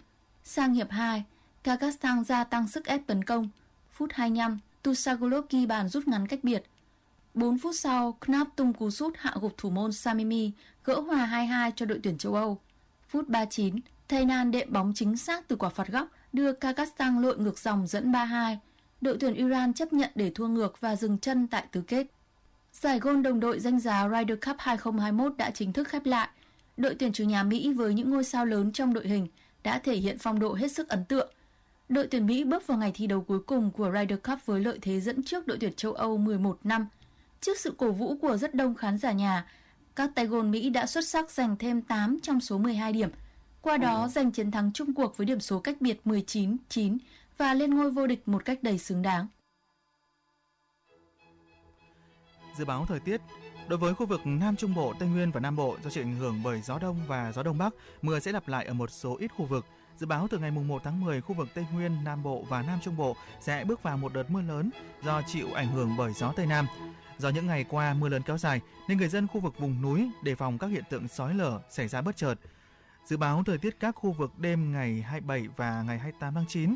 Sang 0.45 0.75
hiệp 0.75 0.91
2, 0.91 1.25
Kazakhstan 1.65 2.25
gia 2.25 2.45
tăng 2.45 2.69
sức 2.69 2.85
ép 2.85 3.07
tấn 3.07 3.25
công. 3.25 3.49
Phút 3.93 4.11
25, 4.15 4.59
Tusagulov 4.83 5.45
ghi 5.51 5.67
bàn 5.67 5.89
rút 5.89 6.09
ngắn 6.09 6.27
cách 6.27 6.41
biệt. 6.43 6.65
4 7.35 7.59
phút 7.59 7.75
sau, 7.79 8.13
Knapp 8.27 8.57
tung 8.57 8.73
cú 8.73 8.91
sút 8.91 9.13
hạ 9.17 9.35
gục 9.41 9.57
thủ 9.57 9.71
môn 9.71 9.93
Samimi, 9.93 10.51
gỡ 10.85 11.01
hòa 11.01 11.27
2-2 11.27 11.71
cho 11.77 11.87
đội 11.87 12.01
tuyển 12.03 12.19
châu 12.19 12.35
Âu. 12.35 12.61
Phút 13.09 13.29
39, 13.29 13.81
Thainan 14.09 14.51
đệm 14.51 14.73
bóng 14.73 14.93
chính 14.95 15.17
xác 15.17 15.49
từ 15.49 15.57
quả 15.57 15.69
phạt 15.69 15.89
góc, 15.89 16.09
đưa 16.37 16.53
Kazakhstan 16.53 17.21
lội 17.21 17.39
ngược 17.39 17.59
dòng 17.59 17.87
dẫn 17.87 18.13
3-2. 18.13 18.57
Đội 19.01 19.17
tuyển 19.21 19.35
Iran 19.35 19.73
chấp 19.73 19.93
nhận 19.93 20.11
để 20.15 20.31
thua 20.35 20.47
ngược 20.49 20.81
và 20.81 20.97
dừng 20.97 21.19
chân 21.19 21.47
tại 21.47 21.65
tứ 21.73 21.83
kết. 21.87 22.07
Giải 22.73 22.99
gôn 22.99 23.23
đồng 23.23 23.41
đội 23.41 23.61
danh 23.61 23.81
giá 23.81 24.09
Ryder 24.09 24.39
Cup 24.47 24.57
2021 24.59 25.37
đã 25.37 25.51
chính 25.51 25.73
thức 25.73 25.89
khép 25.89 26.07
lại. 26.07 26.29
Đội 26.77 26.95
tuyển 26.95 27.13
chủ 27.13 27.25
nhà 27.25 27.43
Mỹ 27.43 27.73
với 27.73 27.95
những 27.95 28.11
ngôi 28.11 28.25
sao 28.25 28.47
lớn 28.47 28.73
trong 28.73 28.95
đội 28.95 29.09
hình 29.09 29.29
đã 29.63 29.79
thể 29.79 29.97
hiện 29.97 30.19
phong 30.19 30.39
độ 30.39 30.55
hết 30.55 30.73
sức 30.73 30.89
ấn 30.89 31.05
tượng. 31.05 31.33
Đội 31.89 32.07
tuyển 32.07 32.27
Mỹ 32.27 32.45
bước 32.45 32.67
vào 32.67 32.79
ngày 32.79 32.93
thi 32.95 33.07
đấu 33.07 33.21
cuối 33.21 33.41
cùng 33.41 33.71
của 33.71 33.93
Ryder 33.93 34.19
Cup 34.23 34.47
với 34.47 34.61
lợi 34.61 34.79
thế 34.83 35.01
dẫn 35.01 35.23
trước 35.23 35.47
đội 35.47 35.59
tuyển 35.61 35.73
châu 35.75 35.93
Âu 35.93 36.17
11 36.19 36.59
năm. 36.65 36.87
Trước 37.41 37.59
sự 37.59 37.75
cổ 37.77 37.91
vũ 37.91 38.17
của 38.17 38.37
rất 38.37 38.55
đông 38.55 38.75
khán 38.75 38.99
giả 38.99 39.13
nhà, 39.13 39.47
các 39.97 40.11
tay 40.15 40.27
gôn 40.27 40.51
Mỹ 40.51 40.71
đã 40.71 40.87
xuất 40.87 41.09
sắc 41.09 41.31
giành 41.31 41.57
thêm 41.57 41.83
8 41.83 42.19
trong 42.23 42.41
số 42.41 42.59
12 42.59 42.93
điểm– 42.93 43.11
qua 43.67 43.77
đó 43.77 44.09
giành 44.09 44.31
chiến 44.31 44.51
thắng 44.51 44.73
chung 44.73 44.95
cuộc 44.95 45.17
với 45.17 45.27
điểm 45.27 45.41
số 45.41 45.59
cách 45.59 45.77
biệt 45.81 46.01
19-9 46.05 46.99
và 47.39 47.55
lên 47.55 47.75
ngôi 47.75 47.91
vô 47.91 48.07
địch 48.07 48.29
một 48.29 48.45
cách 48.45 48.63
đầy 48.63 48.79
xứng 48.79 49.03
đáng. 49.03 49.27
Dự 52.59 52.65
báo 52.65 52.87
thời 52.89 53.01
tiết 53.01 53.21
Đối 53.69 53.79
với 53.79 53.95
khu 53.95 54.07
vực 54.07 54.21
Nam 54.25 54.57
Trung 54.57 54.75
Bộ, 54.75 54.95
Tây 54.99 55.09
Nguyên 55.09 55.31
và 55.31 55.41
Nam 55.41 55.57
Bộ 55.57 55.77
do 55.85 55.91
chịu 55.91 56.05
ảnh 56.05 56.15
hưởng 56.15 56.41
bởi 56.45 56.61
gió 56.61 56.79
đông 56.79 56.97
và 57.07 57.33
gió 57.33 57.43
đông 57.43 57.59
bắc, 57.59 57.75
mưa 58.03 58.21
sẽ 58.21 58.33
lặp 58.33 58.49
lại 58.49 58.65
ở 58.65 58.75
một 58.75 58.91
số 58.91 59.17
ít 59.17 59.29
khu 59.37 59.45
vực. 59.45 59.67
Dự 59.99 60.07
báo 60.07 60.27
từ 60.31 60.39
ngày 60.39 60.51
mùng 60.51 60.69
1 60.69 60.83
tháng 60.85 61.01
10, 61.01 61.21
khu 61.21 61.35
vực 61.35 61.49
Tây 61.55 61.67
Nguyên, 61.73 62.05
Nam 62.05 62.23
Bộ 62.23 62.45
và 62.49 62.63
Nam 62.63 62.79
Trung 62.85 62.97
Bộ 62.97 63.17
sẽ 63.41 63.65
bước 63.65 63.83
vào 63.83 63.97
một 63.97 64.15
đợt 64.15 64.31
mưa 64.31 64.43
lớn 64.43 64.71
do 65.05 65.23
chịu 65.27 65.49
ảnh 65.55 65.69
hưởng 65.69 65.95
bởi 65.99 66.13
gió 66.13 66.33
Tây 66.37 66.47
Nam. 66.47 66.67
Do 67.19 67.29
những 67.29 67.47
ngày 67.47 67.65
qua 67.69 67.95
mưa 67.95 68.09
lớn 68.09 68.23
kéo 68.27 68.39
dài 68.39 68.61
nên 68.89 68.99
người 68.99 69.09
dân 69.09 69.27
khu 69.27 69.41
vực 69.41 69.59
vùng 69.59 69.83
núi 69.83 70.11
đề 70.23 70.35
phòng 70.35 70.59
các 70.59 70.67
hiện 70.67 70.85
tượng 70.91 71.09
sói 71.09 71.35
lở 71.35 71.61
xảy 71.71 71.89
ra 71.89 72.03
bất 72.03 72.17
chợt. 72.17 72.35
Dự 73.07 73.17
báo 73.17 73.43
thời 73.47 73.59
tiết 73.59 73.81
các 73.81 73.95
khu 73.95 74.13
vực 74.13 74.39
đêm 74.39 74.73
ngày 74.73 75.03
27 75.03 75.49
và 75.57 75.83
ngày 75.83 75.99
28 75.99 76.35
tháng 76.35 76.47
9. 76.49 76.75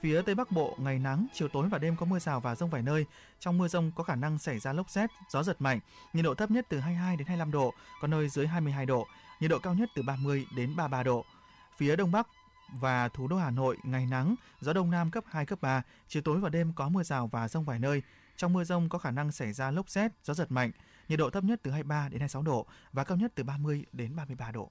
Phía 0.00 0.22
Tây 0.22 0.34
Bắc 0.34 0.50
Bộ 0.50 0.76
ngày 0.78 0.98
nắng, 0.98 1.26
chiều 1.34 1.48
tối 1.48 1.68
và 1.68 1.78
đêm 1.78 1.96
có 1.96 2.06
mưa 2.06 2.18
rào 2.18 2.40
và 2.40 2.54
rông 2.54 2.70
vài 2.70 2.82
nơi. 2.82 3.06
Trong 3.40 3.58
mưa 3.58 3.68
rông 3.68 3.92
có 3.96 4.04
khả 4.04 4.14
năng 4.14 4.38
xảy 4.38 4.58
ra 4.58 4.72
lốc 4.72 4.90
xét, 4.90 5.10
gió 5.30 5.42
giật 5.42 5.60
mạnh. 5.60 5.80
Nhiệt 6.12 6.24
độ 6.24 6.34
thấp 6.34 6.50
nhất 6.50 6.66
từ 6.68 6.80
22 6.80 7.16
đến 7.16 7.26
25 7.26 7.50
độ, 7.50 7.74
có 8.00 8.08
nơi 8.08 8.28
dưới 8.28 8.46
22 8.46 8.86
độ. 8.86 9.06
Nhiệt 9.40 9.50
độ 9.50 9.58
cao 9.58 9.74
nhất 9.74 9.88
từ 9.94 10.02
30 10.02 10.46
đến 10.56 10.76
33 10.76 11.02
độ. 11.02 11.24
Phía 11.76 11.96
Đông 11.96 12.12
Bắc 12.12 12.26
và 12.80 13.08
thủ 13.08 13.28
đô 13.28 13.36
Hà 13.36 13.50
Nội 13.50 13.76
ngày 13.82 14.06
nắng, 14.06 14.34
gió 14.60 14.72
đông 14.72 14.90
nam 14.90 15.10
cấp 15.10 15.24
2 15.28 15.46
cấp 15.46 15.58
3, 15.62 15.82
chiều 16.08 16.22
tối 16.22 16.40
và 16.40 16.48
đêm 16.48 16.72
có 16.72 16.88
mưa 16.88 17.02
rào 17.02 17.26
và 17.26 17.48
rông 17.48 17.64
vài 17.64 17.78
nơi. 17.78 18.02
Trong 18.36 18.52
mưa 18.52 18.64
rông 18.64 18.88
có 18.88 18.98
khả 18.98 19.10
năng 19.10 19.32
xảy 19.32 19.52
ra 19.52 19.70
lốc 19.70 19.90
xét, 19.90 20.12
gió 20.24 20.34
giật 20.34 20.52
mạnh. 20.52 20.70
Nhiệt 21.08 21.18
độ 21.18 21.30
thấp 21.30 21.44
nhất 21.44 21.60
từ 21.62 21.70
23 21.70 22.08
đến 22.08 22.20
26 22.20 22.42
độ 22.42 22.66
và 22.92 23.04
cao 23.04 23.16
nhất 23.16 23.32
từ 23.34 23.44
30 23.44 23.84
đến 23.92 24.16
33 24.16 24.50
độ. 24.50 24.70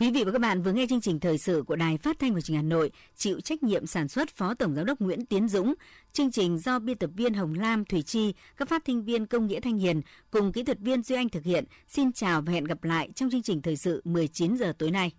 Quý 0.00 0.10
vị 0.10 0.24
và 0.24 0.32
các 0.32 0.38
bạn 0.38 0.62
vừa 0.62 0.72
nghe 0.72 0.86
chương 0.86 1.00
trình 1.00 1.20
thời 1.20 1.38
sự 1.38 1.62
của 1.66 1.76
Đài 1.76 1.98
Phát 1.98 2.18
thanh 2.18 2.34
và 2.34 2.40
Truyền 2.40 2.56
hình 2.56 2.64
Hà 2.64 2.68
Nội, 2.68 2.90
chịu 3.16 3.40
trách 3.40 3.62
nhiệm 3.62 3.86
sản 3.86 4.08
xuất 4.08 4.28
Phó 4.28 4.54
Tổng 4.54 4.74
giám 4.74 4.86
đốc 4.86 5.00
Nguyễn 5.00 5.26
Tiến 5.26 5.48
Dũng. 5.48 5.74
Chương 6.12 6.30
trình 6.30 6.58
do 6.58 6.78
biên 6.78 6.98
tập 6.98 7.10
viên 7.16 7.34
Hồng 7.34 7.54
Lam, 7.54 7.84
Thủy 7.84 8.02
Chi, 8.02 8.34
các 8.56 8.68
phát 8.68 8.84
thanh 8.84 9.04
viên 9.04 9.26
Công 9.26 9.46
Nghĩa 9.46 9.60
Thanh 9.60 9.78
Hiền 9.78 10.00
cùng 10.30 10.52
kỹ 10.52 10.62
thuật 10.62 10.78
viên 10.78 11.02
Duy 11.02 11.16
Anh 11.16 11.28
thực 11.28 11.44
hiện. 11.44 11.64
Xin 11.88 12.12
chào 12.12 12.42
và 12.42 12.52
hẹn 12.52 12.64
gặp 12.64 12.84
lại 12.84 13.08
trong 13.14 13.30
chương 13.30 13.42
trình 13.42 13.62
thời 13.62 13.76
sự 13.76 14.02
19 14.04 14.56
giờ 14.56 14.72
tối 14.78 14.90
nay. 14.90 15.12